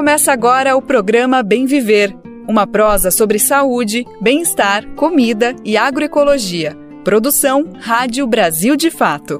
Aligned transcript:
Começa 0.00 0.32
agora 0.32 0.74
o 0.74 0.80
programa 0.80 1.42
Bem 1.42 1.66
Viver, 1.66 2.16
uma 2.48 2.66
prosa 2.66 3.10
sobre 3.10 3.38
saúde, 3.38 4.06
bem-estar, 4.18 4.86
comida 4.96 5.54
e 5.62 5.76
agroecologia. 5.76 6.74
Produção 7.04 7.68
Rádio 7.78 8.26
Brasil 8.26 8.76
de 8.76 8.90
Fato. 8.90 9.38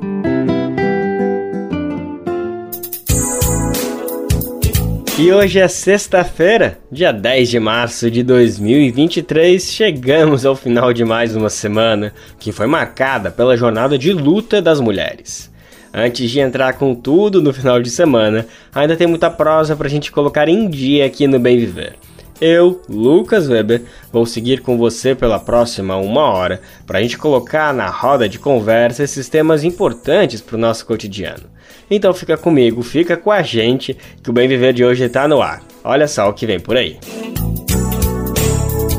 E 5.18 5.32
hoje 5.32 5.58
é 5.58 5.66
sexta-feira, 5.66 6.78
dia 6.92 7.10
10 7.10 7.48
de 7.48 7.58
março 7.58 8.10
de 8.10 8.22
2023. 8.22 9.64
Chegamos 9.64 10.44
ao 10.44 10.54
final 10.54 10.92
de 10.92 11.06
mais 11.06 11.34
uma 11.34 11.48
semana 11.48 12.12
que 12.38 12.52
foi 12.52 12.66
marcada 12.66 13.30
pela 13.30 13.56
jornada 13.56 13.96
de 13.96 14.12
luta 14.12 14.60
das 14.60 14.78
mulheres. 14.78 15.50
Antes 15.92 16.30
de 16.30 16.38
entrar 16.38 16.74
com 16.74 16.94
tudo 16.94 17.42
no 17.42 17.52
final 17.52 17.82
de 17.82 17.90
semana, 17.90 18.46
ainda 18.72 18.96
tem 18.96 19.08
muita 19.08 19.28
prosa 19.28 19.74
pra 19.74 19.88
gente 19.88 20.12
colocar 20.12 20.48
em 20.48 20.68
dia 20.70 21.04
aqui 21.04 21.26
no 21.26 21.38
Bem 21.38 21.58
Viver. 21.58 21.96
Eu, 22.40 22.80
Lucas 22.88 23.48
Weber, 23.48 23.82
vou 24.10 24.24
seguir 24.24 24.60
com 24.62 24.78
você 24.78 25.14
pela 25.14 25.38
próxima 25.38 25.96
uma 25.96 26.22
hora 26.22 26.62
para 26.86 26.98
a 26.98 27.02
gente 27.02 27.18
colocar 27.18 27.74
na 27.74 27.88
roda 27.90 28.28
de 28.28 28.38
conversa 28.38 29.02
esses 29.02 29.28
temas 29.28 29.62
importantes 29.62 30.40
para 30.40 30.56
o 30.56 30.60
nosso 30.60 30.86
cotidiano. 30.86 31.44
Então 31.90 32.14
fica 32.14 32.38
comigo, 32.38 32.82
fica 32.82 33.16
com 33.16 33.30
a 33.30 33.42
gente, 33.42 33.96
que 34.22 34.30
o 34.30 34.32
Bem 34.32 34.48
Viver 34.48 34.72
de 34.72 34.84
hoje 34.84 35.04
está 35.04 35.26
no 35.26 35.42
ar. 35.42 35.60
Olha 35.84 36.06
só 36.06 36.30
o 36.30 36.32
que 36.32 36.46
vem 36.46 36.60
por 36.60 36.76
aí. 36.76 36.98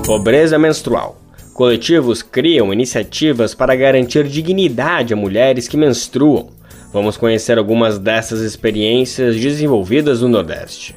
Pobreza 0.05 0.59
menstrual. 0.59 1.19
Coletivos 1.53 2.21
criam 2.21 2.73
iniciativas 2.73 3.55
para 3.55 3.75
garantir 3.75 4.27
dignidade 4.27 5.13
a 5.13 5.17
mulheres 5.17 5.67
que 5.67 5.77
menstruam. 5.77 6.60
Vamos 6.93 7.15
conhecer 7.15 7.57
algumas 7.57 7.97
dessas 7.97 8.41
experiências 8.41 9.37
desenvolvidas 9.37 10.21
no 10.21 10.27
Nordeste. 10.27 10.95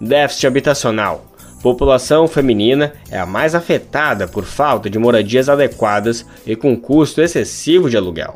Déficit 0.00 0.46
habitacional. 0.46 1.26
População 1.62 2.26
feminina 2.26 2.94
é 3.10 3.18
a 3.18 3.26
mais 3.26 3.54
afetada 3.54 4.26
por 4.26 4.44
falta 4.44 4.88
de 4.88 4.98
moradias 4.98 5.48
adequadas 5.48 6.26
e 6.46 6.56
com 6.56 6.76
custo 6.76 7.20
excessivo 7.20 7.90
de 7.90 7.96
aluguel. 7.96 8.34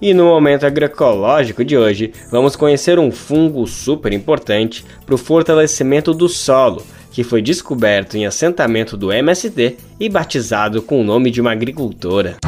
E 0.00 0.14
no 0.14 0.24
momento 0.24 0.64
agroecológico 0.64 1.62
de 1.62 1.76
hoje, 1.76 2.12
vamos 2.30 2.56
conhecer 2.56 2.98
um 2.98 3.10
fungo 3.10 3.66
super 3.66 4.12
importante 4.12 4.84
para 5.04 5.14
o 5.14 5.18
fortalecimento 5.18 6.14
do 6.14 6.28
solo, 6.28 6.82
que 7.10 7.22
foi 7.22 7.42
descoberto 7.42 8.16
em 8.16 8.24
assentamento 8.24 8.96
do 8.96 9.12
MST 9.12 9.76
e 9.98 10.08
batizado 10.08 10.80
com 10.80 11.00
o 11.00 11.04
nome 11.04 11.30
de 11.30 11.40
uma 11.40 11.52
agricultora. 11.52 12.38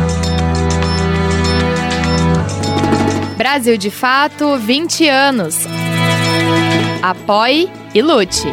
Brasil 3.43 3.77
de 3.77 3.91
Fato 3.91 4.57
20 4.57 5.09
anos. 5.09 5.67
Apoie 7.03 7.69
e 7.93 8.01
lute. 8.01 8.47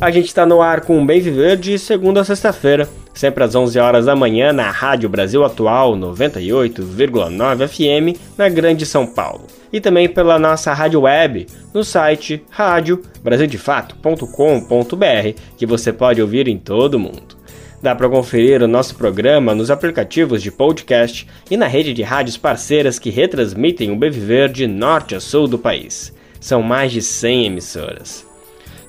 A 0.00 0.10
gente 0.10 0.26
está 0.26 0.44
no 0.44 0.60
ar 0.60 0.80
com 0.80 1.00
o 1.00 1.06
Bem 1.06 1.20
Viver 1.20 1.56
de 1.56 1.78
segunda 1.78 2.22
a 2.22 2.24
sexta-feira, 2.24 2.88
sempre 3.14 3.44
às 3.44 3.54
11 3.54 3.78
horas 3.78 4.06
da 4.06 4.16
manhã 4.16 4.52
na 4.52 4.72
Rádio 4.72 5.08
Brasil 5.08 5.44
Atual 5.44 5.96
98,9 5.96 7.68
FM, 7.68 8.18
na 8.36 8.48
Grande 8.48 8.84
São 8.84 9.06
Paulo. 9.06 9.46
E 9.72 9.80
também 9.80 10.08
pela 10.08 10.36
nossa 10.36 10.74
rádio 10.74 11.02
web, 11.02 11.46
no 11.72 11.84
site 11.84 12.42
radiobrasildefato.com.br, 12.50 15.40
que 15.56 15.64
você 15.64 15.92
pode 15.92 16.20
ouvir 16.20 16.48
em 16.48 16.58
todo 16.58 16.94
o 16.94 16.98
mundo. 16.98 17.37
Dá 17.80 17.94
para 17.94 18.08
conferir 18.08 18.62
o 18.62 18.68
nosso 18.68 18.96
programa 18.96 19.54
nos 19.54 19.70
aplicativos 19.70 20.42
de 20.42 20.50
podcast 20.50 21.26
e 21.50 21.56
na 21.56 21.66
rede 21.66 21.92
de 21.92 22.02
rádios 22.02 22.36
parceiras 22.36 22.98
que 22.98 23.10
retransmitem 23.10 23.92
o 23.92 23.98
Viver 23.98 24.50
de 24.50 24.66
norte 24.66 25.14
a 25.14 25.20
sul 25.20 25.46
do 25.46 25.58
país. 25.58 26.12
São 26.40 26.62
mais 26.62 26.90
de 26.90 27.00
100 27.00 27.46
emissoras 27.46 28.28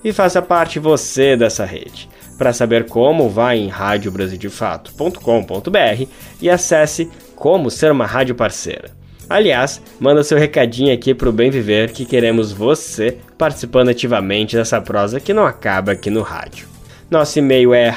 e 0.04 0.12
faça 0.12 0.42
parte 0.42 0.80
você 0.80 1.36
dessa 1.36 1.66
rede. 1.66 2.10
Para 2.38 2.54
saber 2.54 2.86
como, 2.86 3.30
vá 3.30 3.56
em 3.56 3.68
radiobrasildefato.com.br 3.68 6.06
e 6.42 6.50
acesse 6.50 7.10
como 7.36 7.70
ser 7.70 7.92
uma 7.92 8.06
rádio 8.06 8.34
parceira. 8.34 8.98
Aliás, 9.30 9.82
manda 10.00 10.24
seu 10.24 10.38
recadinho 10.38 10.94
aqui 10.94 11.14
para 11.14 11.30
o 11.30 11.34
Bem 11.34 11.52
Viver 11.52 11.92
que 11.92 12.06
queremos 12.06 12.52
você 12.52 13.18
participando 13.38 13.90
ativamente 13.90 14.56
dessa 14.56 14.82
prosa 14.82 15.20
que 15.20 15.34
não 15.34 15.46
acaba 15.46 15.92
aqui 15.92 16.10
no 16.10 16.22
rádio. 16.22 16.68
Nosso 17.12 17.40
e-mail 17.40 17.74
é 17.74 17.90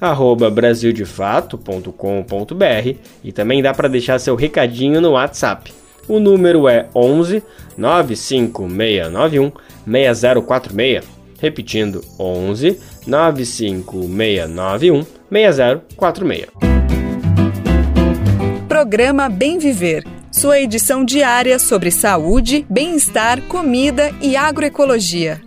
rádio@brasildefato.com.br 0.00 2.94
e 3.22 3.32
também 3.32 3.62
dá 3.62 3.74
para 3.74 3.88
deixar 3.88 4.18
seu 4.18 4.34
recadinho 4.34 5.00
no 5.00 5.10
WhatsApp. 5.10 5.72
O 6.08 6.18
número 6.18 6.66
é 6.68 6.88
11 6.94 7.42
95691 7.76 9.52
6046. 9.86 11.04
Repetindo, 11.40 12.02
11 12.18 12.80
95691 13.06 15.04
6046. 15.30 16.46
Programa 18.68 19.28
Bem 19.28 19.58
Viver. 19.58 20.04
Sua 20.32 20.60
edição 20.60 21.04
diária 21.04 21.58
sobre 21.58 21.90
saúde, 21.90 22.64
bem-estar, 22.70 23.42
comida 23.42 24.14
e 24.22 24.36
agroecologia. 24.36 25.40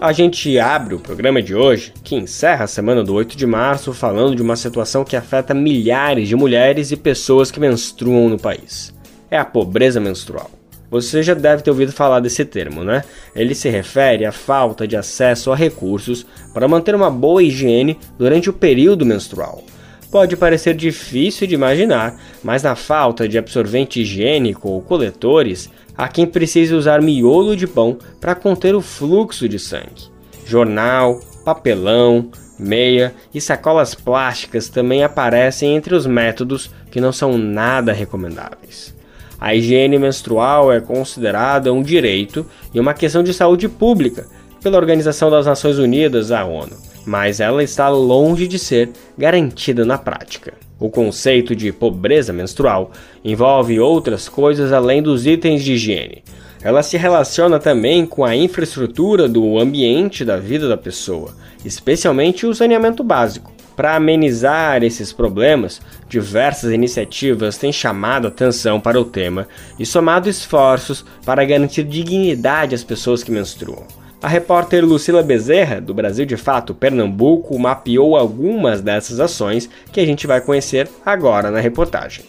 A 0.00 0.12
gente 0.12 0.58
abre 0.58 0.94
o 0.94 1.00
programa 1.00 1.42
de 1.42 1.54
hoje, 1.54 1.92
que 2.04 2.14
encerra 2.14 2.64
a 2.64 2.68
semana 2.68 3.02
do 3.02 3.14
8 3.14 3.36
de 3.36 3.46
março, 3.46 3.92
falando 3.92 4.36
de 4.36 4.42
uma 4.42 4.54
situação 4.54 5.04
que 5.04 5.16
afeta 5.16 5.52
milhares 5.52 6.28
de 6.28 6.36
mulheres 6.36 6.92
e 6.92 6.96
pessoas 6.96 7.50
que 7.50 7.58
menstruam 7.58 8.28
no 8.28 8.38
país 8.38 8.96
é 9.30 9.38
a 9.38 9.44
pobreza 9.44 10.00
menstrual. 10.00 10.50
Você 10.90 11.22
já 11.22 11.34
deve 11.34 11.62
ter 11.62 11.70
ouvido 11.70 11.92
falar 11.92 12.20
desse 12.20 12.44
termo, 12.44 12.82
né? 12.82 13.04
Ele 13.36 13.54
se 13.54 13.68
refere 13.68 14.24
à 14.24 14.32
falta 14.32 14.88
de 14.88 14.96
acesso 14.96 15.52
a 15.52 15.56
recursos 15.56 16.24
para 16.54 16.66
manter 16.66 16.94
uma 16.94 17.10
boa 17.10 17.42
higiene 17.42 17.98
durante 18.18 18.48
o 18.48 18.54
período 18.54 19.04
menstrual. 19.04 19.62
Pode 20.10 20.34
parecer 20.34 20.74
difícil 20.74 21.46
de 21.46 21.54
imaginar, 21.54 22.18
mas 22.42 22.62
na 22.62 22.74
falta 22.74 23.28
de 23.28 23.36
absorvente 23.36 24.00
higiênico 24.00 24.70
ou 24.70 24.80
coletores, 24.80 25.68
há 25.98 26.06
quem 26.06 26.24
precise 26.24 26.72
usar 26.72 27.02
miolo 27.02 27.56
de 27.56 27.66
pão 27.66 27.98
para 28.20 28.36
conter 28.36 28.76
o 28.76 28.80
fluxo 28.80 29.48
de 29.48 29.58
sangue. 29.58 30.08
Jornal, 30.46 31.20
papelão, 31.44 32.30
meia 32.56 33.12
e 33.34 33.40
sacolas 33.40 33.96
plásticas 33.96 34.68
também 34.68 35.02
aparecem 35.02 35.74
entre 35.74 35.96
os 35.96 36.06
métodos 36.06 36.70
que 36.90 37.00
não 37.00 37.12
são 37.12 37.36
nada 37.36 37.92
recomendáveis. 37.92 38.96
A 39.40 39.54
higiene 39.54 39.98
menstrual 39.98 40.72
é 40.72 40.80
considerada 40.80 41.72
um 41.72 41.82
direito 41.82 42.46
e 42.72 42.80
uma 42.80 42.94
questão 42.94 43.22
de 43.22 43.34
saúde 43.34 43.68
pública 43.68 44.26
pela 44.62 44.76
Organização 44.76 45.30
das 45.30 45.46
Nações 45.46 45.78
Unidas, 45.78 46.30
a 46.30 46.44
ONU, 46.44 46.76
mas 47.06 47.40
ela 47.40 47.62
está 47.62 47.88
longe 47.88 48.46
de 48.46 48.58
ser 48.58 48.90
garantida 49.16 49.84
na 49.84 49.96
prática. 49.96 50.54
O 50.78 50.88
conceito 50.88 51.56
de 51.56 51.72
pobreza 51.72 52.32
menstrual 52.32 52.92
envolve 53.24 53.80
outras 53.80 54.28
coisas 54.28 54.72
além 54.72 55.02
dos 55.02 55.26
itens 55.26 55.64
de 55.64 55.72
higiene. 55.72 56.22
Ela 56.62 56.82
se 56.82 56.96
relaciona 56.96 57.58
também 57.58 58.04
com 58.04 58.24
a 58.24 58.34
infraestrutura 58.34 59.28
do 59.28 59.58
ambiente 59.58 60.24
da 60.24 60.36
vida 60.36 60.68
da 60.68 60.76
pessoa, 60.76 61.34
especialmente 61.64 62.46
o 62.46 62.54
saneamento 62.54 63.02
básico. 63.02 63.52
Para 63.76 63.94
amenizar 63.94 64.82
esses 64.82 65.12
problemas, 65.12 65.80
diversas 66.08 66.72
iniciativas 66.72 67.56
têm 67.56 67.72
chamado 67.72 68.26
atenção 68.26 68.80
para 68.80 69.00
o 69.00 69.04
tema 69.04 69.46
e 69.78 69.86
somado 69.86 70.28
esforços 70.28 71.04
para 71.24 71.44
garantir 71.44 71.84
dignidade 71.84 72.74
às 72.74 72.82
pessoas 72.82 73.22
que 73.22 73.30
menstruam. 73.30 73.86
A 74.20 74.26
repórter 74.26 74.84
Lucila 74.84 75.22
Bezerra, 75.22 75.80
do 75.80 75.94
Brasil 75.94 76.26
de 76.26 76.36
Fato 76.36 76.74
Pernambuco, 76.74 77.56
mapeou 77.56 78.16
algumas 78.16 78.80
dessas 78.80 79.20
ações 79.20 79.70
que 79.92 80.00
a 80.00 80.04
gente 80.04 80.26
vai 80.26 80.40
conhecer 80.40 80.88
agora 81.06 81.52
na 81.52 81.60
reportagem. 81.60 82.24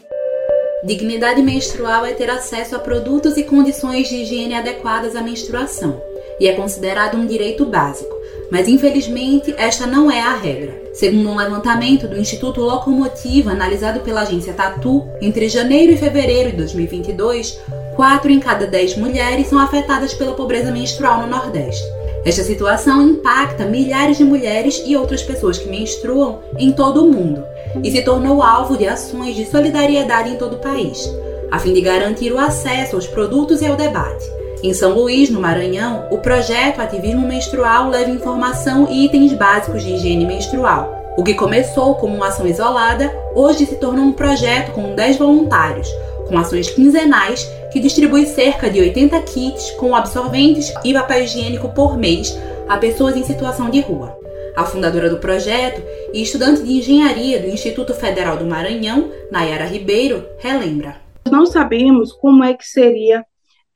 Dignidade 0.83 1.41
menstrual 1.41 2.05
é 2.05 2.13
ter 2.13 2.29
acesso 2.29 2.75
a 2.75 2.79
produtos 2.79 3.37
e 3.37 3.43
condições 3.43 4.07
de 4.07 4.17
higiene 4.17 4.53
adequadas 4.53 5.15
à 5.15 5.21
menstruação 5.21 5.99
e 6.39 6.47
é 6.47 6.53
considerado 6.53 7.17
um 7.17 7.25
direito 7.25 7.65
básico 7.65 8.18
mas 8.51 8.67
infelizmente 8.67 9.53
esta 9.57 9.85
não 9.85 10.09
é 10.09 10.21
a 10.21 10.35
regra. 10.35 10.89
Segundo 10.93 11.29
um 11.29 11.37
levantamento 11.37 12.07
do 12.07 12.19
Instituto 12.19 12.61
Locomotiva, 12.61 13.51
analisado 13.51 13.99
pela 14.01 14.21
agência 14.21 14.53
Tatu, 14.53 15.07
entre 15.21 15.47
janeiro 15.47 15.93
e 15.93 15.97
fevereiro 15.97 16.51
de 16.51 16.57
2022, 16.57 17.59
4 17.95 18.31
em 18.31 18.39
cada 18.39 18.65
10 18.65 18.97
mulheres 18.97 19.47
são 19.47 19.59
afetadas 19.59 20.13
pela 20.13 20.33
pobreza 20.33 20.71
menstrual 20.71 21.21
no 21.21 21.27
Nordeste. 21.27 21.85
Esta 22.25 22.43
situação 22.43 23.01
impacta 23.01 23.65
milhares 23.65 24.17
de 24.17 24.25
mulheres 24.25 24.83
e 24.85 24.95
outras 24.95 25.21
pessoas 25.21 25.57
que 25.57 25.69
menstruam 25.69 26.39
em 26.57 26.71
todo 26.71 27.05
o 27.05 27.11
mundo 27.11 27.43
e 27.83 27.91
se 27.91 28.01
tornou 28.01 28.43
alvo 28.43 28.77
de 28.77 28.87
ações 28.87 29.35
de 29.35 29.45
solidariedade 29.45 30.29
em 30.29 30.35
todo 30.35 30.55
o 30.55 30.59
país, 30.59 31.09
a 31.49 31.59
fim 31.59 31.73
de 31.73 31.81
garantir 31.81 32.31
o 32.31 32.39
acesso 32.39 32.95
aos 32.95 33.07
produtos 33.07 33.61
e 33.61 33.65
ao 33.65 33.77
debate. 33.77 34.38
Em 34.61 34.73
São 34.73 34.93
Luís, 34.93 35.29
no 35.29 35.39
Maranhão, 35.39 36.05
o 36.11 36.17
projeto 36.17 36.81
Ativismo 36.81 37.25
Menstrual 37.25 37.89
leva 37.89 38.11
informação 38.11 38.89
e 38.91 39.05
itens 39.05 39.31
básicos 39.31 39.81
de 39.81 39.93
higiene 39.93 40.25
menstrual. 40.25 41.13
O 41.17 41.23
que 41.23 41.33
começou 41.33 41.95
como 41.95 42.13
uma 42.13 42.27
ação 42.27 42.45
isolada, 42.45 43.09
hoje 43.33 43.65
se 43.65 43.77
tornou 43.77 44.03
um 44.03 44.11
projeto 44.11 44.73
com 44.73 44.93
10 44.93 45.17
voluntários, 45.17 45.87
com 46.27 46.37
ações 46.37 46.69
quinzenais 46.69 47.49
que 47.71 47.79
distribui 47.79 48.25
cerca 48.25 48.69
de 48.69 48.81
80 48.81 49.21
kits 49.21 49.71
com 49.71 49.95
absorventes 49.95 50.73
e 50.83 50.93
papel 50.93 51.23
higiênico 51.23 51.69
por 51.69 51.97
mês 51.97 52.37
a 52.67 52.77
pessoas 52.77 53.15
em 53.15 53.23
situação 53.23 53.69
de 53.69 53.79
rua. 53.79 54.17
A 54.57 54.65
fundadora 54.65 55.09
do 55.09 55.19
projeto 55.19 55.81
e 56.13 56.21
estudante 56.21 56.63
de 56.63 56.73
engenharia 56.73 57.39
do 57.39 57.47
Instituto 57.47 57.93
Federal 57.93 58.35
do 58.35 58.45
Maranhão, 58.45 59.09
Nayara 59.31 59.65
Ribeiro, 59.65 60.25
relembra. 60.37 60.97
Não 61.31 61.45
sabíamos 61.45 62.11
como 62.11 62.43
é 62.43 62.53
que 62.53 62.65
seria 62.65 63.23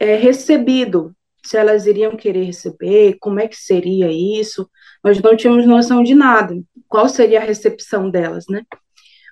é, 0.03 0.15
recebido, 0.17 1.15
se 1.45 1.55
elas 1.55 1.85
iriam 1.85 2.15
querer 2.17 2.43
receber, 2.43 3.15
como 3.21 3.39
é 3.39 3.47
que 3.47 3.55
seria 3.55 4.11
isso. 4.11 4.69
Nós 5.01 5.21
não 5.21 5.35
tínhamos 5.35 5.65
noção 5.65 6.03
de 6.03 6.13
nada, 6.13 6.61
qual 6.89 7.07
seria 7.07 7.39
a 7.39 7.45
recepção 7.45 8.09
delas, 8.09 8.45
né? 8.49 8.63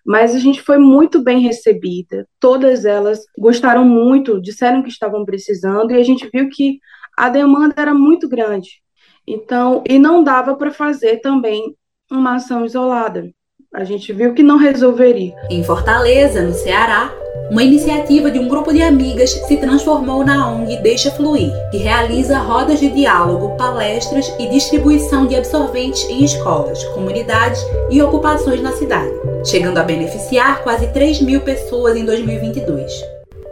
Mas 0.05 0.33
a 0.33 0.39
gente 0.39 0.61
foi 0.61 0.77
muito 0.77 1.21
bem 1.21 1.41
recebida, 1.41 2.27
todas 2.39 2.85
elas 2.85 3.19
gostaram 3.37 3.85
muito, 3.85 4.41
disseram 4.41 4.81
que 4.81 4.89
estavam 4.89 5.25
precisando, 5.25 5.91
e 5.91 5.95
a 5.95 6.03
gente 6.03 6.29
viu 6.33 6.49
que 6.49 6.79
a 7.17 7.27
demanda 7.27 7.75
era 7.77 7.93
muito 7.93 8.27
grande. 8.29 8.81
Então, 9.27 9.83
e 9.87 9.99
não 9.99 10.23
dava 10.23 10.55
para 10.55 10.71
fazer 10.71 11.17
também 11.17 11.75
uma 12.09 12.35
ação 12.35 12.65
isolada. 12.65 13.29
A 13.73 13.85
gente 13.85 14.11
viu 14.11 14.33
que 14.33 14.43
não 14.43 14.57
resolveria. 14.57 15.33
Em 15.49 15.63
Fortaleza, 15.63 16.41
no 16.41 16.53
Ceará, 16.53 17.09
uma 17.49 17.63
iniciativa 17.63 18.29
de 18.29 18.37
um 18.37 18.49
grupo 18.49 18.73
de 18.73 18.81
amigas 18.81 19.29
se 19.29 19.55
transformou 19.55 20.25
na 20.25 20.51
ONG 20.51 20.75
Deixa 20.81 21.09
Fluir, 21.11 21.49
que 21.71 21.77
realiza 21.77 22.37
rodas 22.37 22.81
de 22.81 22.89
diálogo, 22.89 23.55
palestras 23.55 24.27
e 24.37 24.49
distribuição 24.49 25.25
de 25.25 25.37
absorventes 25.37 26.03
em 26.09 26.21
escolas, 26.21 26.83
comunidades 26.89 27.65
e 27.89 28.01
ocupações 28.01 28.61
na 28.61 28.73
cidade, 28.73 29.13
chegando 29.45 29.77
a 29.77 29.83
beneficiar 29.83 30.63
quase 30.63 30.87
3 30.87 31.21
mil 31.21 31.39
pessoas 31.39 31.95
em 31.95 32.03
2022. 32.03 32.91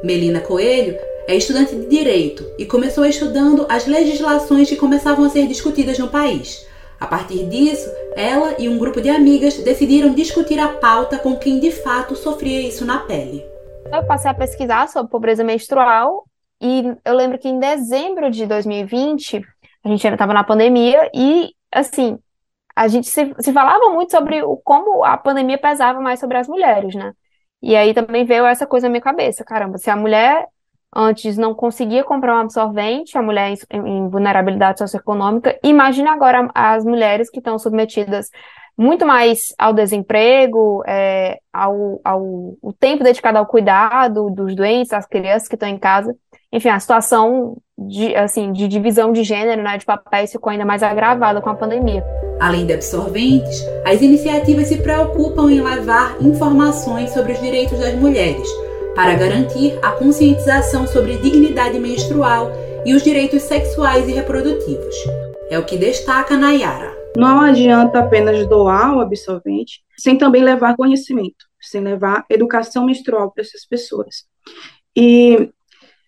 Melina 0.04 0.42
Coelho 0.42 0.98
é 1.30 1.36
estudante 1.38 1.74
de 1.74 1.86
Direito 1.86 2.45
e 2.57 2.65
começou 2.65 3.06
estudando 3.06 3.65
as 3.69 3.88
legislações 3.88 4.68
que 4.68 4.75
começavam 4.75 5.24
a 5.24 5.30
ser 5.30 5.48
discutidas 5.48 5.98
no 5.98 6.10
país. 6.10 6.68
A 7.00 7.07
partir 7.07 7.48
disso, 7.48 7.90
ela 8.16 8.56
e 8.60 8.68
um 8.68 8.78
grupo 8.78 9.01
de 9.01 9.10
amigas 9.10 9.57
decidiram 9.57 10.13
discutir 10.13 10.60
a 10.60 10.68
pauta 10.68 11.18
com 11.18 11.38
quem 11.38 11.60
de 11.60 11.72
fato 11.72 12.16
sofria 12.16 12.62
isso 12.62 12.86
na 12.86 13.00
pele. 13.00 13.46
Eu 13.92 14.06
passei 14.06 14.30
a 14.30 14.34
pesquisar 14.34 14.88
sobre 14.88 15.10
pobreza 15.10 15.44
menstrual 15.44 16.25
e 16.62 16.84
eu 17.06 17.16
lembro 17.16 17.40
que 17.40 17.48
em 17.48 17.57
dezembro 17.57 18.30
de 18.30 18.46
2020, 18.46 19.42
a 19.84 19.88
gente 19.88 20.06
ainda 20.06 20.16
estava 20.16 20.34
na 20.34 20.44
pandemia 20.44 21.10
e, 21.13 21.54
assim, 21.72 22.19
a 22.75 22.88
gente 22.88 23.10
se, 23.10 23.34
se 23.40 23.54
falava 23.54 23.90
muito 23.90 24.12
sobre 24.12 24.44
o, 24.44 24.57
como 24.57 25.04
a 25.04 25.18
pandemia 25.18 25.57
pesava 25.57 26.00
mais 26.01 26.19
sobre 26.19 26.38
as 26.38 26.48
mulheres, 26.48 26.96
né? 26.96 27.13
E 27.62 27.75
aí 27.75 27.94
também 27.94 28.25
veio 28.25 28.46
essa 28.46 28.68
coisa 28.68 28.88
na 28.88 28.92
minha 28.92 29.01
cabeça, 29.01 29.44
caramba, 29.44 29.78
se 29.78 29.90
a 29.90 29.96
mulher 29.96 30.48
antes 30.95 31.38
não 31.38 31.53
conseguia 31.53 32.03
comprar 32.03 32.36
um 32.38 32.41
absorvente, 32.41 33.18
a 33.18 33.21
mulher 33.21 33.53
em, 33.69 34.09
vulnerabilidade 34.09 34.80
socioeconômica. 34.80 35.57
Imagine 35.63 36.09
agora 36.09 36.50
as 36.53 36.83
mulheres 36.83 37.30
que 37.30 37.39
estão 37.39 37.59
submetidas 37.59 38.30
muito 38.77 39.06
mais 39.06 39.53
ao 39.57 39.74
desemprego, 39.74 40.81
é, 40.88 41.38
ao, 41.51 42.00
ao 42.03 42.21
o 42.62 42.74
tempo 42.80 43.03
dedicado 43.03 43.38
ao 43.38 43.45
cuidado 43.45 44.30
dos 44.30 44.56
doentes, 44.56 44.91
das 44.91 45.06
crianças 45.06 45.50
que 45.50 45.56
estão 45.56 45.68
em 45.68 45.77
casa. 45.77 46.15
Enfim, 46.51 46.69
a 46.69 46.80
situação 46.80 47.57
de, 47.77 48.15
assim, 48.15 48.51
de 48.51 48.68
divisão 48.68 49.12
de 49.12 49.24
gênero, 49.24 49.62
né, 49.62 49.77
de 49.77 49.86
papéis 49.86 50.31
ficou 50.31 50.50
ainda 50.50 50.65
mais 50.65 50.81
agravada 50.81 51.41
com 51.41 51.50
a 51.50 51.56
pandemia. 51.56 52.03
Além 52.39 52.65
de 52.65 52.74
absorventes, 52.74 53.62
as 53.86 54.01
iniciativas 54.01 54.68
se 54.68 54.81
preocupam 54.81 55.51
em 55.51 55.62
levar 55.62 56.15
informações 56.21 57.12
sobre 57.12 57.33
os 57.33 57.41
direitos 57.41 57.77
das 57.77 57.94
mulheres, 57.95 58.47
para 58.95 59.15
garantir 59.15 59.77
a 59.81 59.91
conscientização 59.91 60.88
sobre 60.88 61.18
dignidade 61.18 61.80
menstrual 61.80 62.51
e 62.86 62.94
os 62.94 63.03
direitos 63.03 63.44
sexuais 63.44 64.07
e 64.07 64.12
reprodutivos. 64.12 64.95
É 65.50 65.57
o 65.57 65.65
que 65.65 65.77
destaca 65.77 66.38
Nayara. 66.38 66.97
Não 67.18 67.41
adianta 67.41 68.00
apenas 68.00 68.47
doar 68.47 68.95
o 68.95 69.00
absorvente 69.00 69.81
sem 69.97 70.18
também 70.18 70.44
levar 70.44 70.75
conhecimento, 70.75 71.45
sem 71.59 71.81
levar 71.81 72.25
educação 72.30 72.86
menstrual 72.86 73.31
para 73.31 73.44
essas 73.44 73.65
pessoas. 73.65 74.25
E, 74.95 75.50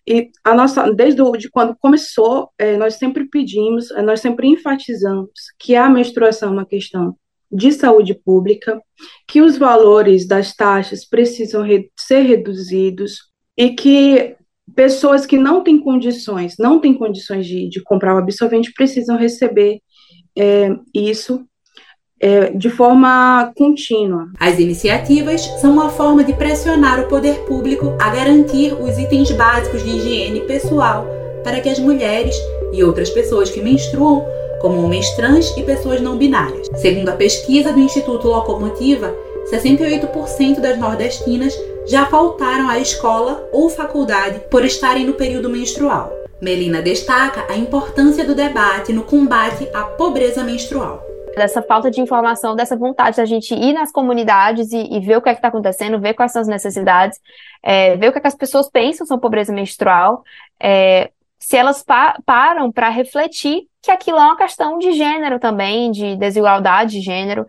e 0.06 0.30
a 0.44 0.54
nossa, 0.54 0.90
desde 0.92 1.20
o, 1.22 1.32
de 1.32 1.50
quando 1.50 1.76
começou, 1.78 2.50
é, 2.58 2.76
nós 2.76 2.94
sempre 2.94 3.28
pedimos, 3.28 3.88
nós 4.04 4.20
sempre 4.20 4.48
enfatizamos 4.48 5.30
que 5.58 5.74
a 5.74 5.88
menstruação 5.88 6.50
é 6.50 6.52
uma 6.52 6.66
questão 6.66 7.16
de 7.52 7.70
saúde 7.72 8.14
pública, 8.14 8.80
que 9.28 9.42
os 9.42 9.58
valores 9.58 10.26
das 10.26 10.54
taxas 10.54 11.04
precisam 11.04 11.62
re 11.62 11.90
ser 11.98 12.22
reduzidos 12.22 13.30
e 13.56 13.70
que 13.70 14.34
pessoas 14.74 15.26
que 15.26 15.36
não 15.36 15.62
têm 15.62 15.78
condições, 15.78 16.54
não 16.58 16.80
têm 16.80 16.94
condições 16.94 17.46
de, 17.46 17.68
de 17.68 17.82
comprar 17.82 18.14
o 18.14 18.18
absorvente, 18.18 18.72
precisam 18.72 19.18
receber 19.18 19.80
é, 20.36 20.70
isso 20.94 21.44
é, 22.18 22.50
de 22.50 22.70
forma 22.70 23.52
contínua. 23.56 24.30
As 24.38 24.58
iniciativas 24.58 25.42
são 25.60 25.72
uma 25.72 25.90
forma 25.90 26.24
de 26.24 26.32
pressionar 26.32 27.00
o 27.00 27.08
poder 27.08 27.44
público 27.44 27.96
a 28.00 28.10
garantir 28.10 28.72
os 28.72 28.96
itens 28.98 29.30
básicos 29.32 29.82
de 29.82 29.90
higiene 29.90 30.40
pessoal 30.42 31.06
para 31.42 31.60
que 31.60 31.68
as 31.68 31.78
mulheres 31.78 32.34
e 32.72 32.82
outras 32.82 33.10
pessoas 33.10 33.50
que 33.50 33.60
menstruam 33.60 34.24
como 34.62 34.82
homens 34.82 35.10
trans 35.16 35.54
e 35.56 35.62
pessoas 35.62 36.00
não 36.00 36.16
binárias. 36.16 36.68
Segundo 36.76 37.08
a 37.08 37.16
pesquisa 37.16 37.72
do 37.72 37.80
Instituto 37.80 38.28
Locomotiva, 38.28 39.12
68% 39.50 40.60
das 40.60 40.78
nordestinas 40.78 41.52
já 41.86 42.06
faltaram 42.06 42.70
à 42.70 42.78
escola 42.78 43.46
ou 43.52 43.68
faculdade 43.68 44.40
por 44.50 44.64
estarem 44.64 45.04
no 45.04 45.14
período 45.14 45.50
menstrual. 45.50 46.12
Melina 46.40 46.80
destaca 46.80 47.46
a 47.52 47.56
importância 47.56 48.24
do 48.24 48.34
debate 48.34 48.92
no 48.92 49.02
combate 49.02 49.68
à 49.74 49.82
pobreza 49.82 50.42
menstrual. 50.44 51.02
Dessa 51.36 51.62
falta 51.62 51.90
de 51.90 52.00
informação, 52.00 52.54
dessa 52.54 52.76
vontade 52.76 53.16
da 53.16 53.24
gente 53.24 53.54
ir 53.54 53.72
nas 53.72 53.90
comunidades 53.90 54.70
e, 54.70 54.96
e 54.96 55.00
ver 55.00 55.16
o 55.16 55.22
que 55.22 55.28
é 55.28 55.32
está 55.32 55.48
acontecendo, 55.48 55.98
ver 55.98 56.14
quais 56.14 56.32
são 56.32 56.42
as 56.42 56.48
necessidades, 56.48 57.18
é, 57.62 57.96
ver 57.96 58.08
o 58.08 58.12
que, 58.12 58.18
é 58.18 58.20
que 58.20 58.28
as 58.28 58.34
pessoas 58.34 58.70
pensam 58.70 59.06
sobre 59.06 59.22
pobreza 59.22 59.52
menstrual, 59.52 60.22
é, 60.60 61.10
se 61.38 61.56
elas 61.56 61.82
pa 61.82 62.18
param 62.24 62.70
para 62.70 62.88
refletir 62.88 63.66
que 63.82 63.90
aquilo 63.90 64.18
é 64.18 64.22
uma 64.22 64.36
questão 64.36 64.78
de 64.78 64.92
gênero 64.92 65.40
também, 65.40 65.90
de 65.90 66.16
desigualdade 66.16 66.92
de 66.92 67.00
gênero. 67.00 67.44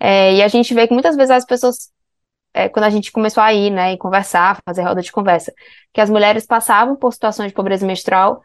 É, 0.00 0.34
e 0.34 0.42
a 0.42 0.48
gente 0.48 0.74
vê 0.74 0.86
que 0.86 0.92
muitas 0.92 1.16
vezes 1.16 1.30
as 1.30 1.44
pessoas, 1.46 1.90
é, 2.52 2.68
quando 2.68 2.84
a 2.86 2.90
gente 2.90 3.12
começou 3.12 3.42
a 3.42 3.54
ir, 3.54 3.70
né, 3.70 3.92
e 3.92 3.98
conversar, 3.98 4.60
fazer 4.64 4.82
roda 4.82 5.00
de 5.00 5.12
conversa, 5.12 5.52
que 5.92 6.00
as 6.00 6.10
mulheres 6.10 6.44
passavam 6.46 6.96
por 6.96 7.12
situações 7.12 7.48
de 7.48 7.54
pobreza 7.54 7.86
menstrual 7.86 8.42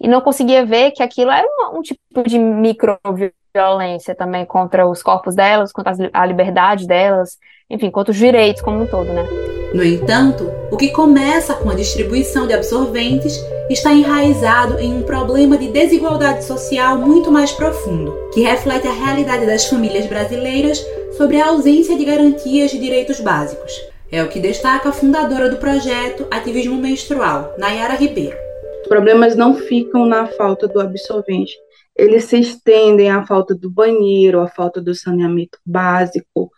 e 0.00 0.08
não 0.08 0.20
conseguia 0.22 0.64
ver 0.64 0.92
que 0.92 1.02
aquilo 1.02 1.30
era 1.30 1.46
um, 1.46 1.78
um 1.78 1.82
tipo 1.82 2.22
de 2.26 2.38
microviolência 2.38 4.14
também 4.16 4.46
contra 4.46 4.86
os 4.86 5.02
corpos 5.02 5.34
delas, 5.34 5.72
contra 5.72 5.92
a 6.12 6.26
liberdade 6.26 6.86
delas, 6.86 7.36
enfim, 7.70 7.90
contra 7.90 8.10
os 8.10 8.18
direitos 8.18 8.60
como 8.60 8.82
um 8.82 8.86
todo, 8.86 9.12
né? 9.12 9.26
No 9.72 9.84
entanto, 9.84 10.50
o 10.70 10.76
que 10.76 10.88
começa 10.88 11.54
com 11.54 11.70
a 11.70 11.74
distribuição 11.74 12.44
de 12.46 12.52
absorventes 12.52 13.40
está 13.70 13.92
enraizado 13.92 14.80
em 14.80 14.92
um 14.92 15.02
problema 15.02 15.56
de 15.56 15.68
desigualdade 15.68 16.44
social 16.44 16.98
muito 16.98 17.30
mais 17.30 17.52
profundo, 17.52 18.12
que 18.34 18.40
reflete 18.40 18.88
a 18.88 18.92
realidade 18.92 19.46
das 19.46 19.66
famílias 19.66 20.06
brasileiras 20.06 20.84
sobre 21.16 21.40
a 21.40 21.46
ausência 21.46 21.96
de 21.96 22.04
garantias 22.04 22.72
de 22.72 22.80
direitos 22.80 23.20
básicos. 23.20 23.72
É 24.10 24.24
o 24.24 24.28
que 24.28 24.40
destaca 24.40 24.88
a 24.88 24.92
fundadora 24.92 25.48
do 25.48 25.58
projeto 25.58 26.26
Ativismo 26.32 26.76
Menstrual, 26.76 27.54
Nayara 27.56 27.94
Ribeiro. 27.94 28.36
Os 28.82 28.88
problemas 28.88 29.36
não 29.36 29.54
ficam 29.54 30.04
na 30.04 30.26
falta 30.26 30.66
do 30.66 30.80
absorvente, 30.80 31.52
eles 31.96 32.24
se 32.24 32.40
estendem 32.40 33.10
à 33.10 33.24
falta 33.26 33.54
do 33.54 33.70
banheiro, 33.70 34.40
à 34.40 34.48
falta 34.48 34.80
do 34.80 34.94
saneamento 34.94 35.58
básico, 35.64 36.50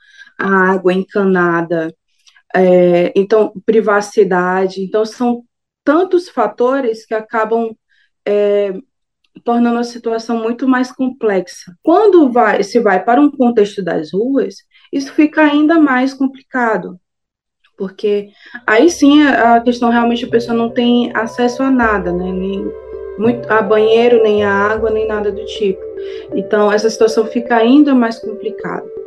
a 0.43 0.73
água 0.73 0.93
encanada, 0.93 1.95
é, 2.55 3.13
então, 3.17 3.53
privacidade. 3.65 4.83
Então, 4.83 5.05
são 5.05 5.45
tantos 5.85 6.29
fatores 6.29 7.07
que 7.07 7.15
acabam 7.15 7.75
é, 8.27 8.75
tornando 9.45 9.79
a 9.79 9.85
situação 9.85 10.37
muito 10.43 10.69
mais 10.69 10.93
complexa. 10.93 11.73
Quando 11.83 12.31
vai, 12.31 12.63
se 12.63 12.79
vai 12.81 13.03
para 13.03 13.21
um 13.21 13.31
contexto 13.31 13.83
das 13.83 14.13
ruas, 14.13 14.57
isso 14.93 15.13
fica 15.13 15.43
ainda 15.43 15.79
mais 15.79 16.13
complicado, 16.15 17.01
porque 17.77 18.29
aí 18.67 18.91
sim 18.91 19.23
a 19.23 19.61
questão 19.61 19.91
realmente 19.91 20.25
a 20.25 20.31
pessoa 20.31 20.57
não 20.57 20.71
tem 20.71 21.11
acesso 21.17 21.63
a 21.63 21.71
nada, 21.71 22.13
né? 22.13 22.31
Nem 22.31 22.71
muito 23.19 23.51
a 23.51 23.61
banheiro, 23.61 24.23
nem 24.23 24.45
a 24.45 24.53
água, 24.53 24.91
nem 24.91 25.07
nada 25.07 25.33
do 25.33 25.45
tipo. 25.45 25.81
Então 26.35 26.71
essa 26.71 26.89
situação 26.89 27.27
fica 27.27 27.57
ainda 27.57 27.95
mais 27.95 28.19
complicada. 28.19 29.02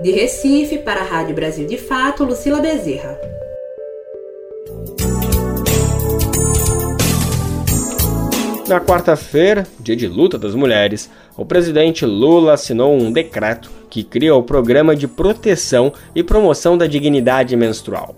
De 0.00 0.12
Recife, 0.12 0.78
para 0.78 1.00
a 1.00 1.04
Rádio 1.04 1.34
Brasil 1.34 1.66
de 1.66 1.76
Fato, 1.76 2.22
Lucila 2.22 2.60
Bezerra. 2.60 3.18
Na 8.68 8.80
quarta-feira, 8.80 9.66
dia 9.80 9.96
de 9.96 10.06
luta 10.06 10.38
das 10.38 10.54
mulheres, 10.54 11.10
o 11.36 11.44
presidente 11.44 12.06
Lula 12.06 12.52
assinou 12.52 12.94
um 12.94 13.10
decreto 13.10 13.72
que 13.90 14.04
cria 14.04 14.36
o 14.36 14.42
Programa 14.42 14.94
de 14.94 15.08
Proteção 15.08 15.92
e 16.14 16.22
Promoção 16.22 16.78
da 16.78 16.86
Dignidade 16.86 17.56
Menstrual. 17.56 18.14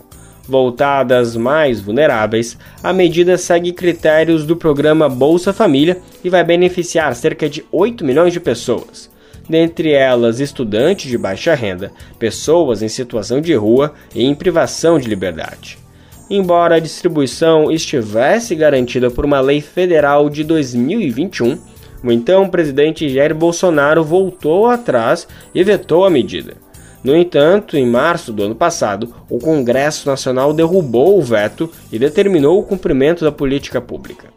Voltada 0.47 1.19
às 1.19 1.35
mais 1.35 1.81
vulneráveis, 1.81 2.59
a 2.83 2.93
medida 2.93 3.39
segue 3.39 3.73
critérios 3.73 4.45
do 4.45 4.55
programa 4.55 5.09
Bolsa 5.09 5.51
Família 5.51 5.99
e 6.23 6.29
vai 6.29 6.45
beneficiar 6.45 7.15
cerca 7.15 7.49
de 7.49 7.65
8 7.73 8.05
milhões 8.05 8.35
de 8.35 8.41
pessoas, 8.41 9.10
dentre 9.51 9.93
elas 9.93 10.41
estudantes 10.41 11.11
de 11.11 11.19
baixa 11.19 11.55
renda, 11.55 11.93
pessoas 12.19 12.81
em 12.81 12.89
situação 12.89 13.41
de 13.41 13.55
rua 13.55 13.93
e 14.15 14.25
em 14.25 14.35
privação 14.35 14.99
de 14.99 15.09
liberdade 15.09 15.81
embora 16.31 16.77
a 16.77 16.81
distribuição 16.81 17.73
estivesse 17.73 18.55
garantida 18.55 19.11
por 19.11 19.25
uma 19.25 19.41
lei 19.41 19.61
federal 19.61 20.31
de 20.31 20.45
2021, 20.45 21.59
o 22.03 22.13
então 22.13 22.49
presidente 22.49 23.09
Jair 23.09 23.35
Bolsonaro 23.35 24.05
voltou 24.05 24.67
atrás 24.67 25.27
e 25.53 25.65
vetou 25.65 26.05
a 26.05 26.11
medida. 26.11 26.55
No 27.03 27.17
entanto, 27.17 27.77
em 27.77 27.87
março 27.87 28.33
do 28.33 28.45
ano 28.45 28.55
passado, 28.55 29.13
o 29.29 29.39
Congresso 29.39 30.09
Nacional 30.09 30.53
derrubou 30.53 31.19
o 31.19 31.23
veto 31.23 31.69
e 31.91 31.99
determinou 31.99 32.61
o 32.61 32.63
cumprimento 32.63 33.25
da 33.25 33.33
política 33.33 33.81
pública. 33.81 34.29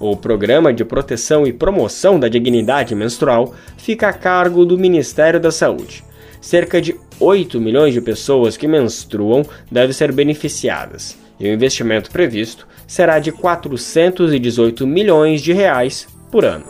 O 0.00 0.16
Programa 0.16 0.72
de 0.72 0.84
Proteção 0.84 1.46
e 1.46 1.52
Promoção 1.52 2.20
da 2.20 2.28
Dignidade 2.28 2.94
Menstrual 2.94 3.54
fica 3.76 4.08
a 4.08 4.12
cargo 4.12 4.64
do 4.64 4.78
Ministério 4.78 5.40
da 5.40 5.50
Saúde. 5.50 6.04
Cerca 6.40 6.80
de 6.80 6.94
8 7.18 7.60
milhões 7.60 7.92
de 7.92 8.00
pessoas 8.00 8.56
que 8.56 8.68
menstruam 8.68 9.44
devem 9.70 9.92
ser 9.92 10.12
beneficiadas 10.12 11.18
e 11.40 11.48
o 11.48 11.52
investimento 11.52 12.10
previsto 12.10 12.66
será 12.86 13.18
de 13.18 13.30
418 13.30 14.86
milhões 14.86 15.40
de 15.40 15.52
reais 15.52 16.06
por 16.30 16.44
ano. 16.44 16.64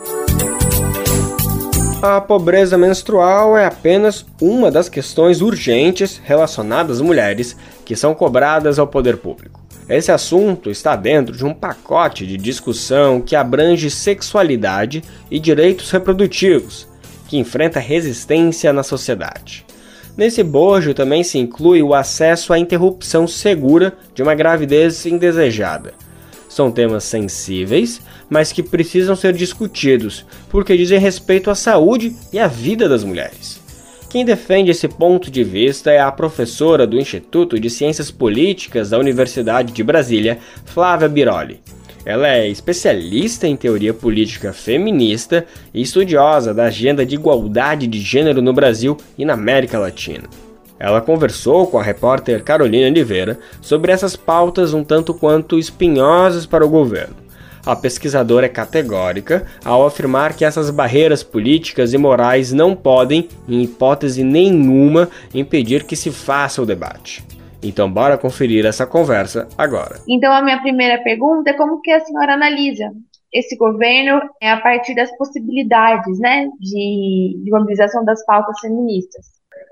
A 2.01 2.21
pobreza 2.21 2.77
menstrual 2.77 3.57
é 3.57 3.65
apenas 3.65 4.25
uma 4.41 4.71
das 4.71 4.87
questões 4.87 5.41
urgentes 5.41 6.21
relacionadas 6.23 6.97
às 6.97 7.01
mulheres 7.01 7.57
que 7.83 7.95
são 7.95 8.13
cobradas 8.13 8.79
ao 8.79 8.87
poder 8.87 9.17
público. 9.17 9.58
Esse 9.89 10.11
assunto 10.11 10.69
está 10.69 10.95
dentro 10.95 11.35
de 11.35 11.43
um 11.43 11.51
pacote 11.51 12.27
de 12.27 12.37
discussão 12.37 13.19
que 13.19 13.35
abrange 13.35 13.89
sexualidade 13.89 15.03
e 15.31 15.39
direitos 15.39 15.89
reprodutivos, 15.89 16.87
que 17.27 17.37
enfrenta 17.37 17.79
resistência 17.79 18.71
na 18.71 18.83
sociedade. 18.83 19.65
Nesse 20.15 20.43
bojo 20.43 20.93
também 20.93 21.23
se 21.23 21.39
inclui 21.39 21.81
o 21.81 21.95
acesso 21.95 22.53
à 22.53 22.59
interrupção 22.59 23.27
segura 23.27 23.97
de 24.13 24.21
uma 24.21 24.35
gravidez 24.35 25.07
indesejada. 25.07 25.95
São 26.47 26.71
temas 26.71 27.03
sensíveis, 27.03 27.99
mas 28.29 28.51
que 28.51 28.61
precisam 28.61 29.15
ser 29.15 29.33
discutidos, 29.33 30.23
porque 30.49 30.77
dizem 30.77 30.99
respeito 30.99 31.49
à 31.49 31.55
saúde 31.55 32.15
e 32.31 32.37
à 32.37 32.47
vida 32.47 32.87
das 32.87 33.03
mulheres. 33.03 33.58
Quem 34.09 34.25
defende 34.25 34.71
esse 34.71 34.87
ponto 34.87 35.29
de 35.29 35.43
vista 35.43 35.91
é 35.91 35.99
a 35.99 36.11
professora 36.11 36.87
do 36.87 36.97
Instituto 36.97 37.59
de 37.59 37.69
Ciências 37.69 38.09
Políticas 38.09 38.89
da 38.89 38.97
Universidade 38.97 39.71
de 39.71 39.83
Brasília, 39.83 40.39
Flávia 40.65 41.07
Biroli. 41.07 41.61
Ela 42.03 42.27
é 42.27 42.47
especialista 42.47 43.45
em 43.45 43.55
teoria 43.55 43.93
política 43.93 44.51
feminista 44.51 45.45
e 45.71 45.83
estudiosa 45.83 46.55
da 46.55 46.63
agenda 46.63 47.05
de 47.05 47.13
igualdade 47.13 47.85
de 47.85 47.99
gênero 47.99 48.41
no 48.41 48.51
Brasil 48.51 48.97
e 49.15 49.23
na 49.23 49.33
América 49.33 49.77
Latina. 49.77 50.23
Ela 50.79 51.01
conversou 51.01 51.67
com 51.67 51.77
a 51.77 51.83
repórter 51.83 52.43
Carolina 52.43 52.87
Oliveira 52.87 53.37
sobre 53.61 53.91
essas 53.91 54.15
pautas 54.15 54.73
um 54.73 54.83
tanto 54.83 55.13
quanto 55.13 55.59
espinhosas 55.59 56.47
para 56.47 56.65
o 56.65 56.69
governo. 56.69 57.28
A 57.65 57.75
pesquisadora 57.75 58.45
é 58.45 58.49
categórica 58.49 59.45
ao 59.63 59.85
afirmar 59.85 60.35
que 60.35 60.45
essas 60.45 60.69
barreiras 60.69 61.23
políticas 61.23 61.93
e 61.93 61.97
morais 61.97 62.51
não 62.51 62.75
podem, 62.75 63.27
em 63.47 63.63
hipótese 63.63 64.23
nenhuma, 64.23 65.09
impedir 65.33 65.83
que 65.83 65.95
se 65.95 66.11
faça 66.11 66.61
o 66.61 66.65
debate. 66.65 67.23
Então, 67.61 67.91
bora 67.91 68.17
conferir 68.17 68.65
essa 68.65 68.85
conversa 68.85 69.47
agora. 69.57 69.99
Então, 70.07 70.31
a 70.31 70.41
minha 70.41 70.61
primeira 70.61 71.01
pergunta 71.03 71.49
é 71.49 71.53
como 71.53 71.81
que 71.81 71.91
a 71.91 71.99
senhora 71.99 72.33
analisa 72.33 72.91
esse 73.31 73.55
governo 73.57 74.21
a 74.41 74.57
partir 74.57 74.95
das 74.95 75.15
possibilidades, 75.17 76.19
né, 76.19 76.47
de, 76.59 77.39
de 77.43 77.51
mobilização 77.51 78.03
das 78.03 78.25
pautas 78.25 78.59
feministas? 78.59 79.25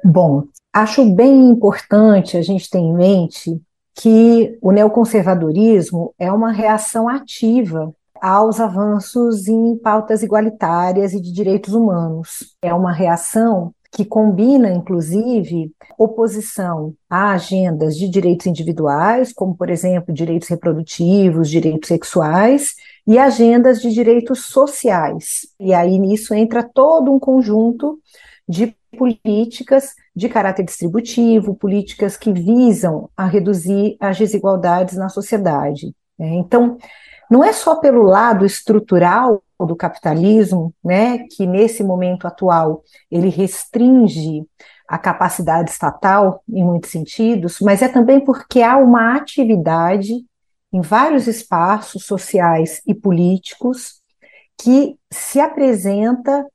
Bom, 0.03 0.43
acho 0.73 1.03
bem 1.05 1.49
importante 1.49 2.37
a 2.37 2.41
gente 2.41 2.69
ter 2.69 2.77
em 2.77 2.93
mente 2.93 3.59
que 3.97 4.57
o 4.61 4.71
neoconservadorismo 4.71 6.13
é 6.19 6.31
uma 6.31 6.51
reação 6.51 7.09
ativa 7.09 7.91
aos 8.21 8.59
avanços 8.59 9.47
em 9.47 9.75
pautas 9.77 10.21
igualitárias 10.21 11.13
e 11.13 11.21
de 11.21 11.31
direitos 11.31 11.73
humanos. 11.73 12.55
É 12.61 12.73
uma 12.73 12.93
reação 12.93 13.73
que 13.91 14.05
combina, 14.05 14.69
inclusive, 14.69 15.71
oposição 15.97 16.93
a 17.09 17.31
agendas 17.31 17.95
de 17.95 18.07
direitos 18.07 18.45
individuais, 18.45 19.33
como, 19.33 19.55
por 19.55 19.69
exemplo, 19.69 20.13
direitos 20.13 20.47
reprodutivos, 20.47 21.49
direitos 21.49 21.87
sexuais, 21.87 22.75
e 23.07 23.17
agendas 23.17 23.81
de 23.81 23.91
direitos 23.91 24.45
sociais. 24.45 25.47
E 25.59 25.73
aí 25.73 25.97
nisso 25.97 26.35
entra 26.35 26.61
todo 26.61 27.11
um 27.11 27.19
conjunto 27.19 27.97
de 28.47 28.75
políticas 28.97 29.93
de 30.15 30.27
caráter 30.27 30.63
distributivo, 30.63 31.55
políticas 31.55 32.17
que 32.17 32.33
visam 32.33 33.09
a 33.15 33.25
reduzir 33.25 33.95
as 33.99 34.17
desigualdades 34.17 34.97
na 34.97 35.07
sociedade. 35.07 35.93
Né? 36.19 36.33
Então, 36.35 36.77
não 37.29 37.43
é 37.43 37.53
só 37.53 37.75
pelo 37.75 38.03
lado 38.03 38.45
estrutural 38.45 39.41
do 39.59 39.75
capitalismo, 39.75 40.73
né, 40.83 41.19
que 41.29 41.45
nesse 41.45 41.83
momento 41.83 42.27
atual 42.27 42.83
ele 43.09 43.29
restringe 43.29 44.45
a 44.87 44.97
capacidade 44.97 45.71
estatal 45.71 46.41
em 46.47 46.63
muitos 46.63 46.91
sentidos, 46.91 47.57
mas 47.61 47.81
é 47.81 47.87
também 47.87 48.23
porque 48.23 48.61
há 48.61 48.77
uma 48.77 49.15
atividade 49.15 50.13
em 50.71 50.81
vários 50.81 51.27
espaços 51.27 52.05
sociais 52.05 52.81
e 52.85 52.93
políticos 52.93 54.01
que 54.57 54.97
se 55.11 55.39
apresenta 55.39 56.45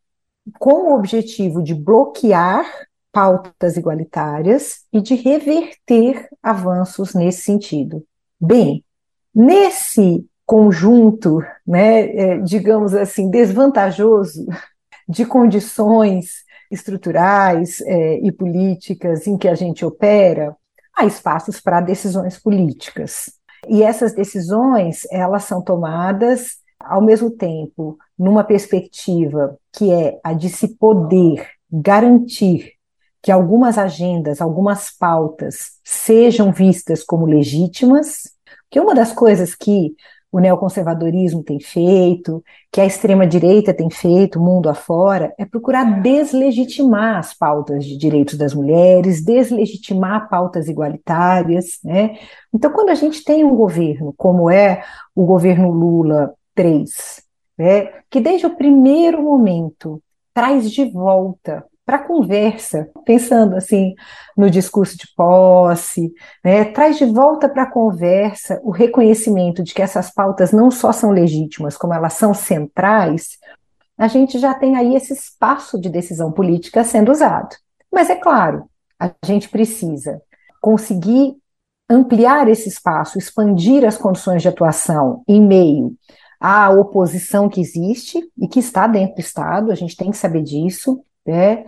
com 0.59 0.91
o 0.91 0.95
objetivo 0.95 1.63
de 1.63 1.75
bloquear 1.75 2.65
pautas 3.13 3.77
igualitárias 3.77 4.81
e 4.93 5.01
de 5.01 5.15
reverter 5.15 6.29
avanços 6.43 7.15
nesse 7.15 7.43
sentido. 7.43 8.05
Bem, 8.41 8.85
nesse 9.35 10.27
conjunto, 10.47 11.41
né, 11.67 12.01
é, 12.17 12.39
digamos 12.39 12.95
assim, 12.95 13.31
desvantajoso 13.31 14.47
de 15.09 15.25
condições 15.25 16.43
estruturais 16.71 17.81
é, 17.83 18.19
e 18.21 18.33
políticas 18.33 19.27
em 19.27 19.37
que 19.37 19.47
a 19.47 19.55
gente 19.55 19.85
opera, 19.85 20.57
há 20.97 21.05
espaços 21.05 21.61
para 21.61 21.81
decisões 21.81 22.39
políticas. 22.39 23.31
E 23.69 23.83
essas 23.83 24.15
decisões, 24.15 25.07
elas 25.11 25.45
são 25.45 25.63
tomadas 25.63 26.57
ao 26.81 27.01
mesmo 27.01 27.31
tempo 27.31 27.97
numa 28.23 28.45
perspectiva 28.45 29.59
que 29.73 29.91
é 29.91 30.21
a 30.23 30.33
de 30.33 30.49
se 30.49 30.77
poder 30.77 31.47
garantir 31.71 32.75
que 33.21 33.33
algumas 33.33 33.79
agendas, 33.79 34.41
algumas 34.41 34.91
pautas 34.91 35.79
sejam 35.85 36.53
vistas 36.53 37.03
como 37.03 37.27
legítimas, 37.27 38.33
que 38.71 38.81
uma 38.81 38.95
das 38.95 39.13
coisas 39.13 39.55
que 39.55 39.95
o 40.31 40.39
neoconservadorismo 40.39 41.43
tem 41.43 41.61
feito, 41.61 42.43
que 42.71 42.81
a 42.81 42.87
extrema-direita 42.87 43.75
tem 43.75 43.91
feito, 43.91 44.41
mundo 44.41 44.71
afora, 44.71 45.35
é 45.37 45.45
procurar 45.45 46.01
deslegitimar 46.01 47.19
as 47.19 47.35
pautas 47.35 47.85
de 47.85 47.99
direitos 47.99 48.39
das 48.39 48.55
mulheres, 48.55 49.23
deslegitimar 49.23 50.29
pautas 50.31 50.69
igualitárias. 50.69 51.79
Né? 51.85 52.19
Então, 52.53 52.73
quando 52.73 52.89
a 52.89 52.95
gente 52.95 53.23
tem 53.23 53.45
um 53.45 53.55
governo, 53.55 54.15
como 54.17 54.51
é 54.51 54.83
o 55.15 55.27
governo 55.27 55.71
Lula 55.71 56.33
3, 56.55 57.22
né, 57.59 57.93
que 58.11 58.21
desde 58.21 58.47
o 58.47 58.57
primeiro 58.57 59.23
momento 59.23 60.03
traz 60.35 60.71
de 60.71 60.85
volta 60.85 61.65
para 61.85 61.97
a 61.97 62.07
conversa, 62.07 62.89
pensando 63.05 63.57
assim 63.57 63.95
no 64.37 64.49
discurso 64.49 64.97
de 64.97 65.07
posse, 65.17 66.13
né, 66.45 66.65
traz 66.65 66.97
de 66.97 67.05
volta 67.05 67.49
para 67.49 67.65
a 67.65 67.71
conversa 67.71 68.61
o 68.63 68.71
reconhecimento 68.71 69.63
de 69.63 69.75
que 69.75 69.83
essas 69.83 70.11
pautas 70.11 70.53
não 70.53 70.71
só 70.71 70.93
são 70.93 71.11
legítimas, 71.11 71.77
como 71.77 71.93
elas 71.93 72.15
são 72.15 72.33
centrais, 72.33 73.39
a 73.99 74.09
gente 74.09 74.39
já 74.39 74.55
tem 74.55 74.77
aí 74.77 74.95
esse 74.95 75.13
espaço 75.13 75.79
de 75.81 75.89
decisão 75.89 76.33
política 76.33 76.85
sendo 76.85 77.13
usado. 77.13 77.57
Mas 77.93 78.09
é 78.09 78.17
claro, 78.17 78.65
a 78.99 79.11
gente 79.25 79.49
precisa 79.49 80.23
conseguir 80.61 81.37
ampliar 81.91 82.49
esse 82.49 82.69
espaço, 82.69 83.19
expandir 83.19 83.85
as 83.85 83.99
condições 83.99 84.41
de 84.41 84.49
atuação 84.49 85.23
em 85.29 85.41
meio 85.41 85.95
à 86.43 86.69
oposição 86.71 87.49
que 87.49 87.61
existe 87.61 88.21
e 88.37 88.49
que 88.49 88.59
está 88.59 88.89
dentro 88.89 89.15
do 89.15 89.21
Estado, 89.21 89.71
a 89.71 89.77
gente 89.77 89.97
tem 89.97 90.11
que 90.11 90.17
saber 90.17 90.43
disso, 90.43 91.01
né? 91.25 91.65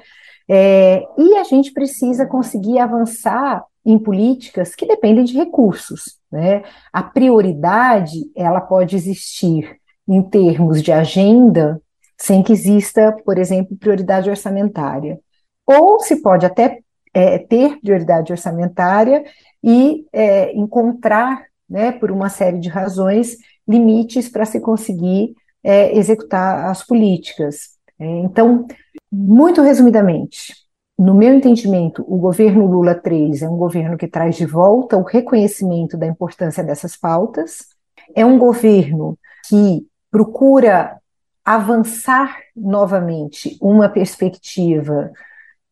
É, 0.49 1.07
e 1.17 1.37
a 1.37 1.45
gente 1.45 1.73
precisa 1.73 2.27
conseguir 2.27 2.79
avançar 2.79 3.65
em 3.87 3.99
políticas 3.99 4.75
que 4.75 4.85
dependem 4.85 5.25
de 5.25 5.35
recursos. 5.35 6.19
Né? 6.31 6.63
A 6.93 7.03
prioridade 7.03 8.31
ela 8.37 8.61
pode 8.61 8.97
existir 8.97 9.79
em 10.07 10.23
termos 10.23 10.83
de 10.83 10.93
agenda 10.93 11.81
sem 12.19 12.43
que 12.43 12.53
exista, 12.53 13.17
por 13.25 13.39
exemplo, 13.39 13.77
prioridade 13.77 14.29
orçamentária. 14.29 15.19
Ou 15.67 16.01
se 16.01 16.21
pode 16.21 16.45
até 16.45 16.81
é, 17.15 17.39
ter 17.39 17.81
prioridade 17.81 18.33
orçamentária 18.33 19.25
e 19.63 20.05
é, 20.13 20.53
encontrar, 20.53 21.45
né, 21.69 21.93
por 21.93 22.11
uma 22.11 22.29
série 22.29 22.59
de 22.59 22.69
razões, 22.69 23.37
limites 23.67 24.29
para 24.29 24.45
se 24.45 24.61
conseguir 24.61 25.35
é, 25.63 25.97
executar 25.97 26.67
as 26.67 26.85
políticas. 26.85 27.71
É, 27.99 28.05
então, 28.21 28.67
muito 29.11 29.63
resumidamente, 29.63 30.53
no 30.99 31.15
meu 31.15 31.35
entendimento, 31.35 32.05
o 32.07 32.19
governo 32.19 32.67
Lula 32.67 32.95
3 32.95 33.43
é 33.43 33.49
um 33.49 33.57
governo 33.57 33.97
que 33.97 34.07
traz 34.07 34.37
de 34.37 34.47
volta 34.47 34.97
o 34.97 35.03
reconhecimento 35.03 35.97
da 35.97 36.07
importância 36.07 36.63
dessas 36.63 36.97
pautas, 36.97 37.67
é 38.15 38.25
um 38.25 38.39
governo 38.39 39.19
que 39.49 39.87
procura 40.11 40.99
avançar 41.45 42.39
novamente 42.57 43.59
uma 43.61 43.89
perspectiva 43.89 45.11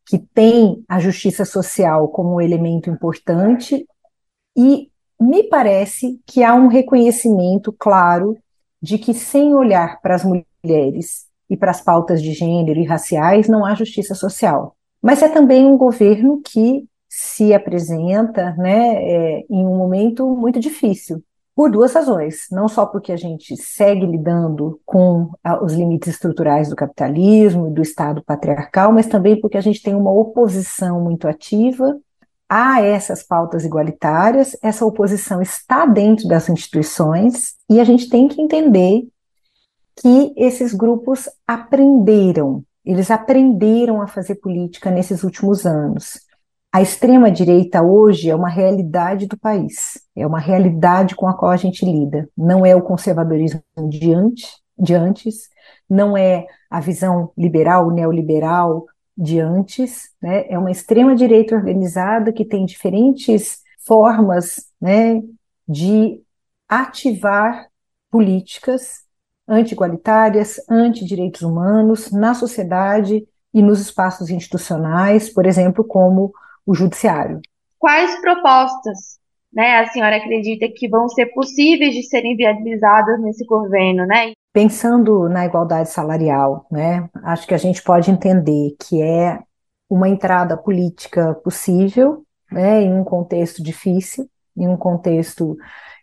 que 0.05 0.19
tem 0.19 0.85
a 0.89 0.99
justiça 0.99 1.45
social 1.45 2.09
como 2.09 2.35
um 2.35 2.41
elemento 2.41 2.91
importante 2.91 3.87
e 4.57 4.91
me 5.23 5.45
parece 5.45 6.21
que 6.27 6.43
há 6.43 6.55
um 6.55 6.67
reconhecimento 6.67 7.73
claro 7.73 8.37
de 8.81 8.99
que 8.99 9.15
sem 9.15 9.55
olhar 9.55 10.01
para 10.01 10.17
as 10.17 10.25
mulheres 10.25 11.27
e 11.49 11.57
para 11.57 11.71
as 11.71 11.81
pautas 11.81 12.21
de 12.21 12.33
gênero 12.33 12.81
e 12.81 12.85
raciais 12.85 13.49
não 13.49 13.65
há 13.65 13.75
justiça 13.75 14.15
social. 14.15 14.75
Mas 15.01 15.23
é 15.23 15.29
também 15.29 15.65
um 15.65 15.77
governo 15.77 16.41
que 16.45 16.85
se 17.09 17.53
apresenta 17.55 18.55
né, 18.57 18.95
é, 18.95 19.45
em 19.49 19.65
um 19.67 19.77
momento 19.77 20.27
muito 20.35 20.59
difícil, 20.59 21.23
por 21.55 21.71
duas 21.71 21.93
razões. 21.93 22.47
Não 22.51 22.67
só 22.69 22.87
porque 22.87 23.13
a 23.13 23.17
gente 23.17 23.57
segue 23.57 24.07
lidando 24.07 24.81
com 24.85 25.31
os 25.63 25.75
limites 25.75 26.15
estruturais 26.15 26.71
do 26.71 26.77
capitalismo 26.77 27.69
e 27.69 27.73
do 27.73 27.83
Estado 27.83 28.23
patriarcal, 28.25 28.93
mas 28.93 29.07
também 29.07 29.39
porque 29.41 29.59
a 29.59 29.61
gente 29.61 29.83
tem 29.83 29.95
uma 29.95 30.11
oposição 30.11 31.01
muito 31.01 31.29
ativa 31.29 31.97
a 32.55 32.83
essas 32.83 33.23
pautas 33.23 33.65
igualitárias. 33.65 34.55
Essa 34.63 34.85
oposição 34.85 35.41
está 35.41 35.87
dentro 35.87 36.29
das 36.29 36.51
instituições 36.51 37.55
e 37.71 37.81
a 37.81 37.85
gente 37.85 38.11
tem 38.11 38.29
que 38.29 38.43
entender 38.43 39.09
que 39.97 40.35
esses 40.37 40.75
grupos 40.75 41.31
aprenderam, 41.47 42.63
eles 42.85 43.11
aprenderam 43.11 44.03
a 44.03 44.07
fazer 44.07 44.35
política 44.35 44.91
nesses 44.91 45.23
últimos 45.23 45.65
anos. 45.65 46.21
A 46.71 46.83
extrema-direita 46.83 47.83
hoje 47.83 48.29
é 48.29 48.35
uma 48.35 48.51
realidade 48.51 49.27
do 49.27 49.39
país, 49.39 50.03
é 50.15 50.27
uma 50.27 50.39
realidade 50.39 51.17
com 51.17 51.27
a 51.27 51.35
qual 51.35 51.53
a 51.53 51.57
gente 51.57 51.87
lida. 51.87 52.29
Não 52.37 52.67
é 52.67 52.77
o 52.77 52.83
conservadorismo 52.83 53.63
de 53.89 54.13
antes, 54.13 54.59
de 54.79 54.95
antes 54.95 55.49
não 55.89 56.17
é 56.17 56.47
a 56.71 56.81
visão 56.81 57.31
liberal, 57.37 57.91
neoliberal 57.91 58.87
de 59.17 59.41
antes, 59.41 60.11
né? 60.21 60.47
é 60.49 60.59
uma 60.59 60.71
extrema-direita 60.71 61.55
organizada 61.55 62.33
que 62.33 62.45
tem 62.45 62.65
diferentes 62.65 63.63
formas 63.87 64.71
né, 64.81 65.21
de 65.69 66.21
ativar 66.69 67.67
políticas 68.11 69.03
anti-igualitárias, 69.47 70.61
anti-direitos 70.69 71.43
humanos 71.43 72.11
na 72.11 72.35
sociedade 72.35 73.27
e 73.53 73.63
nos 73.63 73.81
espaços 73.81 74.31
institucionais, 74.31 75.29
por 75.29 75.45
exemplo, 75.45 75.85
como 75.85 76.33
o 76.65 76.75
judiciário. 76.75 77.41
Quais 77.79 78.19
propostas 78.21 79.19
né, 79.53 79.81
a 79.81 79.87
senhora 79.89 80.17
acredita 80.17 80.67
que 80.75 80.89
vão 80.89 81.09
ser 81.09 81.27
possíveis 81.27 81.95
de 81.95 82.03
serem 82.05 82.37
viabilizadas 82.37 83.21
nesse 83.21 83.45
governo, 83.45 84.07
né? 84.07 84.33
Pensando 84.53 85.29
na 85.29 85.47
igualdade 85.47 85.89
salarial, 85.89 86.67
né, 86.71 87.09
acho 87.25 87.47
que 87.47 87.55
a 87.55 87.59
gente 87.59 87.83
pode 87.83 88.11
entender 88.11 88.77
que 88.79 89.01
é 89.01 89.41
uma 89.89 90.09
entrada 90.09 90.57
política 90.57 91.35
possível, 91.43 92.25
né, 92.51 92.83
em 92.83 92.93
um 92.93 93.03
contexto 93.03 93.63
difícil, 93.63 94.29
em 94.57 94.69
um 94.69 94.77
contexto 94.77 95.57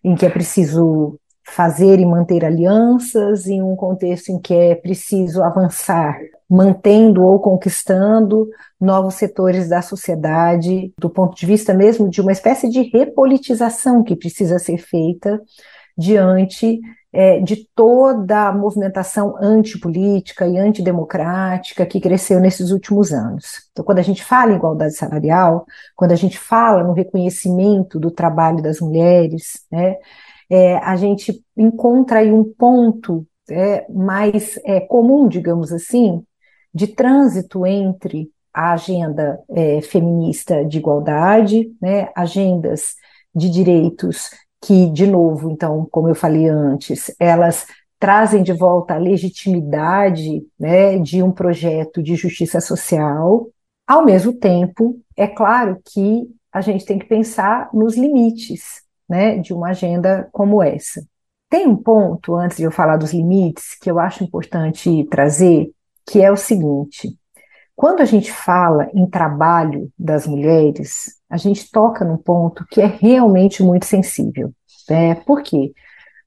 em 0.04 0.16
que 0.16 0.26
é 0.26 0.30
preciso 0.30 1.20
fazer 1.44 2.00
e 2.00 2.06
manter 2.06 2.46
alianças, 2.46 3.48
em 3.48 3.62
um 3.62 3.76
contexto 3.76 4.30
em 4.30 4.40
que 4.40 4.54
é 4.54 4.76
preciso 4.76 5.44
avançar 5.44 6.18
mantendo 6.50 7.24
ou 7.24 7.40
conquistando 7.40 8.50
novos 8.82 9.16
setores 9.16 9.70
da 9.70 9.82
sociedade, 9.84 10.92
do 10.98 11.10
ponto 11.10 11.36
de 11.36 11.46
vista 11.46 11.74
mesmo 11.74 12.10
de 12.10 12.22
uma 12.22 12.32
espécie 12.32 12.68
de 12.68 12.82
repolitização 12.90 14.04
que 14.04 14.16
precisa 14.16 14.58
ser 14.58 14.80
feita 14.80 15.40
diante 15.96 16.80
é, 17.12 17.40
de 17.40 17.68
toda 17.76 18.50
a 18.50 18.54
movimentação 18.54 19.36
antipolítica 19.42 20.48
e 20.48 20.58
antidemocrática 20.58 21.86
que 21.86 22.00
cresceu 22.00 22.40
nesses 22.40 22.72
últimos 22.72 23.12
anos. 23.12 23.68
Então, 23.72 23.84
quando 23.84 24.00
a 24.00 24.04
gente 24.04 24.24
fala 24.24 24.52
em 24.52 24.56
igualdade 24.56 24.94
salarial, 24.96 25.66
quando 25.96 26.12
a 26.12 26.16
gente 26.16 26.38
fala 26.38 26.84
no 26.84 26.94
reconhecimento 26.94 28.00
do 28.00 28.12
trabalho 28.12 28.62
das 28.62 28.80
mulheres, 28.80 29.66
né, 29.72 29.96
é, 30.50 30.78
a 30.78 30.96
gente 30.96 31.44
encontra 31.58 32.20
aí 32.20 32.32
um 32.32 32.44
ponto 32.44 33.26
é, 33.50 33.86
mais 33.92 34.60
é, 34.64 34.80
comum, 34.80 35.28
digamos 35.28 35.72
assim, 35.72 36.24
de 36.74 36.88
trânsito 36.88 37.66
entre 37.66 38.30
a 38.54 38.74
agenda 38.74 39.40
é, 39.50 39.82
feminista 39.82 40.64
de 40.66 40.78
igualdade, 40.78 41.72
né, 41.82 42.10
agendas 42.16 42.96
de 43.34 43.50
direitos 43.50 44.32
que, 44.62 44.90
de 44.90 45.08
novo, 45.08 45.52
então, 45.52 45.88
como 45.90 46.10
eu 46.10 46.16
falei 46.16 46.48
antes, 46.48 47.14
elas 47.20 47.66
trazem 48.00 48.44
de 48.44 48.54
volta 48.54 48.96
a 48.96 48.98
legitimidade 48.98 50.42
né, 50.60 50.98
de 50.98 51.22
um 51.22 51.32
projeto 51.32 52.02
de 52.02 52.16
justiça 52.16 52.62
social. 52.62 53.48
Ao 53.86 54.04
mesmo 54.04 54.34
tempo, 54.34 55.00
é 55.18 55.28
claro 55.28 55.82
que 55.86 56.28
a 56.52 56.62
gente 56.62 56.86
tem 56.86 56.98
que 56.98 57.06
pensar 57.06 57.70
nos 57.74 57.98
limites 57.98 58.82
né, 59.08 59.38
de 59.38 59.54
uma 59.54 59.70
agenda 59.70 60.30
como 60.32 60.64
essa. 60.64 61.04
Tem 61.50 61.68
um 61.68 61.76
ponto, 61.76 62.36
antes 62.36 62.58
de 62.58 62.64
eu 62.64 62.72
falar 62.72 62.98
dos 62.98 63.12
limites, 63.12 63.76
que 63.82 63.90
eu 63.90 64.00
acho 64.00 64.24
importante 64.24 65.04
trazer, 65.10 65.72
que 66.06 66.22
é 66.22 66.32
o 66.32 66.38
seguinte: 66.38 67.18
quando 67.76 68.02
a 68.02 68.06
gente 68.06 68.32
fala 68.32 68.88
em 68.94 69.10
trabalho 69.10 69.92
das 69.98 70.28
mulheres, 70.28 71.19
a 71.30 71.38
gente 71.38 71.70
toca 71.72 72.04
num 72.04 72.18
ponto 72.18 72.66
que 72.70 72.82
é 72.82 72.86
realmente 72.86 73.62
muito 73.64 73.86
sensível. 73.86 74.52
Né? 74.90 75.16
Por 75.16 75.44
quê? 75.44 75.74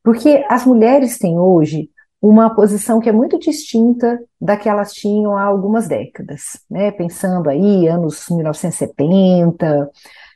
Porque 0.02 0.44
as 0.48 0.64
mulheres 0.64 1.18
têm 1.18 1.38
hoje 1.38 1.90
uma 2.20 2.54
posição 2.54 3.00
que 3.00 3.08
é 3.08 3.12
muito 3.12 3.38
distinta 3.38 4.20
da 4.40 4.56
que 4.56 4.68
elas 4.68 4.92
tinham 4.92 5.36
há 5.36 5.42
algumas 5.42 5.88
décadas, 5.88 6.60
né? 6.70 6.92
Pensando 6.92 7.50
aí, 7.50 7.88
anos 7.88 8.28
1970, 8.30 9.90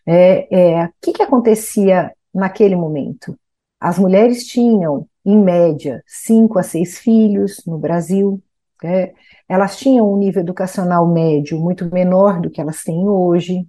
é, 0.04 0.80
é, 0.80 0.84
o 0.86 0.90
que, 1.00 1.12
que 1.12 1.22
acontecia 1.22 2.12
naquele 2.34 2.74
momento? 2.74 3.38
As 3.80 3.98
mulheres 3.98 4.46
tinham, 4.46 5.06
em 5.24 5.38
média, 5.38 6.02
cinco 6.06 6.58
a 6.58 6.62
seis 6.64 6.98
filhos 6.98 7.62
no 7.64 7.78
Brasil, 7.78 8.42
né? 8.82 9.12
elas 9.48 9.76
tinham 9.76 10.12
um 10.12 10.16
nível 10.16 10.42
educacional 10.42 11.06
médio 11.06 11.58
muito 11.58 11.88
menor 11.92 12.40
do 12.40 12.50
que 12.50 12.60
elas 12.60 12.82
têm 12.82 13.08
hoje, 13.08 13.66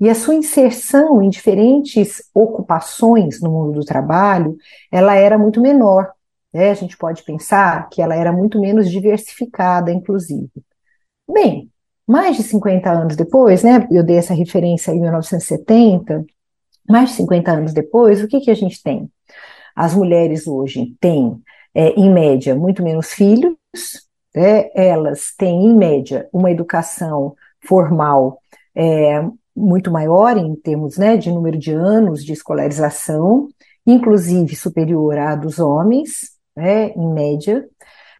e 0.00 0.08
a 0.08 0.14
sua 0.14 0.34
inserção 0.34 1.20
em 1.22 1.28
diferentes 1.28 2.22
ocupações 2.32 3.40
no 3.40 3.50
mundo 3.50 3.80
do 3.80 3.84
trabalho, 3.84 4.56
ela 4.92 5.14
era 5.14 5.36
muito 5.36 5.60
menor. 5.60 6.12
Né? 6.52 6.70
A 6.70 6.74
gente 6.74 6.96
pode 6.96 7.24
pensar 7.24 7.88
que 7.88 8.00
ela 8.00 8.14
era 8.14 8.32
muito 8.32 8.60
menos 8.60 8.90
diversificada, 8.90 9.92
inclusive. 9.92 10.50
Bem, 11.30 11.70
mais 12.06 12.36
de 12.36 12.42
50 12.42 12.90
anos 12.90 13.16
depois, 13.16 13.62
né, 13.62 13.86
eu 13.90 14.02
dei 14.02 14.16
essa 14.16 14.32
referência 14.32 14.92
em 14.92 15.00
1970, 15.00 16.24
mais 16.88 17.10
de 17.10 17.16
50 17.16 17.50
anos 17.52 17.72
depois, 17.74 18.22
o 18.22 18.28
que, 18.28 18.40
que 18.40 18.50
a 18.50 18.54
gente 18.54 18.82
tem? 18.82 19.10
As 19.76 19.94
mulheres 19.94 20.46
hoje 20.46 20.96
têm, 21.00 21.38
é, 21.74 21.90
em 21.90 22.10
média, 22.10 22.54
muito 22.54 22.82
menos 22.82 23.12
filhos, 23.12 23.56
né, 24.34 24.70
elas 24.74 25.34
têm, 25.36 25.66
em 25.66 25.76
média, 25.76 26.28
uma 26.32 26.50
educação 26.50 27.36
formal 27.60 28.40
é, 28.74 29.22
muito 29.58 29.90
maior 29.90 30.36
em 30.36 30.54
termos 30.56 30.96
né, 30.96 31.16
de 31.16 31.30
número 31.30 31.58
de 31.58 31.72
anos 31.72 32.24
de 32.24 32.32
escolarização, 32.32 33.48
inclusive 33.86 34.54
superior 34.56 35.18
à 35.18 35.34
dos 35.34 35.58
homens, 35.58 36.30
né, 36.56 36.90
em 36.90 37.12
média, 37.12 37.66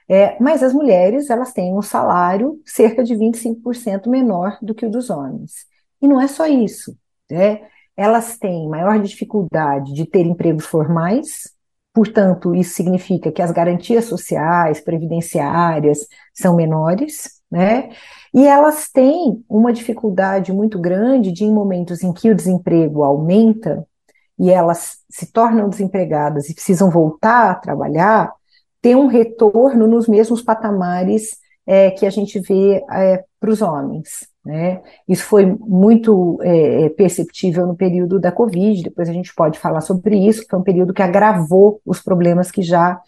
é, 0.09 0.37
mas 0.42 0.62
as 0.62 0.72
mulheres 0.72 1.31
elas 1.31 1.53
têm 1.53 1.74
um 1.77 1.83
salário 1.83 2.61
cerca 2.64 3.05
de 3.05 3.14
25% 3.14 4.09
menor 4.09 4.59
do 4.62 4.74
que 4.74 4.87
o 4.87 4.90
dos 4.90 5.11
homens. 5.11 5.66
E 6.01 6.09
não 6.09 6.20
é 6.20 6.29
só 6.29 6.46
isso, 6.46 6.96
né? 7.31 7.61
elas 7.96 8.38
têm 8.38 8.68
maior 8.68 9.01
dificuldade 9.01 9.92
de 9.92 10.07
ter 10.07 10.24
empregos 10.24 10.64
formais, 10.64 11.53
Portanto, 11.98 12.55
isso 12.55 12.74
significa 12.74 13.33
que 13.33 13.42
as 13.42 13.51
garantias 13.51 14.05
sociais, 14.05 14.81
previdenciárias, 14.81 16.07
são 16.33 16.55
menores, 16.55 17.42
né? 17.51 17.90
E 18.35 18.47
elas 18.47 18.88
têm 18.88 19.43
uma 19.49 19.73
dificuldade 19.73 20.53
muito 20.53 20.79
grande 20.79 21.33
de, 21.33 21.45
em 21.45 21.53
momentos 21.53 22.03
em 22.03 22.12
que 22.12 22.31
o 22.31 22.35
desemprego 22.35 23.03
aumenta 23.03 23.87
e 24.38 24.51
elas 24.51 24.99
se 25.11 25.33
tornam 25.33 25.69
desempregadas 25.69 26.49
e 26.49 26.55
precisam 26.55 26.91
voltar 26.91 27.51
a 27.51 27.55
trabalhar, 27.55 28.33
ter 28.81 28.95
um 28.97 29.07
retorno 29.07 29.87
nos 29.87 30.07
mesmos 30.07 30.43
patamares 30.43 31.38
é, 31.67 31.91
que 31.91 32.07
a 32.07 32.11
gente 32.11 32.38
vê 32.41 32.85
é, 32.91 33.25
para 33.41 33.51
os 33.51 33.61
homens. 33.61 34.29
Né? 34.45 34.81
Isso 35.07 35.25
foi 35.25 35.45
muito 35.45 36.38
é, 36.43 36.85
é, 36.85 36.88
perceptível 36.88 37.67
no 37.67 37.77
período 37.77 38.19
da 38.19 38.33
Covid, 38.33 38.83
depois 38.83 39.09
a 39.09 39.12
gente 39.12 39.35
pode 39.35 39.59
falar 39.59 39.83
sobre 39.83 40.17
isso, 40.17 40.43
que 40.43 40.49
foi 40.49 40.59
um 40.59 40.62
período 40.62 40.95
que 40.95 41.03
agravou 41.03 41.81
os 41.85 42.01
problemas 42.01 42.51
que 42.51 42.62
já 42.62 42.99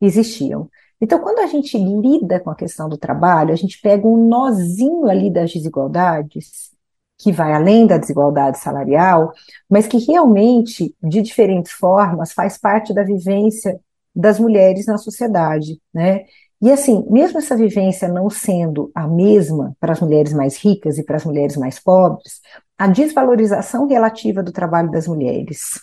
existiam. 0.00 0.70
Então, 1.00 1.18
quando 1.18 1.40
a 1.40 1.46
gente 1.46 1.76
lida 1.76 2.40
com 2.40 2.50
a 2.50 2.54
questão 2.54 2.88
do 2.88 2.96
trabalho, 2.96 3.52
a 3.52 3.56
gente 3.56 3.80
pega 3.80 4.06
um 4.06 4.28
nozinho 4.28 5.06
ali 5.06 5.30
das 5.30 5.52
desigualdades, 5.52 6.70
que 7.18 7.32
vai 7.32 7.52
além 7.52 7.86
da 7.86 7.98
desigualdade 7.98 8.58
salarial, 8.58 9.32
mas 9.68 9.86
que 9.86 9.98
realmente, 9.98 10.94
de 11.02 11.22
diferentes 11.22 11.72
formas, 11.72 12.32
faz 12.32 12.58
parte 12.58 12.94
da 12.94 13.02
vivência 13.02 13.78
das 14.14 14.38
mulheres 14.38 14.86
na 14.86 14.98
sociedade, 14.98 15.80
né? 15.92 16.24
E 16.60 16.70
assim, 16.72 17.04
mesmo 17.10 17.38
essa 17.38 17.54
vivência 17.54 18.08
não 18.08 18.30
sendo 18.30 18.90
a 18.94 19.06
mesma 19.06 19.76
para 19.78 19.92
as 19.92 20.00
mulheres 20.00 20.32
mais 20.32 20.56
ricas 20.56 20.96
e 20.96 21.04
para 21.04 21.16
as 21.16 21.24
mulheres 21.24 21.56
mais 21.56 21.78
pobres, 21.78 22.40
a 22.78 22.86
desvalorização 22.86 23.86
relativa 23.86 24.42
do 24.42 24.52
trabalho 24.52 24.90
das 24.90 25.06
mulheres, 25.06 25.80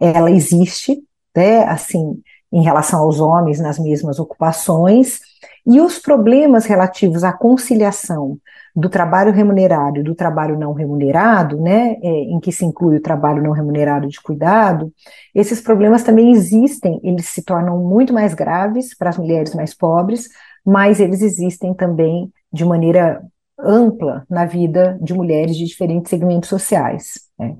ela 0.00 0.30
existe, 0.30 1.00
né, 1.36 1.62
assim, 1.64 2.20
em 2.52 2.62
relação 2.62 3.00
aos 3.00 3.20
homens 3.20 3.60
nas 3.60 3.78
mesmas 3.78 4.18
ocupações, 4.18 5.20
e 5.66 5.80
os 5.80 5.98
problemas 5.98 6.64
relativos 6.64 7.22
à 7.22 7.32
conciliação 7.32 8.38
do 8.74 8.88
trabalho 8.88 9.32
remunerado 9.32 9.98
e 9.98 10.02
do 10.02 10.14
trabalho 10.14 10.58
não 10.58 10.72
remunerado, 10.72 11.60
né, 11.60 11.96
é, 12.02 12.08
em 12.08 12.40
que 12.40 12.52
se 12.52 12.64
inclui 12.64 12.96
o 12.96 13.02
trabalho 13.02 13.42
não 13.42 13.50
remunerado 13.50 14.08
de 14.08 14.20
cuidado, 14.20 14.92
esses 15.34 15.60
problemas 15.60 16.02
também 16.02 16.30
existem, 16.30 17.00
eles 17.02 17.26
se 17.26 17.42
tornam 17.42 17.78
muito 17.78 18.14
mais 18.14 18.34
graves 18.34 18.96
para 18.96 19.10
as 19.10 19.18
mulheres 19.18 19.54
mais 19.54 19.74
pobres, 19.74 20.28
mas 20.64 21.00
eles 21.00 21.22
existem 21.22 21.74
também 21.74 22.32
de 22.52 22.64
maneira 22.64 23.20
ampla 23.58 24.24
na 24.30 24.46
vida 24.46 24.96
de 25.02 25.12
mulheres 25.12 25.56
de 25.56 25.64
diferentes 25.64 26.08
segmentos 26.08 26.48
sociais. 26.48 27.28
Né. 27.38 27.56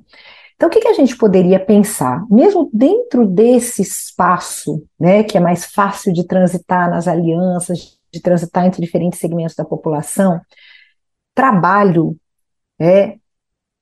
Então, 0.59 0.69
o 0.69 0.73
que, 0.73 0.81
que, 0.81 0.89
a 0.89 0.93
gente 0.93 1.17
poderia 1.17 1.65
pensar? 1.65 2.27
Mesmo 2.29 2.69
dentro 2.73 3.25
desse 3.25 3.81
espaço, 3.81 4.85
né, 4.99 5.23
que 5.23 5.37
é 5.39 5.41
mais 5.41 5.67
fácil 5.67 6.13
de 6.13 6.27
transitar 6.27 6.91
nas 6.91 7.07
alianças, 7.07 7.97
de 8.13 8.21
transitar 8.21 8.67
entre 8.67 8.83
diferentes 8.83 9.21
segmentos 9.21 9.55
da 9.55 9.65
população, 9.65 10.41
trabalho 11.33 12.17
é, 12.77 13.19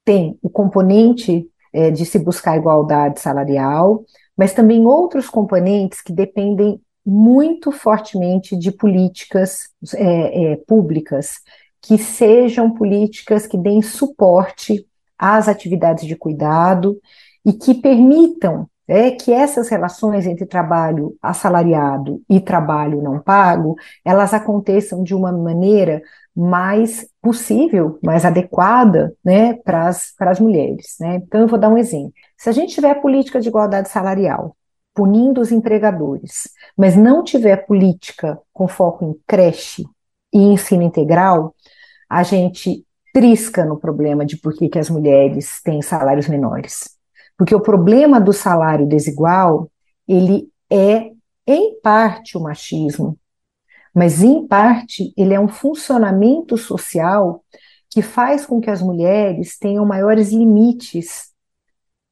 tem 0.04 0.38
o 0.42 0.50
componente 0.50 1.48
é, 1.72 1.90
de 1.90 2.04
se 2.04 2.18
buscar 2.18 2.58
igualdade 2.58 3.20
salarial, 3.20 4.04
mas 4.36 4.52
também 4.52 4.84
outros 4.84 5.30
componentes 5.30 6.02
que 6.02 6.12
dependem 6.12 6.78
muito 7.04 7.72
fortemente 7.72 8.54
de 8.54 8.70
políticas 8.70 9.70
é, 9.94 10.52
é, 10.52 10.56
públicas, 10.56 11.36
que 11.80 11.96
sejam 11.96 12.74
políticas 12.74 13.46
que 13.46 13.56
deem 13.56 13.80
suporte 13.80 14.86
às 15.18 15.48
atividades 15.48 16.06
de 16.06 16.16
cuidado 16.16 16.98
e 17.44 17.52
que 17.52 17.74
permitam 17.74 18.68
é 18.88 19.10
que 19.10 19.32
essas 19.32 19.68
relações 19.68 20.26
entre 20.26 20.46
trabalho 20.46 21.16
assalariado 21.20 22.22
e 22.30 22.40
trabalho 22.40 23.02
não 23.02 23.20
pago, 23.20 23.74
elas 24.04 24.32
aconteçam 24.32 25.02
de 25.02 25.14
uma 25.14 25.32
maneira 25.32 26.00
mais 26.34 27.08
possível, 27.20 27.98
mais 28.02 28.24
adequada, 28.24 29.12
né, 29.24 29.54
para 29.54 29.88
as 29.88 30.40
mulheres, 30.40 30.96
né? 31.00 31.16
Então 31.16 31.40
eu 31.40 31.48
vou 31.48 31.58
dar 31.58 31.68
um 31.68 31.78
exemplo. 31.78 32.12
Se 32.36 32.48
a 32.48 32.52
gente 32.52 32.74
tiver 32.74 32.94
política 33.00 33.40
de 33.40 33.48
igualdade 33.48 33.88
salarial, 33.88 34.56
punindo 34.94 35.40
os 35.40 35.50
empregadores, 35.50 36.48
mas 36.76 36.96
não 36.96 37.24
tiver 37.24 37.66
política 37.66 38.38
com 38.52 38.68
foco 38.68 39.04
em 39.04 39.14
creche 39.26 39.84
e 40.32 40.38
ensino 40.38 40.82
integral, 40.82 41.54
a 42.08 42.22
gente 42.22 42.85
trisca 43.16 43.64
no 43.64 43.78
problema 43.78 44.26
de 44.26 44.36
por 44.36 44.52
que, 44.52 44.68
que 44.68 44.78
as 44.78 44.90
mulheres 44.90 45.62
têm 45.64 45.80
salários 45.80 46.28
menores. 46.28 46.86
Porque 47.34 47.54
o 47.54 47.62
problema 47.62 48.20
do 48.20 48.30
salário 48.30 48.86
desigual, 48.86 49.70
ele 50.06 50.50
é, 50.70 51.12
em 51.46 51.80
parte, 51.80 52.36
o 52.36 52.42
machismo, 52.42 53.18
mas, 53.94 54.22
em 54.22 54.46
parte, 54.46 55.14
ele 55.16 55.32
é 55.32 55.40
um 55.40 55.48
funcionamento 55.48 56.58
social 56.58 57.42
que 57.88 58.02
faz 58.02 58.44
com 58.44 58.60
que 58.60 58.68
as 58.68 58.82
mulheres 58.82 59.56
tenham 59.58 59.86
maiores 59.86 60.30
limites 60.30 61.30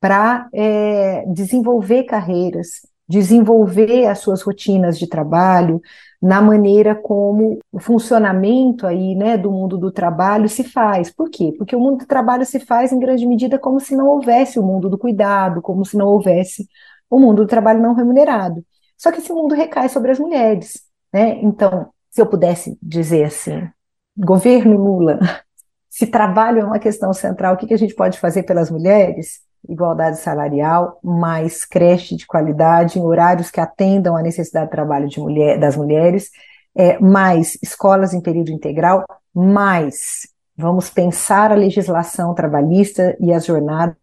para 0.00 0.48
é, 0.54 1.26
desenvolver 1.26 2.04
carreiras, 2.04 2.80
desenvolver 3.06 4.06
as 4.06 4.20
suas 4.20 4.40
rotinas 4.40 4.98
de 4.98 5.06
trabalho, 5.06 5.82
na 6.24 6.40
maneira 6.40 6.94
como 6.94 7.58
o 7.70 7.78
funcionamento 7.78 8.86
aí, 8.86 9.14
né, 9.14 9.36
do 9.36 9.52
mundo 9.52 9.76
do 9.76 9.92
trabalho 9.92 10.48
se 10.48 10.64
faz. 10.64 11.10
Por 11.10 11.28
quê? 11.28 11.52
Porque 11.58 11.76
o 11.76 11.78
mundo 11.78 11.98
do 11.98 12.06
trabalho 12.06 12.46
se 12.46 12.58
faz 12.58 12.92
em 12.92 12.98
grande 12.98 13.26
medida 13.26 13.58
como 13.58 13.78
se 13.78 13.94
não 13.94 14.08
houvesse 14.08 14.58
o 14.58 14.62
mundo 14.62 14.88
do 14.88 14.96
cuidado, 14.96 15.60
como 15.60 15.84
se 15.84 15.98
não 15.98 16.06
houvesse 16.06 16.66
o 17.10 17.20
mundo 17.20 17.42
do 17.42 17.46
trabalho 17.46 17.82
não 17.82 17.92
remunerado. 17.94 18.64
Só 18.96 19.12
que 19.12 19.18
esse 19.18 19.30
mundo 19.34 19.54
recai 19.54 19.90
sobre 19.90 20.12
as 20.12 20.18
mulheres, 20.18 20.80
né? 21.12 21.38
Então, 21.42 21.90
se 22.10 22.22
eu 22.22 22.26
pudesse 22.26 22.78
dizer 22.80 23.24
assim, 23.24 23.68
governo 24.16 24.78
Lula, 24.78 25.18
se 25.90 26.06
trabalho 26.06 26.60
é 26.60 26.64
uma 26.64 26.78
questão 26.78 27.12
central, 27.12 27.52
o 27.52 27.58
que, 27.58 27.66
que 27.66 27.74
a 27.74 27.78
gente 27.78 27.94
pode 27.94 28.18
fazer 28.18 28.44
pelas 28.44 28.70
mulheres? 28.70 29.40
Igualdade 29.68 30.18
salarial, 30.18 30.98
mais 31.02 31.64
creche 31.64 32.16
de 32.16 32.26
qualidade, 32.26 32.98
em 32.98 33.02
horários 33.02 33.50
que 33.50 33.60
atendam 33.60 34.16
à 34.16 34.22
necessidade 34.22 34.66
de 34.66 34.72
trabalho 34.72 35.08
de 35.08 35.20
mulher, 35.20 35.58
das 35.58 35.76
mulheres, 35.76 36.30
é, 36.74 36.98
mais 36.98 37.56
escolas 37.62 38.12
em 38.12 38.20
período 38.20 38.50
integral, 38.50 39.04
mais 39.34 40.28
vamos 40.56 40.88
pensar 40.88 41.52
a 41.52 41.56
legislação 41.56 42.34
trabalhista 42.34 43.16
e 43.20 43.32
as 43.32 43.44
jornadas 43.44 43.96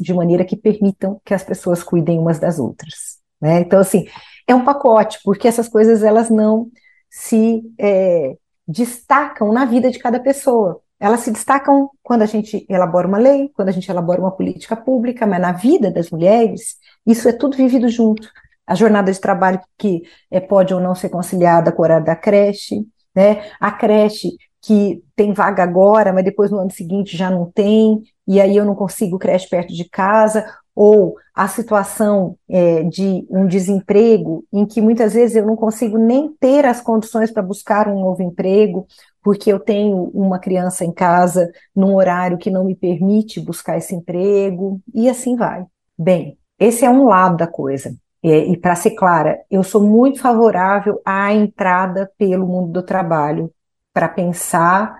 de 0.00 0.14
maneira 0.14 0.44
que 0.44 0.56
permitam 0.56 1.20
que 1.24 1.34
as 1.34 1.42
pessoas 1.42 1.82
cuidem 1.82 2.18
umas 2.18 2.38
das 2.38 2.58
outras. 2.58 3.18
Né? 3.40 3.60
Então, 3.60 3.80
assim, 3.80 4.06
é 4.46 4.54
um 4.54 4.64
pacote, 4.64 5.18
porque 5.24 5.48
essas 5.48 5.68
coisas 5.68 6.02
elas 6.02 6.30
não 6.30 6.68
se 7.10 7.62
é, 7.78 8.36
destacam 8.66 9.52
na 9.52 9.64
vida 9.64 9.90
de 9.90 9.98
cada 9.98 10.18
pessoa 10.18 10.80
elas 10.98 11.20
se 11.20 11.30
destacam 11.30 11.90
quando 12.02 12.22
a 12.22 12.26
gente 12.26 12.66
elabora 12.68 13.06
uma 13.06 13.18
lei, 13.18 13.50
quando 13.54 13.68
a 13.68 13.72
gente 13.72 13.90
elabora 13.90 14.20
uma 14.20 14.30
política 14.30 14.76
pública, 14.76 15.26
mas 15.26 15.40
na 15.40 15.52
vida 15.52 15.90
das 15.90 16.10
mulheres, 16.10 16.76
isso 17.06 17.28
é 17.28 17.32
tudo 17.32 17.56
vivido 17.56 17.88
junto. 17.88 18.28
A 18.66 18.74
jornada 18.74 19.12
de 19.12 19.20
trabalho 19.20 19.60
que 19.76 20.02
é, 20.30 20.40
pode 20.40 20.72
ou 20.72 20.80
não 20.80 20.94
ser 20.94 21.10
conciliada 21.10 21.70
com 21.70 21.82
o 21.82 21.84
horário 21.84 22.06
da 22.06 22.16
creche, 22.16 22.86
né? 23.14 23.42
A 23.60 23.70
creche 23.70 24.30
que 24.62 25.02
tem 25.14 25.34
vaga 25.34 25.62
agora, 25.62 26.12
mas 26.12 26.24
depois 26.24 26.50
no 26.50 26.58
ano 26.58 26.70
seguinte 26.70 27.16
já 27.16 27.30
não 27.30 27.50
tem, 27.50 28.02
e 28.26 28.40
aí 28.40 28.56
eu 28.56 28.64
não 28.64 28.74
consigo 28.74 29.18
creche 29.18 29.48
perto 29.48 29.74
de 29.74 29.84
casa, 29.84 30.46
ou 30.74 31.16
a 31.34 31.46
situação 31.46 32.36
é, 32.48 32.82
de 32.82 33.26
um 33.30 33.46
desemprego 33.46 34.44
em 34.52 34.66
que 34.66 34.80
muitas 34.80 35.12
vezes 35.12 35.36
eu 35.36 35.46
não 35.46 35.54
consigo 35.54 35.98
nem 35.98 36.32
ter 36.40 36.64
as 36.64 36.80
condições 36.80 37.30
para 37.30 37.42
buscar 37.42 37.88
um 37.88 38.00
novo 38.00 38.22
emprego, 38.22 38.86
porque 39.24 39.50
eu 39.50 39.58
tenho 39.58 40.10
uma 40.12 40.38
criança 40.38 40.84
em 40.84 40.92
casa 40.92 41.50
num 41.74 41.94
horário 41.94 42.36
que 42.36 42.50
não 42.50 42.62
me 42.62 42.76
permite 42.76 43.40
buscar 43.40 43.78
esse 43.78 43.94
emprego, 43.94 44.82
e 44.94 45.08
assim 45.08 45.34
vai. 45.34 45.64
Bem, 45.98 46.38
esse 46.58 46.84
é 46.84 46.90
um 46.90 47.06
lado 47.06 47.38
da 47.38 47.46
coisa. 47.46 47.96
E, 48.22 48.52
e 48.52 48.56
para 48.58 48.76
ser 48.76 48.90
clara, 48.90 49.40
eu 49.50 49.62
sou 49.62 49.82
muito 49.82 50.20
favorável 50.20 51.00
à 51.06 51.32
entrada 51.32 52.10
pelo 52.18 52.46
mundo 52.46 52.70
do 52.70 52.82
trabalho 52.82 53.50
para 53.94 54.08
pensar 54.08 54.94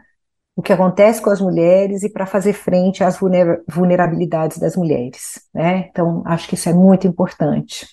o 0.57 0.63
que 0.63 0.73
acontece 0.73 1.21
com 1.21 1.29
as 1.29 1.41
mulheres 1.41 2.03
e 2.03 2.09
para 2.09 2.25
fazer 2.25 2.55
frente 2.55 3.05
às 3.05 3.19
vulnerabilidades 3.69 4.57
das 4.57 4.75
mulheres. 4.75 5.41
Né? 5.53 5.89
Então, 5.91 6.23
acho 6.25 6.49
que 6.49 6.55
isso 6.55 6.69
é 6.69 6.73
muito 6.73 7.07
importante. 7.07 7.87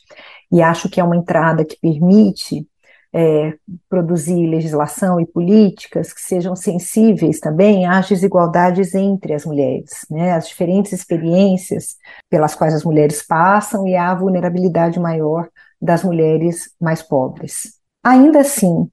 E 0.49 0.61
acho 0.61 0.89
que 0.89 0.99
é 1.01 1.03
uma 1.03 1.17
entrada 1.17 1.65
que 1.65 1.77
permite 1.81 2.67
é, 3.13 3.53
produzir 3.89 4.47
legislação 4.47 5.19
e 5.19 5.25
políticas 5.25 6.13
que 6.13 6.21
sejam 6.21 6.55
sensíveis 6.55 7.39
também 7.39 7.85
às 7.85 8.07
desigualdades 8.07 8.95
entre 8.95 9.33
as 9.33 9.45
mulheres, 9.45 10.05
né, 10.09 10.31
as 10.33 10.47
diferentes 10.47 10.93
experiências 10.93 11.97
pelas 12.29 12.55
quais 12.55 12.73
as 12.73 12.83
mulheres 12.83 13.21
passam 13.21 13.85
e 13.87 13.95
à 13.95 14.13
vulnerabilidade 14.15 14.99
maior 14.99 15.49
das 15.81 16.03
mulheres 16.03 16.73
mais 16.79 17.01
pobres. 17.01 17.79
Ainda 18.03 18.39
assim, 18.39 18.89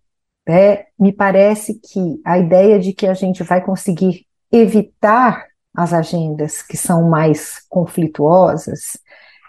né, 0.48 0.84
me 0.98 1.12
parece 1.12 1.74
que 1.74 2.20
a 2.24 2.38
ideia 2.38 2.78
de 2.78 2.92
que 2.92 3.06
a 3.06 3.14
gente 3.14 3.42
vai 3.42 3.64
conseguir 3.64 4.26
evitar 4.50 5.46
as 5.76 5.92
agendas 5.92 6.62
que 6.62 6.76
são 6.76 7.08
mais 7.08 7.64
conflituosas, 7.68 8.98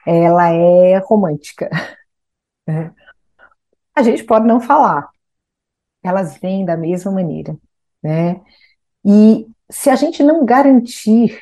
ela 0.05 0.49
é 0.49 0.97
romântica. 0.99 1.69
A 3.99 4.03
gente 4.03 4.23
pode 4.23 4.47
não 4.47 4.61
falar. 4.61 5.09
Elas 6.01 6.37
vêm 6.37 6.63
da 6.63 6.77
mesma 6.77 7.11
maneira, 7.11 7.57
né? 8.01 8.39
E 9.03 9.45
se 9.69 9.89
a 9.89 9.95
gente 9.97 10.23
não 10.23 10.45
garantir 10.45 11.37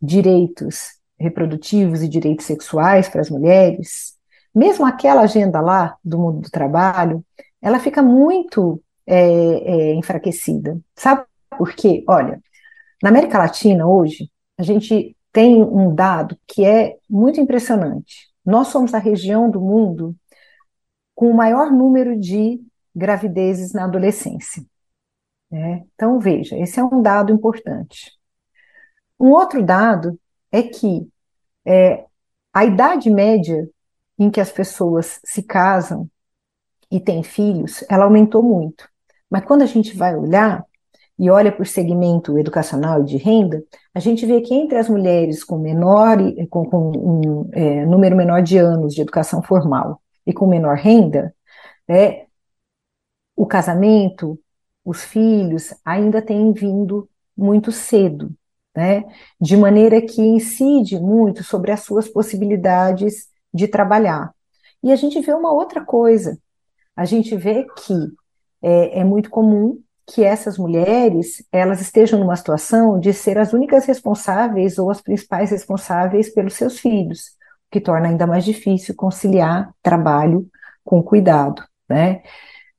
direitos 0.00 0.98
reprodutivos 1.20 2.02
e 2.02 2.08
direitos 2.08 2.46
sexuais 2.46 3.10
para 3.10 3.20
as 3.20 3.28
mulheres, 3.28 4.14
mesmo 4.54 4.86
aquela 4.86 5.20
agenda 5.20 5.60
lá 5.60 5.94
do 6.02 6.18
mundo 6.18 6.40
do 6.40 6.50
trabalho, 6.50 7.22
ela 7.60 7.78
fica 7.78 8.02
muito 8.02 8.82
é, 9.06 9.16
é, 9.16 9.94
enfraquecida. 9.94 10.80
Sabe 10.96 11.24
por 11.58 11.74
quê? 11.74 12.02
Olha, 12.08 12.40
na 13.02 13.10
América 13.10 13.36
Latina 13.36 13.86
hoje, 13.86 14.30
a 14.56 14.62
gente 14.62 15.14
tem 15.30 15.62
um 15.62 15.94
dado 15.94 16.38
que 16.46 16.64
é 16.64 16.96
muito 17.08 17.38
impressionante. 17.38 18.30
Nós 18.44 18.68
somos 18.68 18.94
a 18.94 18.98
região 18.98 19.50
do 19.50 19.60
mundo 19.60 20.16
com 21.14 21.30
o 21.30 21.34
maior 21.36 21.70
número 21.70 22.18
de 22.18 22.60
gravidezes 22.94 23.72
na 23.72 23.84
adolescência. 23.84 24.64
Né? 25.50 25.84
Então, 25.94 26.18
veja, 26.18 26.56
esse 26.58 26.80
é 26.80 26.84
um 26.84 27.02
dado 27.02 27.32
importante. 27.32 28.12
Um 29.20 29.30
outro 29.30 29.62
dado 29.62 30.18
é 30.50 30.62
que 30.62 31.08
é, 31.64 32.04
a 32.52 32.64
idade 32.64 33.10
média 33.10 33.68
em 34.18 34.30
que 34.30 34.40
as 34.40 34.50
pessoas 34.50 35.20
se 35.24 35.42
casam 35.42 36.08
e 36.90 37.00
têm 37.00 37.22
filhos, 37.22 37.84
ela 37.88 38.04
aumentou 38.04 38.42
muito. 38.42 38.88
Mas 39.30 39.44
quando 39.44 39.62
a 39.62 39.66
gente 39.66 39.96
vai 39.96 40.14
olhar 40.14 40.64
e 41.18 41.30
olha 41.30 41.54
o 41.58 41.64
segmento 41.64 42.38
educacional 42.38 43.02
e 43.02 43.04
de 43.06 43.16
renda, 43.16 43.62
a 43.94 44.00
gente 44.00 44.26
vê 44.26 44.40
que 44.40 44.52
entre 44.54 44.76
as 44.76 44.88
mulheres 44.88 45.44
com 45.44 45.58
menor, 45.58 46.18
com, 46.50 46.64
com 46.66 46.90
um 46.90 47.50
é, 47.52 47.86
número 47.86 48.16
menor 48.16 48.42
de 48.42 48.58
anos 48.58 48.94
de 48.94 49.02
educação 49.02 49.42
formal 49.42 50.01
e 50.26 50.32
com 50.32 50.46
menor 50.46 50.76
renda, 50.76 51.34
é, 51.88 52.26
o 53.36 53.46
casamento, 53.46 54.38
os 54.84 55.02
filhos 55.04 55.74
ainda 55.84 56.20
têm 56.22 56.52
vindo 56.52 57.08
muito 57.36 57.72
cedo, 57.72 58.30
né? 58.74 59.04
De 59.40 59.56
maneira 59.56 60.00
que 60.00 60.20
incide 60.20 60.98
muito 61.00 61.42
sobre 61.44 61.72
as 61.72 61.80
suas 61.80 62.08
possibilidades 62.08 63.28
de 63.52 63.68
trabalhar. 63.68 64.32
E 64.82 64.92
a 64.92 64.96
gente 64.96 65.20
vê 65.20 65.32
uma 65.32 65.52
outra 65.52 65.84
coisa. 65.84 66.38
A 66.96 67.04
gente 67.04 67.36
vê 67.36 67.64
que 67.64 67.94
é, 68.62 69.00
é 69.00 69.04
muito 69.04 69.30
comum 69.30 69.80
que 70.06 70.24
essas 70.24 70.58
mulheres 70.58 71.44
elas 71.52 71.80
estejam 71.80 72.18
numa 72.18 72.36
situação 72.36 72.98
de 72.98 73.12
ser 73.12 73.38
as 73.38 73.52
únicas 73.52 73.84
responsáveis 73.86 74.78
ou 74.78 74.90
as 74.90 75.00
principais 75.00 75.50
responsáveis 75.50 76.32
pelos 76.34 76.54
seus 76.54 76.78
filhos, 76.78 77.36
que 77.72 77.80
torna 77.80 78.08
ainda 78.08 78.26
mais 78.26 78.44
difícil 78.44 78.94
conciliar 78.94 79.72
trabalho 79.82 80.46
com 80.84 81.02
cuidado, 81.02 81.64
né? 81.88 82.22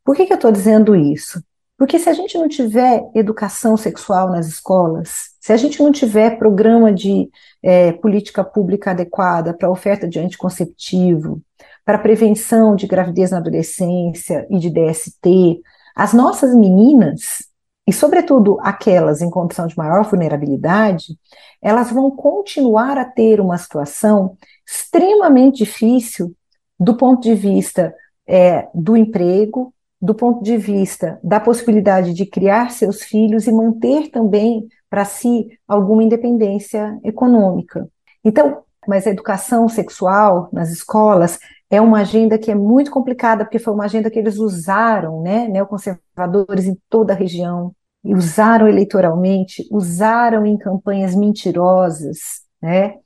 Por 0.06 0.16
que, 0.16 0.28
que 0.28 0.34
eu 0.34 0.38
estou 0.38 0.52
dizendo 0.52 0.96
isso? 0.96 1.44
Porque 1.78 1.98
se 1.98 2.08
a 2.08 2.14
gente 2.14 2.38
não 2.38 2.48
tiver 2.48 3.04
educação 3.16 3.76
sexual 3.76 4.30
nas 4.30 4.46
escolas, 4.48 5.32
se 5.42 5.52
a 5.52 5.58
gente 5.58 5.82
não 5.82 5.92
tiver 5.92 6.38
programa 6.38 6.94
de 6.94 7.30
é, 7.64 7.92
política 7.94 8.44
pública 8.44 8.92
adequada 8.92 9.54
para 9.54 9.72
oferta 9.72 10.08
de 10.08 10.20
anticonceptivo, 10.20 11.42
para 11.84 11.98
prevenção 11.98 12.76
de 12.76 12.86
gravidez 12.86 13.32
na 13.32 13.38
adolescência 13.38 14.46
e 14.50 14.60
de 14.60 14.70
DST, 14.70 15.62
as 15.96 16.14
nossas 16.14 16.56
meninas, 16.56 17.48
e 17.88 17.92
sobretudo 17.92 18.58
aquelas 18.62 19.22
em 19.22 19.30
condição 19.30 19.68
de 19.68 19.78
maior 19.78 20.04
vulnerabilidade, 20.06 21.18
elas 21.62 21.92
vão 21.92 22.12
continuar 22.12 22.98
a 22.98 23.06
ter 23.06 23.42
uma 23.42 23.58
situação 23.58 24.38
extremamente 24.66 25.58
difícil 25.60 26.34
do 26.80 26.96
ponto 26.96 27.22
de 27.22 27.36
vista 27.36 27.94
é, 28.28 28.68
do 28.74 28.96
emprego, 28.98 29.74
do 30.02 30.14
ponto 30.14 30.44
de 30.44 30.58
vista 30.58 31.20
da 31.24 31.40
possibilidade 31.40 32.14
de 32.14 32.26
criar 32.26 32.72
seus 32.72 33.04
filhos 33.04 33.48
e 33.48 33.52
manter 33.52 34.10
também 34.10 34.68
para 34.90 35.06
si 35.06 35.48
alguma 35.68 36.04
independência 36.04 37.00
econômica. 37.04 37.88
Então, 38.24 38.64
mas 38.88 39.08
a 39.08 39.12
educação 39.12 39.70
sexual 39.70 40.50
nas 40.52 40.70
escolas 40.72 41.40
é 41.70 41.82
uma 41.82 42.02
agenda 42.02 42.38
que 42.38 42.52
é 42.52 42.56
muito 42.56 42.92
complicada, 42.92 43.44
porque 43.46 43.60
foi 43.60 43.74
uma 43.74 43.86
agenda 43.86 44.12
que 44.12 44.20
eles 44.20 44.38
usaram, 44.38 45.22
né, 45.22 45.48
neoconservadores 45.48 46.66
em 46.66 46.78
toda 46.90 47.14
a 47.14 47.16
região, 47.16 47.74
e 48.04 48.14
usaram 48.14 48.68
eleitoralmente, 48.68 49.66
usaram 49.72 50.46
em 50.46 50.58
campanhas 50.58 51.16
mentirosas, 51.16 52.42
né? 52.62 52.98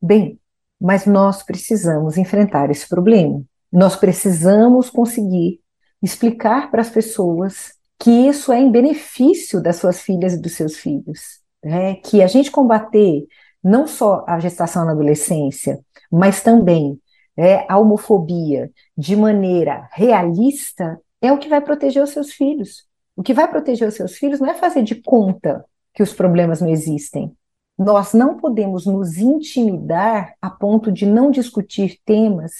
Bem, 0.00 0.40
mas 0.80 1.06
nós 1.06 1.42
precisamos 1.42 2.16
enfrentar 2.16 2.70
esse 2.70 2.88
problema. 2.88 3.42
Nós 3.70 3.96
precisamos 3.96 4.88
conseguir 4.88 5.60
explicar 6.02 6.70
para 6.70 6.80
as 6.80 6.90
pessoas 6.90 7.72
que 7.98 8.10
isso 8.10 8.50
é 8.50 8.58
em 8.58 8.70
benefício 8.70 9.62
das 9.62 9.76
suas 9.76 10.00
filhas 10.00 10.32
e 10.32 10.40
dos 10.40 10.54
seus 10.54 10.76
filhos. 10.76 11.40
Né? 11.62 11.96
Que 11.96 12.22
a 12.22 12.26
gente 12.26 12.50
combater 12.50 13.26
não 13.62 13.86
só 13.86 14.24
a 14.26 14.38
gestação 14.38 14.86
na 14.86 14.92
adolescência, 14.92 15.78
mas 16.10 16.42
também 16.42 16.98
é, 17.36 17.66
a 17.68 17.78
homofobia 17.78 18.70
de 18.96 19.14
maneira 19.14 19.88
realista 19.92 20.98
é 21.20 21.30
o 21.30 21.38
que 21.38 21.48
vai 21.48 21.60
proteger 21.60 22.02
os 22.02 22.10
seus 22.10 22.32
filhos. 22.32 22.86
O 23.14 23.22
que 23.22 23.34
vai 23.34 23.48
proteger 23.48 23.86
os 23.86 23.94
seus 23.94 24.16
filhos 24.16 24.40
não 24.40 24.48
é 24.48 24.54
fazer 24.54 24.82
de 24.82 24.94
conta 24.94 25.64
que 25.92 26.02
os 26.02 26.14
problemas 26.14 26.60
não 26.60 26.70
existem. 26.70 27.36
Nós 27.80 28.12
não 28.12 28.36
podemos 28.36 28.84
nos 28.84 29.16
intimidar 29.16 30.34
a 30.38 30.50
ponto 30.50 30.92
de 30.92 31.06
não 31.06 31.30
discutir 31.30 31.98
temas 32.04 32.52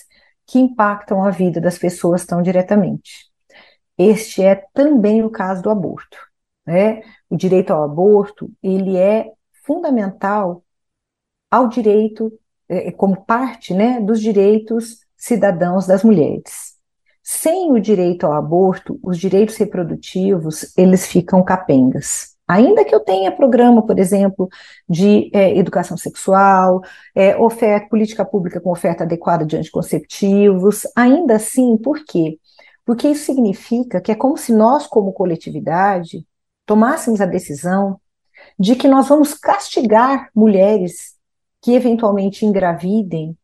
que 0.46 0.58
impactam 0.58 1.22
a 1.22 1.28
vida 1.28 1.60
das 1.60 1.76
pessoas 1.76 2.24
tão 2.24 2.40
diretamente. 2.40 3.30
Este 3.98 4.42
é 4.42 4.54
também 4.72 5.22
o 5.22 5.28
caso 5.28 5.60
do 5.60 5.68
aborto. 5.68 6.16
Né? 6.66 7.02
O 7.28 7.36
direito 7.36 7.70
ao 7.70 7.84
aborto 7.84 8.50
ele 8.62 8.96
é 8.96 9.30
fundamental 9.62 10.64
ao 11.50 11.68
direito 11.68 12.32
é, 12.66 12.90
como 12.90 13.22
parte 13.26 13.74
né, 13.74 14.00
dos 14.00 14.22
direitos 14.22 15.00
cidadãos 15.18 15.86
das 15.86 16.02
mulheres. 16.02 16.76
Sem 17.22 17.70
o 17.72 17.78
direito 17.78 18.24
ao 18.24 18.32
aborto, 18.32 18.98
os 19.02 19.18
direitos 19.18 19.58
reprodutivos 19.58 20.72
eles 20.78 21.06
ficam 21.06 21.44
capengas. 21.44 22.29
Ainda 22.50 22.84
que 22.84 22.92
eu 22.92 22.98
tenha 22.98 23.30
programa, 23.30 23.80
por 23.80 23.96
exemplo, 23.96 24.48
de 24.88 25.30
é, 25.32 25.56
educação 25.56 25.96
sexual, 25.96 26.82
é, 27.14 27.36
oferta, 27.36 27.88
política 27.88 28.24
pública 28.24 28.60
com 28.60 28.72
oferta 28.72 29.04
adequada 29.04 29.46
de 29.46 29.56
anticonceptivos, 29.56 30.82
ainda 30.96 31.36
assim, 31.36 31.76
por 31.76 32.04
quê? 32.04 32.40
Porque 32.84 33.06
isso 33.06 33.26
significa 33.26 34.00
que 34.00 34.10
é 34.10 34.16
como 34.16 34.36
se 34.36 34.52
nós, 34.52 34.84
como 34.88 35.12
coletividade, 35.12 36.26
tomássemos 36.66 37.20
a 37.20 37.24
decisão 37.24 38.00
de 38.58 38.74
que 38.74 38.88
nós 38.88 39.06
vamos 39.06 39.32
castigar 39.32 40.28
mulheres 40.34 41.14
que 41.62 41.72
eventualmente 41.72 42.44
engravidem 42.44 43.38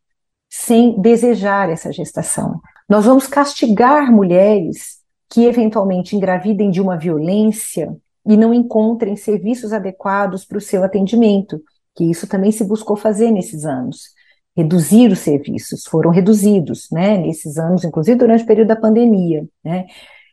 sem 0.50 1.00
desejar 1.00 1.70
essa 1.70 1.92
gestação. 1.92 2.60
Nós 2.88 3.04
vamos 3.04 3.28
castigar 3.28 4.10
mulheres 4.10 4.98
que 5.30 5.44
eventualmente 5.44 6.16
engravidem 6.16 6.72
de 6.72 6.80
uma 6.80 6.98
violência 6.98 7.96
e 8.26 8.36
não 8.36 8.52
encontrem 8.52 9.16
serviços 9.16 9.72
adequados 9.72 10.44
para 10.44 10.58
o 10.58 10.60
seu 10.60 10.82
atendimento, 10.82 11.62
que 11.94 12.04
isso 12.04 12.26
também 12.26 12.52
se 12.52 12.64
buscou 12.64 12.96
fazer 12.96 13.30
nesses 13.30 13.64
anos 13.64 14.16
reduzir 14.56 15.12
os 15.12 15.18
serviços, 15.18 15.84
foram 15.84 16.10
reduzidos, 16.10 16.88
né, 16.90 17.18
nesses 17.18 17.58
anos, 17.58 17.84
inclusive 17.84 18.16
durante 18.16 18.42
o 18.42 18.46
período 18.46 18.68
da 18.68 18.76
pandemia, 18.76 19.46
né. 19.62 19.86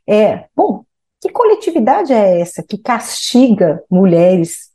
É, 0.08 0.46
bom, 0.56 0.86
que 1.22 1.30
coletividade 1.30 2.14
é 2.14 2.40
essa 2.40 2.64
que 2.64 2.78
castiga 2.78 3.84
mulheres 3.90 4.72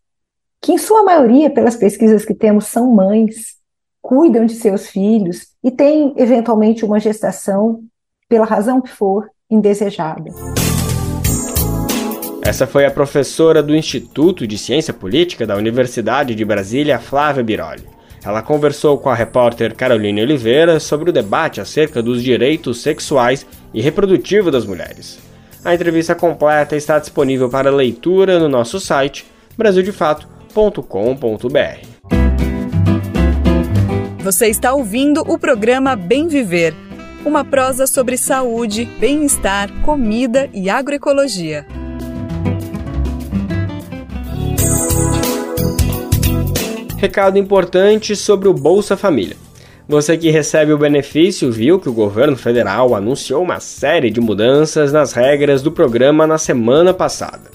que, 0.60 0.72
em 0.72 0.78
sua 0.78 1.02
maioria, 1.02 1.50
pelas 1.50 1.76
pesquisas 1.76 2.24
que 2.24 2.34
temos, 2.34 2.66
são 2.66 2.90
mães, 2.90 3.56
cuidam 4.02 4.44
de 4.44 4.54
seus 4.54 4.88
filhos 4.88 5.48
e 5.62 5.70
têm, 5.70 6.14
eventualmente, 6.16 6.84
uma 6.84 6.98
gestação, 6.98 7.82
pela 8.28 8.44
razão 8.44 8.80
que 8.80 8.90
for, 8.90 9.30
indesejada? 9.50 10.30
Essa 12.48 12.66
foi 12.66 12.84
a 12.86 12.90
professora 12.90 13.62
do 13.62 13.76
Instituto 13.76 14.46
de 14.46 14.56
Ciência 14.56 14.94
Política 14.94 15.46
da 15.46 15.54
Universidade 15.54 16.34
de 16.34 16.46
Brasília, 16.46 16.98
Flávia 16.98 17.44
Biroli. 17.44 17.84
Ela 18.24 18.40
conversou 18.40 18.96
com 18.96 19.10
a 19.10 19.14
repórter 19.14 19.74
Caroline 19.74 20.22
Oliveira 20.22 20.80
sobre 20.80 21.10
o 21.10 21.12
debate 21.12 21.60
acerca 21.60 22.02
dos 22.02 22.22
direitos 22.22 22.80
sexuais 22.80 23.46
e 23.74 23.82
reprodutivos 23.82 24.50
das 24.50 24.64
mulheres. 24.64 25.18
A 25.62 25.74
entrevista 25.74 26.14
completa 26.14 26.74
está 26.74 26.98
disponível 26.98 27.50
para 27.50 27.70
leitura 27.70 28.38
no 28.38 28.48
nosso 28.48 28.80
site 28.80 29.26
brasildefato.com.br. 29.54 31.86
Você 34.20 34.46
está 34.46 34.72
ouvindo 34.72 35.20
o 35.20 35.38
programa 35.38 35.94
Bem 35.94 36.26
Viver, 36.26 36.74
uma 37.26 37.44
prosa 37.44 37.86
sobre 37.86 38.16
saúde, 38.16 38.86
bem-estar, 38.98 39.70
comida 39.82 40.48
e 40.54 40.70
agroecologia. 40.70 41.66
Recado 46.98 47.38
importante 47.38 48.16
sobre 48.16 48.48
o 48.48 48.52
Bolsa 48.52 48.96
Família. 48.96 49.36
Você 49.86 50.18
que 50.18 50.30
recebe 50.30 50.72
o 50.72 50.78
benefício 50.78 51.48
viu 51.52 51.78
que 51.78 51.88
o 51.88 51.92
governo 51.92 52.36
federal 52.36 52.92
anunciou 52.92 53.40
uma 53.40 53.60
série 53.60 54.10
de 54.10 54.20
mudanças 54.20 54.92
nas 54.92 55.12
regras 55.12 55.62
do 55.62 55.70
programa 55.70 56.26
na 56.26 56.38
semana 56.38 56.92
passada. 56.92 57.52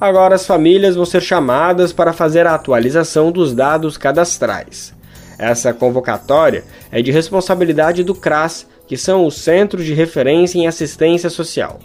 Agora 0.00 0.36
as 0.36 0.46
famílias 0.46 0.94
vão 0.94 1.04
ser 1.04 1.22
chamadas 1.22 1.92
para 1.92 2.12
fazer 2.12 2.46
a 2.46 2.54
atualização 2.54 3.32
dos 3.32 3.52
dados 3.52 3.98
cadastrais. 3.98 4.94
Essa 5.36 5.74
convocatória 5.74 6.62
é 6.92 7.02
de 7.02 7.10
responsabilidade 7.10 8.04
do 8.04 8.14
CRAS, 8.14 8.64
que 8.86 8.96
são 8.96 9.26
os 9.26 9.34
Centros 9.34 9.84
de 9.84 9.92
Referência 9.92 10.56
em 10.56 10.68
Assistência 10.68 11.28
Social. 11.28 11.80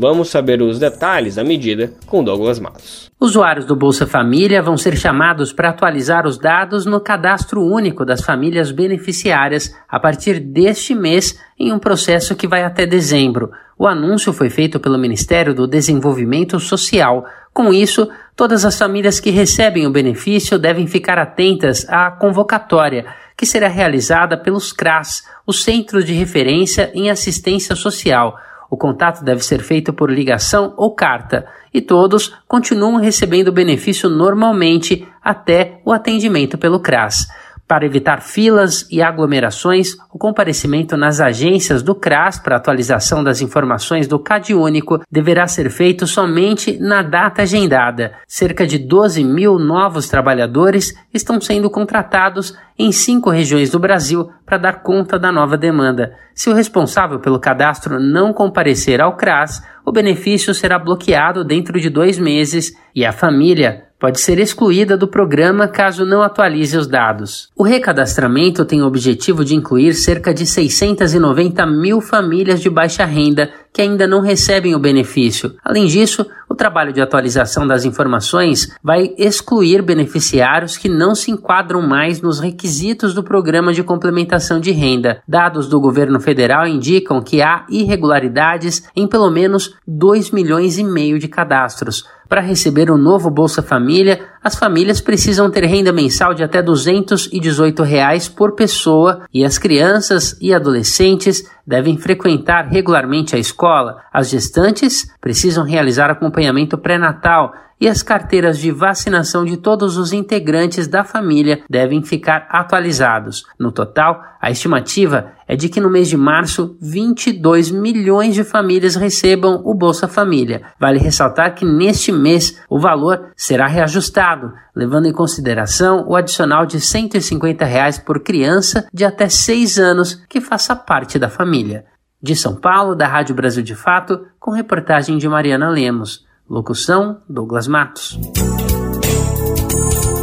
Vamos 0.00 0.30
saber 0.30 0.62
os 0.62 0.78
detalhes 0.78 1.34
da 1.34 1.44
medida 1.44 1.92
com 2.06 2.24
Douglas 2.24 2.58
Matos. 2.58 3.10
Usuários 3.20 3.66
do 3.66 3.76
Bolsa 3.76 4.06
Família 4.06 4.62
vão 4.62 4.74
ser 4.78 4.96
chamados 4.96 5.52
para 5.52 5.68
atualizar 5.68 6.26
os 6.26 6.38
dados 6.38 6.86
no 6.86 7.02
cadastro 7.02 7.62
único 7.62 8.02
das 8.02 8.22
famílias 8.22 8.72
beneficiárias 8.72 9.76
a 9.86 10.00
partir 10.00 10.40
deste 10.40 10.94
mês, 10.94 11.38
em 11.58 11.70
um 11.70 11.78
processo 11.78 12.34
que 12.34 12.48
vai 12.48 12.64
até 12.64 12.86
dezembro. 12.86 13.50
O 13.78 13.86
anúncio 13.86 14.32
foi 14.32 14.48
feito 14.48 14.80
pelo 14.80 14.96
Ministério 14.96 15.52
do 15.52 15.66
Desenvolvimento 15.66 16.58
Social. 16.58 17.26
Com 17.52 17.70
isso, 17.70 18.08
todas 18.34 18.64
as 18.64 18.78
famílias 18.78 19.20
que 19.20 19.28
recebem 19.28 19.86
o 19.86 19.92
benefício 19.92 20.58
devem 20.58 20.86
ficar 20.86 21.18
atentas 21.18 21.86
à 21.90 22.10
convocatória, 22.10 23.04
que 23.36 23.44
será 23.44 23.68
realizada 23.68 24.38
pelos 24.38 24.72
CRAS, 24.72 25.24
os 25.46 25.62
Centros 25.62 26.06
de 26.06 26.14
Referência 26.14 26.90
em 26.94 27.10
Assistência 27.10 27.76
Social. 27.76 28.38
O 28.70 28.76
contato 28.76 29.24
deve 29.24 29.44
ser 29.44 29.60
feito 29.62 29.92
por 29.92 30.10
ligação 30.10 30.72
ou 30.76 30.94
carta 30.94 31.46
e 31.74 31.80
todos 31.80 32.32
continuam 32.46 32.96
recebendo 32.96 33.48
o 33.48 33.52
benefício 33.52 34.08
normalmente 34.08 35.06
até 35.20 35.80
o 35.84 35.92
atendimento 35.92 36.56
pelo 36.56 36.78
CRAS. 36.78 37.26
Para 37.70 37.86
evitar 37.86 38.20
filas 38.20 38.84
e 38.90 39.00
aglomerações, 39.00 39.96
o 40.12 40.18
comparecimento 40.18 40.96
nas 40.96 41.20
agências 41.20 41.84
do 41.84 41.94
CRAS 41.94 42.36
para 42.36 42.56
atualização 42.56 43.22
das 43.22 43.40
informações 43.40 44.08
do 44.08 44.18
CAD 44.18 44.54
Único 44.54 45.00
deverá 45.08 45.46
ser 45.46 45.70
feito 45.70 46.04
somente 46.04 46.76
na 46.80 47.00
data 47.00 47.42
agendada. 47.42 48.14
Cerca 48.26 48.66
de 48.66 48.76
12 48.76 49.22
mil 49.22 49.56
novos 49.56 50.08
trabalhadores 50.08 50.92
estão 51.14 51.40
sendo 51.40 51.70
contratados 51.70 52.58
em 52.76 52.90
cinco 52.90 53.30
regiões 53.30 53.70
do 53.70 53.78
Brasil 53.78 54.28
para 54.44 54.58
dar 54.58 54.82
conta 54.82 55.16
da 55.16 55.30
nova 55.30 55.56
demanda. 55.56 56.16
Se 56.34 56.50
o 56.50 56.54
responsável 56.54 57.20
pelo 57.20 57.38
cadastro 57.38 58.00
não 58.00 58.32
comparecer 58.32 59.00
ao 59.00 59.16
CRAS, 59.16 59.62
o 59.84 59.92
benefício 59.92 60.54
será 60.54 60.78
bloqueado 60.78 61.44
dentro 61.44 61.80
de 61.80 61.88
dois 61.88 62.18
meses 62.18 62.72
e 62.94 63.04
a 63.04 63.12
família 63.12 63.84
pode 64.00 64.18
ser 64.18 64.38
excluída 64.38 64.96
do 64.96 65.06
programa 65.06 65.68
caso 65.68 66.06
não 66.06 66.22
atualize 66.22 66.76
os 66.76 66.86
dados. 66.86 67.50
O 67.54 67.62
recadastramento 67.62 68.64
tem 68.64 68.82
o 68.82 68.86
objetivo 68.86 69.44
de 69.44 69.54
incluir 69.54 69.92
cerca 69.92 70.32
de 70.32 70.46
690 70.46 71.66
mil 71.66 72.00
famílias 72.00 72.62
de 72.62 72.70
baixa 72.70 73.04
renda 73.04 73.50
que 73.72 73.82
ainda 73.82 74.06
não 74.06 74.20
recebem 74.20 74.74
o 74.74 74.78
benefício. 74.78 75.54
Além 75.64 75.86
disso, 75.86 76.26
o 76.48 76.54
trabalho 76.54 76.92
de 76.92 77.00
atualização 77.00 77.66
das 77.66 77.84
informações 77.84 78.76
vai 78.82 79.14
excluir 79.16 79.82
beneficiários 79.82 80.76
que 80.76 80.88
não 80.88 81.14
se 81.14 81.30
enquadram 81.30 81.80
mais 81.80 82.20
nos 82.20 82.40
requisitos 82.40 83.14
do 83.14 83.22
programa 83.22 83.72
de 83.72 83.84
complementação 83.84 84.58
de 84.58 84.72
renda. 84.72 85.22
Dados 85.28 85.68
do 85.68 85.80
governo 85.80 86.18
federal 86.18 86.66
indicam 86.66 87.22
que 87.22 87.40
há 87.40 87.64
irregularidades 87.70 88.82
em 88.96 89.06
pelo 89.06 89.30
menos 89.30 89.74
2 89.86 90.30
milhões 90.32 90.78
e 90.78 90.84
meio 90.84 91.18
de 91.18 91.28
cadastros. 91.28 92.04
Para 92.30 92.42
receber 92.42 92.92
o 92.92 92.96
novo 92.96 93.28
Bolsa 93.28 93.60
Família, 93.60 94.20
as 94.40 94.54
famílias 94.54 95.00
precisam 95.00 95.50
ter 95.50 95.64
renda 95.64 95.92
mensal 95.92 96.32
de 96.32 96.44
até 96.44 96.62
218 96.62 97.82
reais 97.82 98.28
por 98.28 98.54
pessoa 98.54 99.26
e 99.34 99.44
as 99.44 99.58
crianças 99.58 100.38
e 100.40 100.54
adolescentes 100.54 101.42
devem 101.66 101.98
frequentar 101.98 102.68
regularmente 102.68 103.34
a 103.34 103.38
escola. 103.40 104.02
As 104.12 104.30
gestantes 104.30 105.12
precisam 105.20 105.64
realizar 105.64 106.08
acompanhamento 106.08 106.78
pré-natal 106.78 107.52
e 107.80 107.88
as 107.88 108.00
carteiras 108.00 108.58
de 108.58 108.70
vacinação 108.70 109.44
de 109.44 109.56
todos 109.56 109.96
os 109.96 110.12
integrantes 110.12 110.86
da 110.86 111.02
família 111.02 111.62
devem 111.68 112.00
ficar 112.00 112.46
atualizados. 112.50 113.44
No 113.58 113.72
total, 113.72 114.22
a 114.40 114.50
estimativa 114.50 115.32
é 115.50 115.56
de 115.56 115.68
que 115.68 115.80
no 115.80 115.90
mês 115.90 116.08
de 116.08 116.16
março 116.16 116.76
22 116.80 117.72
milhões 117.72 118.36
de 118.36 118.44
famílias 118.44 118.94
recebam 118.94 119.60
o 119.64 119.74
Bolsa 119.74 120.06
Família. 120.06 120.62
Vale 120.78 121.00
ressaltar 121.00 121.56
que 121.56 121.64
neste 121.64 122.12
mês 122.12 122.62
o 122.70 122.78
valor 122.78 123.32
será 123.34 123.66
reajustado, 123.66 124.52
levando 124.76 125.06
em 125.06 125.12
consideração 125.12 126.06
o 126.06 126.14
adicional 126.14 126.64
de 126.64 126.80
150 126.80 127.64
reais 127.64 127.98
por 127.98 128.22
criança 128.22 128.86
de 128.94 129.04
até 129.04 129.28
6 129.28 129.80
anos 129.80 130.22
que 130.28 130.40
faça 130.40 130.76
parte 130.76 131.18
da 131.18 131.28
família. 131.28 131.84
De 132.22 132.36
São 132.36 132.54
Paulo, 132.54 132.94
da 132.94 133.08
Rádio 133.08 133.34
Brasil 133.34 133.64
de 133.64 133.74
Fato, 133.74 134.24
com 134.38 134.52
reportagem 134.52 135.18
de 135.18 135.28
Mariana 135.28 135.68
Lemos. 135.68 136.24
Locução: 136.48 137.22
Douglas 137.28 137.66
Matos. 137.66 138.20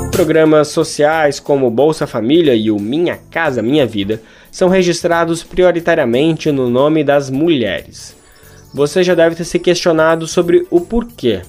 Programas 0.10 0.70
sociais 0.70 1.38
como 1.38 1.70
Bolsa 1.70 2.08
Família 2.08 2.56
e 2.56 2.72
o 2.72 2.80
Minha 2.80 3.18
Casa 3.30 3.62
Minha 3.62 3.86
Vida 3.86 4.22
são 4.58 4.70
registrados 4.70 5.44
prioritariamente 5.44 6.52
no 6.52 6.68
nome 6.68 7.04
das 7.04 7.30
mulheres. 7.30 8.16
Você 8.74 9.04
já 9.04 9.14
deve 9.14 9.36
ter 9.36 9.44
se 9.44 9.60
questionado 9.60 10.26
sobre 10.26 10.66
o 10.72 10.82
porquê. 10.82 11.44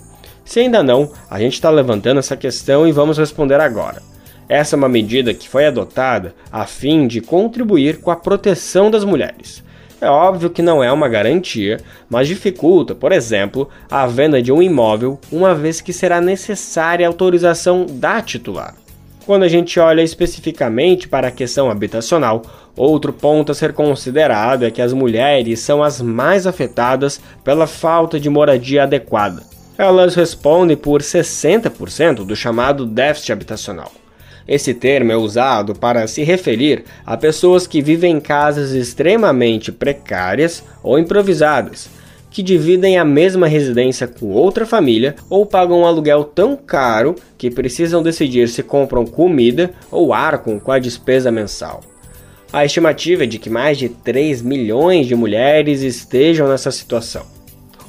Se 0.45 0.61
ainda 0.61 0.83
não, 0.83 1.11
a 1.31 1.41
gente 1.41 1.55
está 1.55 1.71
levantando 1.71 2.19
essa 2.19 2.37
questão 2.37 2.87
e 2.87 2.93
vamos 2.93 3.17
responder 3.17 3.59
agora. 3.61 4.03
Essa 4.47 4.77
é 4.77 4.79
uma 4.79 4.91
medida 4.91 5.33
que 5.33 5.49
foi 5.49 5.65
adotada 5.65 6.35
a 6.53 6.67
fim 6.67 7.07
de 7.07 7.23
contribuir 7.23 7.99
com 7.99 8.11
a 8.11 8.17
proteção 8.17 8.91
das 8.91 9.05
mulheres. 9.05 9.65
É 10.03 10.11
óbvio 10.11 10.51
que 10.51 10.61
não 10.61 10.85
é 10.85 10.93
uma 10.93 11.09
garantia, 11.09 11.81
mas 12.11 12.29
dificulta, 12.29 12.95
por 12.95 13.11
exemplo, 13.11 13.71
a 13.91 14.07
venda 14.07 14.43
de 14.43 14.53
um 14.53 14.61
imóvel, 14.61 15.19
uma 15.33 15.55
vez 15.55 15.81
que 15.81 15.95
será 15.95 16.21
necessária 16.21 17.07
a 17.07 17.09
autorização 17.09 17.87
da 17.89 18.21
titular. 18.21 18.75
Quando 19.29 19.43
a 19.43 19.49
gente 19.49 19.79
olha 19.79 20.01
especificamente 20.01 21.07
para 21.07 21.29
a 21.29 21.31
questão 21.31 21.71
habitacional, 21.71 22.41
outro 22.75 23.13
ponto 23.13 23.53
a 23.53 23.55
ser 23.55 23.75
considerado 23.75 24.65
é 24.65 24.71
que 24.71 24.81
as 24.81 24.95
mulheres 24.95 25.61
são 25.61 25.83
as 25.83 26.01
mais 26.01 26.47
afetadas 26.47 27.21
pela 27.45 27.67
falta 27.67 28.19
de 28.19 28.31
moradia 28.31 28.85
adequada. 28.85 29.43
Elas 29.77 30.15
respondem 30.15 30.79
por 30.79 31.03
60% 31.03 32.25
do 32.25 32.35
chamado 32.35 32.87
déficit 32.87 33.33
habitacional. 33.33 33.93
Esse 34.49 34.73
termo 34.73 35.13
é 35.13 35.17
usado 35.19 35.75
para 35.75 36.07
se 36.07 36.23
referir 36.23 36.85
a 37.05 37.15
pessoas 37.15 37.67
que 37.67 37.83
vivem 37.83 38.17
em 38.17 38.21
casas 38.21 38.71
extremamente 38.71 39.71
precárias 39.71 40.65
ou 40.83 40.99
improvisadas, 40.99 41.91
que 42.31 42.43
dividem 42.43 42.99
a 42.99 43.05
mesma 43.05 43.47
residência 43.47 44.07
com 44.07 44.33
outra 44.33 44.67
família 44.67 45.17
ou 45.29 45.47
pagam 45.47 45.81
um 45.81 45.87
aluguel 45.87 46.25
tão 46.25 46.57
caro 46.57 47.15
que 47.37 47.51
precisam 47.51 48.03
decidir 48.03 48.49
se 48.49 48.63
compram 48.63 49.07
comida 49.07 49.73
ou 49.91 50.13
arcam 50.13 50.59
com 50.59 50.73
a 50.73 50.79
despesa 50.79 51.31
mensal. 51.31 51.81
A 52.53 52.65
estimativa 52.65 53.25
é 53.25 53.27
de 53.27 53.39
que 53.39 53.51
mais 53.51 53.77
de 53.77 53.89
3 53.89 54.41
milhões 54.43 55.07
de 55.07 55.15
mulheres 55.15 55.83
estejam 55.83 56.49
nessa 56.49 56.71
situação. 56.71 57.27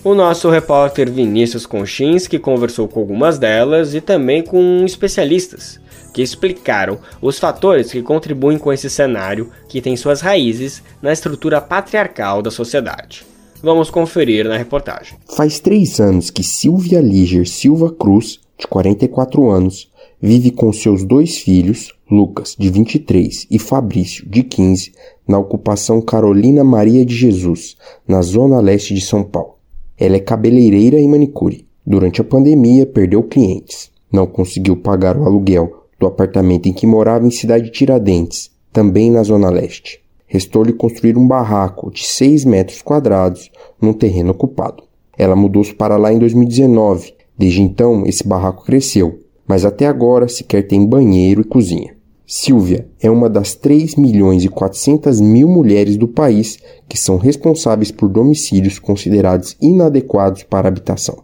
O 0.04 0.14
nosso 0.14 0.50
repórter 0.50 1.12
Vinícius 1.12 1.66
Conchinski 1.66 2.40
conversou 2.40 2.88
com 2.88 3.00
algumas 3.02 3.38
delas 3.38 3.94
e 3.94 4.00
também 4.00 4.42
com 4.42 4.84
especialistas 4.86 5.80
que 6.14 6.22
explicaram 6.22 7.00
os 7.22 7.38
fatores 7.38 7.92
que 7.92 8.02
contribuem 8.02 8.58
com 8.58 8.74
esse 8.74 8.90
cenário 8.90 9.52
que 9.68 9.82
tem 9.82 9.96
suas 9.96 10.22
raízes 10.22 10.82
na 11.02 11.14
estrutura 11.14 11.62
patriarcal 11.62 12.42
da 12.42 12.52
sociedade. 12.52 13.26
Vamos 13.62 13.90
conferir 13.90 14.48
na 14.48 14.58
reportagem. 14.58 15.18
Faz 15.36 15.60
três 15.60 16.00
anos 16.00 16.30
que 16.30 16.44
Silvia 16.44 17.02
Liger 17.02 17.48
Silva 17.48 17.92
Cruz, 17.92 18.40
de 18.58 18.66
44 18.68 19.50
anos, 19.50 19.90
vive 20.22 20.52
com 20.52 20.72
seus 20.72 21.04
dois 21.04 21.38
filhos, 21.38 21.94
Lucas, 22.10 22.56
de 22.58 22.70
23, 22.70 23.48
e 23.52 23.60
Fabrício, 23.60 24.28
de 24.30 24.44
15, 24.44 24.94
na 25.28 25.38
ocupação 25.38 26.02
Carolina 26.02 26.64
Maria 26.64 27.06
de 27.06 27.16
Jesus, 27.16 27.76
na 28.08 28.22
zona 28.22 28.60
leste 28.60 28.94
de 28.94 29.02
São 29.02 29.24
Paulo. 29.24 29.56
Ela 29.98 30.16
é 30.16 30.20
cabeleireira 30.20 31.00
e 31.00 31.08
manicure. 31.08 31.68
Durante 31.86 32.22
a 32.22 32.24
pandemia, 32.24 32.86
perdeu 32.86 33.24
clientes. 33.24 33.92
Não 34.12 34.26
conseguiu 34.26 34.78
pagar 34.78 35.18
o 35.18 35.26
aluguel 35.26 35.86
do 36.00 36.08
apartamento 36.08 36.68
em 36.68 36.74
que 36.74 36.88
morava 36.88 37.28
em 37.28 37.32
Cidade 37.32 37.70
Tiradentes, 37.72 38.50
também 38.72 39.12
na 39.12 39.22
Zona 39.24 39.50
Leste. 39.50 40.02
Restou-lhe 40.30 40.72
construir 40.72 41.18
um 41.18 41.28
barraco 41.28 41.92
de 41.92 42.06
6 42.06 42.46
metros 42.46 42.82
quadrados 42.84 43.52
num 43.82 43.94
terreno 43.94 44.32
ocupado. 44.32 44.84
Ela 45.18 45.36
mudou-se 45.36 45.74
para 45.74 45.98
lá 45.98 46.14
em 46.14 46.20
2019. 46.20 47.14
Desde 47.38 47.62
então, 47.62 48.04
esse 48.06 48.26
barraco 48.26 48.64
cresceu, 48.64 49.20
mas 49.48 49.66
até 49.66 49.88
agora 49.88 50.28
sequer 50.28 50.68
tem 50.68 50.86
banheiro 50.86 51.42
e 51.42 51.44
cozinha. 51.44 51.96
Silvia 52.28 52.88
é 53.02 53.10
uma 53.10 53.28
das 53.28 53.56
3 53.56 53.96
milhões 53.96 54.44
e 54.44 54.50
400 54.50 55.20
mil 55.20 55.48
mulheres 55.48 55.98
do 55.98 56.08
país 56.08 56.60
que 56.88 56.96
são 56.96 57.18
responsáveis 57.18 57.90
por 57.90 58.08
domicílios 58.08 58.78
considerados 58.78 59.58
inadequados 59.60 60.44
para 60.44 60.68
habitação. 60.68 61.18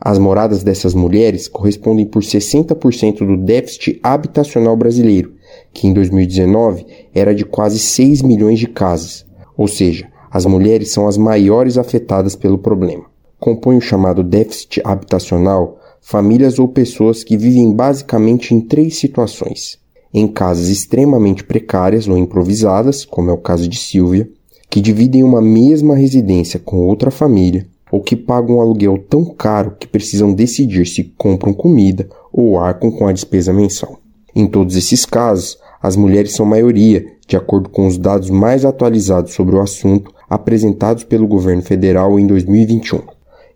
As 0.00 0.18
moradas 0.18 0.62
dessas 0.62 0.94
mulheres 0.94 1.46
correspondem 1.46 2.06
por 2.06 2.22
60% 2.22 3.18
do 3.18 3.36
déficit 3.36 4.00
habitacional 4.02 4.74
brasileiro, 4.76 5.34
que 5.72 5.86
em 5.86 5.92
2019 5.92 6.86
era 7.14 7.34
de 7.34 7.44
quase 7.44 7.78
6 7.78 8.22
milhões 8.22 8.58
de 8.58 8.66
casas. 8.66 9.24
Ou 9.56 9.68
seja, 9.68 10.08
as 10.30 10.44
mulheres 10.46 10.90
são 10.90 11.06
as 11.06 11.16
maiores 11.16 11.78
afetadas 11.78 12.34
pelo 12.34 12.58
problema. 12.58 13.04
Compõe 13.38 13.76
o 13.76 13.80
chamado 13.80 14.22
déficit 14.22 14.80
habitacional 14.84 15.78
famílias 16.00 16.58
ou 16.58 16.68
pessoas 16.68 17.24
que 17.24 17.36
vivem 17.36 17.72
basicamente 17.72 18.54
em 18.54 18.60
três 18.60 18.96
situações: 18.96 19.78
em 20.12 20.28
casas 20.28 20.68
extremamente 20.68 21.42
precárias 21.42 22.06
ou 22.06 22.16
improvisadas, 22.16 23.04
como 23.04 23.30
é 23.30 23.32
o 23.32 23.38
caso 23.38 23.68
de 23.68 23.78
Silvia, 23.78 24.28
que 24.70 24.80
dividem 24.80 25.24
uma 25.24 25.40
mesma 25.40 25.96
residência 25.96 26.60
com 26.60 26.86
outra 26.86 27.10
família 27.10 27.66
ou 27.90 28.00
que 28.00 28.16
pagam 28.16 28.56
um 28.56 28.60
aluguel 28.60 28.98
tão 29.08 29.24
caro 29.24 29.76
que 29.78 29.86
precisam 29.86 30.32
decidir 30.32 30.86
se 30.86 31.04
compram 31.16 31.52
comida 31.52 32.08
ou 32.32 32.58
arcam 32.58 32.90
com 32.90 33.06
a 33.06 33.12
despesa 33.12 33.52
mensal. 33.52 33.98
Em 34.38 34.46
todos 34.46 34.76
esses 34.76 35.06
casos, 35.06 35.58
as 35.82 35.96
mulheres 35.96 36.34
são 36.34 36.44
maioria, 36.44 37.06
de 37.26 37.38
acordo 37.38 37.70
com 37.70 37.86
os 37.86 37.96
dados 37.96 38.28
mais 38.28 38.66
atualizados 38.66 39.32
sobre 39.32 39.56
o 39.56 39.62
assunto 39.62 40.12
apresentados 40.28 41.04
pelo 41.04 41.26
governo 41.26 41.62
federal 41.62 42.20
em 42.20 42.26
2021. 42.26 43.00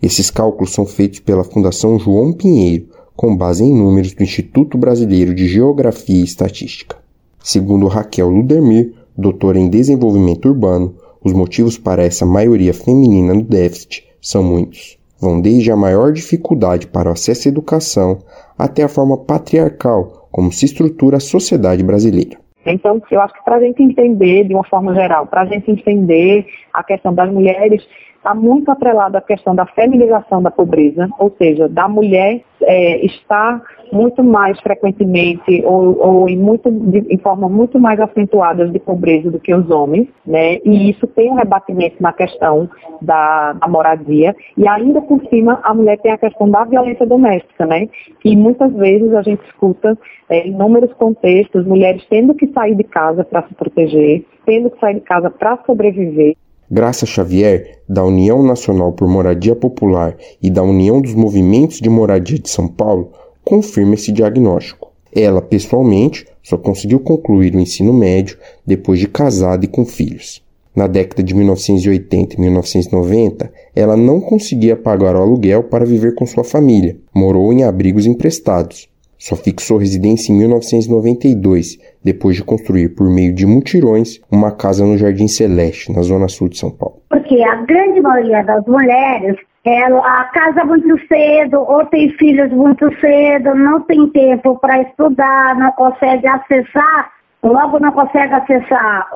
Esses 0.03 0.31
cálculos 0.31 0.73
são 0.73 0.87
feitos 0.87 1.21
pela 1.21 1.45
Fundação 1.45 1.99
João 1.99 2.33
Pinheiro, 2.33 2.87
com 3.15 3.37
base 3.37 3.63
em 3.63 3.75
números 3.75 4.15
do 4.15 4.23
Instituto 4.23 4.79
Brasileiro 4.79 5.35
de 5.35 5.47
Geografia 5.47 6.23
e 6.23 6.25
Estatística. 6.25 6.97
Segundo 7.45 7.87
Raquel 7.87 8.31
Ludermir, 8.31 8.95
doutora 9.15 9.59
em 9.59 9.69
desenvolvimento 9.69 10.49
urbano, 10.49 10.95
os 11.23 11.35
motivos 11.35 11.77
para 11.77 12.05
essa 12.05 12.25
maioria 12.25 12.73
feminina 12.73 13.35
no 13.35 13.43
déficit 13.43 14.03
são 14.19 14.43
muitos. 14.43 14.97
Vão 15.21 15.43
desde 15.43 15.71
a 15.71 15.77
maior 15.77 16.11
dificuldade 16.11 16.87
para 16.87 17.11
o 17.11 17.13
acesso 17.13 17.49
à 17.49 17.51
educação 17.51 18.21
até 18.57 18.83
a 18.83 18.89
forma 18.89 19.19
patriarcal 19.19 20.20
como 20.31 20.53
se 20.53 20.65
estrutura 20.65 21.17
a 21.17 21.21
sociedade 21.21 21.83
brasileira. 21.83 22.39
Então, 22.65 23.01
eu 23.11 23.21
acho 23.21 23.35
que 23.35 23.45
para 23.45 23.57
a 23.57 23.61
gente 23.61 23.83
entender, 23.83 24.45
de 24.45 24.55
uma 24.55 24.65
forma 24.65 24.95
geral, 24.95 25.27
para 25.27 25.43
a 25.43 25.47
gente 25.47 25.71
entender 25.71 26.47
a 26.73 26.85
questão 26.85 27.15
das 27.15 27.31
mulheres, 27.31 27.83
está 28.17 28.35
muito 28.35 28.71
atrelada 28.71 29.19
à 29.19 29.23
questão 29.23 29.55
da 29.55 29.65
feminização 29.67 30.43
da 30.43 30.51
pobreza, 30.51 31.09
ou 31.19 31.35
seja, 31.39 31.69
da 31.69 31.89
mulher 31.89 32.43
é, 32.63 33.05
estar 33.05 33.63
muito 33.93 34.23
mais 34.23 34.59
frequentemente 34.61 35.63
ou, 35.65 35.99
ou 35.99 36.29
em, 36.29 36.37
muito, 36.37 36.71
de, 36.71 36.99
em 37.13 37.19
forma 37.19 37.49
muito 37.49 37.79
mais 37.79 37.99
acentuada 37.99 38.69
de 38.69 38.79
pobreza 38.79 39.31
do 39.31 39.41
que 39.41 39.53
os 39.53 39.69
homens, 39.71 40.09
né? 40.25 40.59
E 40.65 40.91
isso 40.91 41.07
tem 41.09 41.31
um 41.31 41.35
rebatimento 41.35 41.97
na 42.01 42.13
questão 42.13 42.69
da, 43.03 43.53
da 43.55 43.69
moradia 43.69 44.35
e 44.57 44.69
ainda 44.69 45.01
por 45.03 45.21
cima 45.29 45.61
a 45.63 45.75
mulher 45.75 45.99
tem 45.99 46.13
a 46.13 46.19
questão 46.19 46.49
da 46.49 46.65
violência 46.65 47.07
doméstica, 47.07 47.67
né? 47.67 47.89
E 48.25 48.37
muitas 48.37 48.73
vezes 48.75 49.13
a 49.15 49.23
gente 49.23 49.45
escuta 49.47 49.99
é, 50.29 50.47
em 50.47 50.53
inúmeros 50.53 50.93
contextos 50.93 51.67
mulheres 51.67 52.05
tendo 52.09 52.35
que 52.35 52.47
sair 52.53 52.75
de 52.75 52.85
casa 52.85 53.25
para 53.25 53.43
se 53.49 53.55
proteger, 53.55 54.25
tendo 54.45 54.71
que 54.71 54.79
sair 54.79 54.95
de 54.95 55.01
casa 55.01 55.31
para 55.31 55.59
sobreviver. 55.67 56.37
Graça 56.73 57.05
Xavier, 57.05 57.81
da 57.89 58.05
União 58.05 58.45
Nacional 58.45 58.93
por 58.93 59.09
Moradia 59.09 59.57
Popular 59.57 60.17
e 60.41 60.49
da 60.49 60.63
União 60.63 61.01
dos 61.01 61.15
Movimentos 61.15 61.81
de 61.81 61.91
Moradia 61.91 62.39
de 62.39 62.49
São 62.49 62.69
Paulo, 62.69 63.11
confirma 63.45 63.95
esse 63.95 64.13
diagnóstico. 64.13 64.93
Ela, 65.13 65.43
pessoalmente, 65.43 66.25
só 66.41 66.57
conseguiu 66.57 67.01
concluir 67.01 67.57
o 67.57 67.61
ensino 67.61 67.93
médio 67.93 68.39
depois 68.65 69.01
de 69.01 69.09
casada 69.09 69.65
e 69.65 69.69
com 69.69 69.85
filhos. 69.85 70.45
Na 70.73 70.87
década 70.87 71.25
de 71.25 71.35
1980 71.35 72.37
e 72.37 72.41
1990, 72.41 73.53
ela 73.75 73.97
não 73.97 74.21
conseguia 74.21 74.77
pagar 74.77 75.17
o 75.17 75.23
aluguel 75.23 75.65
para 75.65 75.85
viver 75.85 76.15
com 76.15 76.25
sua 76.25 76.45
família, 76.45 76.97
morou 77.13 77.53
em 77.53 77.65
abrigos 77.65 78.07
emprestados. 78.07 78.89
Só 79.19 79.35
fixou 79.35 79.77
residência 79.77 80.33
em 80.33 80.37
1992, 80.37 81.79
depois 82.03 82.37
de 82.37 82.45
construir, 82.45 82.91
por 82.91 83.09
meio 83.09 83.35
de 83.35 83.47
mutirões, 83.47 84.21
uma 84.31 84.51
casa 84.51 84.85
no 84.85 84.97
Jardim 84.97 85.29
Celeste, 85.29 85.93
na 85.93 86.03
zona 86.03 86.29
sul 86.29 86.49
de 86.49 86.59
São 86.59 86.71
Paulo. 86.71 86.97
Porque 87.09 87.43
a 87.43 87.57
grande 87.57 88.01
maioria 88.01 88.43
das 88.43 88.65
mulheres 88.67 89.37
ela 89.65 90.25
casa 90.33 90.65
muito 90.65 90.99
cedo 91.07 91.61
ou 91.61 91.85
tem 91.87 92.11
filhos 92.13 92.51
muito 92.51 92.89
cedo, 92.99 93.55
não 93.55 93.83
tem 93.83 94.09
tempo 94.09 94.59
para 94.59 94.81
estudar, 94.83 95.55
não 95.57 95.71
consegue 95.73 96.27
acessar, 96.27 97.11
logo 97.43 97.79
não 97.79 97.93
consegue 97.93 98.33
acessar 98.33 99.09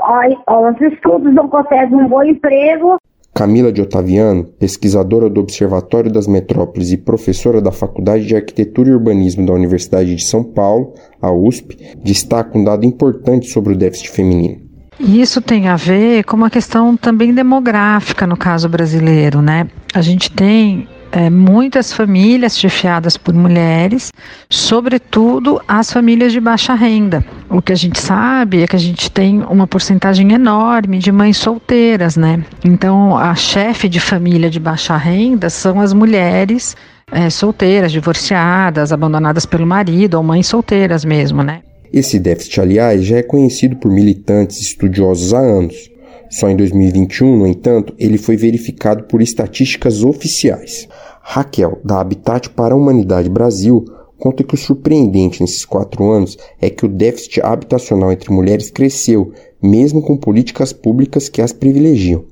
aos 0.47 0.81
estudos, 0.81 1.33
não 1.35 1.49
consegue 1.49 1.95
um 1.95 2.09
bom 2.09 2.23
emprego. 2.23 2.99
Camila 3.35 3.73
de 3.73 3.83
Otaviano, 3.83 4.45
pesquisadora 4.45 5.29
do 5.29 5.41
Observatório 5.41 6.11
das 6.11 6.29
Metrópoles 6.29 6.93
e 6.93 6.97
professora 6.97 7.61
da 7.61 7.73
Faculdade 7.73 8.25
de 8.27 8.37
Arquitetura 8.37 8.91
e 8.91 8.93
Urbanismo 8.93 9.45
da 9.45 9.53
Universidade 9.53 10.15
de 10.15 10.25
São 10.25 10.45
Paulo, 10.45 10.95
a 11.21 11.33
USP, 11.33 11.77
destaca 12.03 12.57
um 12.57 12.63
dado 12.63 12.87
importante 12.87 13.51
sobre 13.51 13.73
o 13.73 13.77
déficit 13.77 14.11
feminino. 14.11 14.63
Isso 15.01 15.41
tem 15.43 15.67
a 15.67 15.75
ver 15.75 16.23
com 16.23 16.37
uma 16.37 16.49
questão 16.49 16.97
também 16.97 17.35
demográfica 17.35 18.25
no 18.25 18.37
caso 18.37 18.69
brasileiro, 18.69 19.43
né? 19.43 19.67
A 19.93 20.01
gente 20.01 20.31
tem 20.31 20.87
é, 21.15 21.31
muitas 21.31 21.93
famílias 21.93 22.59
chefiadas 22.59 23.17
por 23.17 23.33
mulheres, 23.33 24.11
sobretudo 24.51 25.63
as 25.69 25.93
famílias 25.93 26.33
de 26.33 26.41
baixa 26.41 26.75
renda. 26.75 27.25
O 27.49 27.63
que 27.63 27.73
a 27.73 27.77
gente 27.77 28.01
sabe 28.01 28.65
é 28.65 28.67
que 28.67 28.75
a 28.75 28.81
gente 28.81 29.09
tem 29.09 29.41
uma 29.43 29.65
porcentagem 29.65 30.33
enorme 30.33 30.99
de 30.99 31.13
mães 31.13 31.37
solteiras, 31.37 32.17
né? 32.17 32.43
Então, 32.65 33.17
a 33.17 33.33
chefe 33.37 33.89
de 33.89 34.01
família 34.01 34.51
de 34.51 34.59
baixa 34.59 34.97
renda 34.97 35.49
são 35.49 35.81
as 35.81 35.93
mulheres 35.93 36.77
é, 37.13 37.31
solteiras, 37.31 37.93
divorciadas, 37.93 38.93
abandonadas 38.93 39.47
pelo 39.47 39.65
marido 39.65 40.15
ou 40.15 40.23
mães 40.25 40.49
solteiras 40.49 41.05
mesmo, 41.05 41.45
né? 41.45 41.61
Esse 41.93 42.19
déficit, 42.19 42.61
aliás, 42.61 43.05
já 43.05 43.19
é 43.19 43.23
conhecido 43.23 43.77
por 43.77 43.89
militantes 43.89 44.61
estudiosos 44.61 45.33
há 45.33 45.39
anos. 45.39 45.94
Só 46.31 46.49
em 46.49 46.57
2021, 46.57 47.37
no 47.37 47.47
entanto, 47.47 47.95
ele 47.99 48.19
foi 48.19 48.37
verificado 48.37 49.05
por 49.05 49.23
estatísticas 49.23 50.03
oficiais. 50.03 50.89
Raquel, 51.21 51.79
da 51.85 52.01
Habitat 52.01 52.51
para 52.51 52.75
a 52.75 52.77
Humanidade 52.77 53.29
Brasil, 53.29 53.85
conta 54.19 54.43
que 54.43 54.55
o 54.55 54.59
surpreendente 54.59 55.41
nesses 55.41 55.65
quatro 55.65 56.11
anos 56.11 56.37
é 56.61 56.69
que 56.71 56.85
o 56.85 56.89
déficit 56.89 57.41
habitacional 57.41 58.13
entre 58.13 58.33
mulheres 58.33 58.71
cresceu, 58.71 59.33
mesmo 59.63 60.03
com 60.03 60.17
políticas 60.17 60.73
públicas 60.73 61.29
que 61.29 61.43
as 61.43 61.53
privilegiam. 61.53 62.25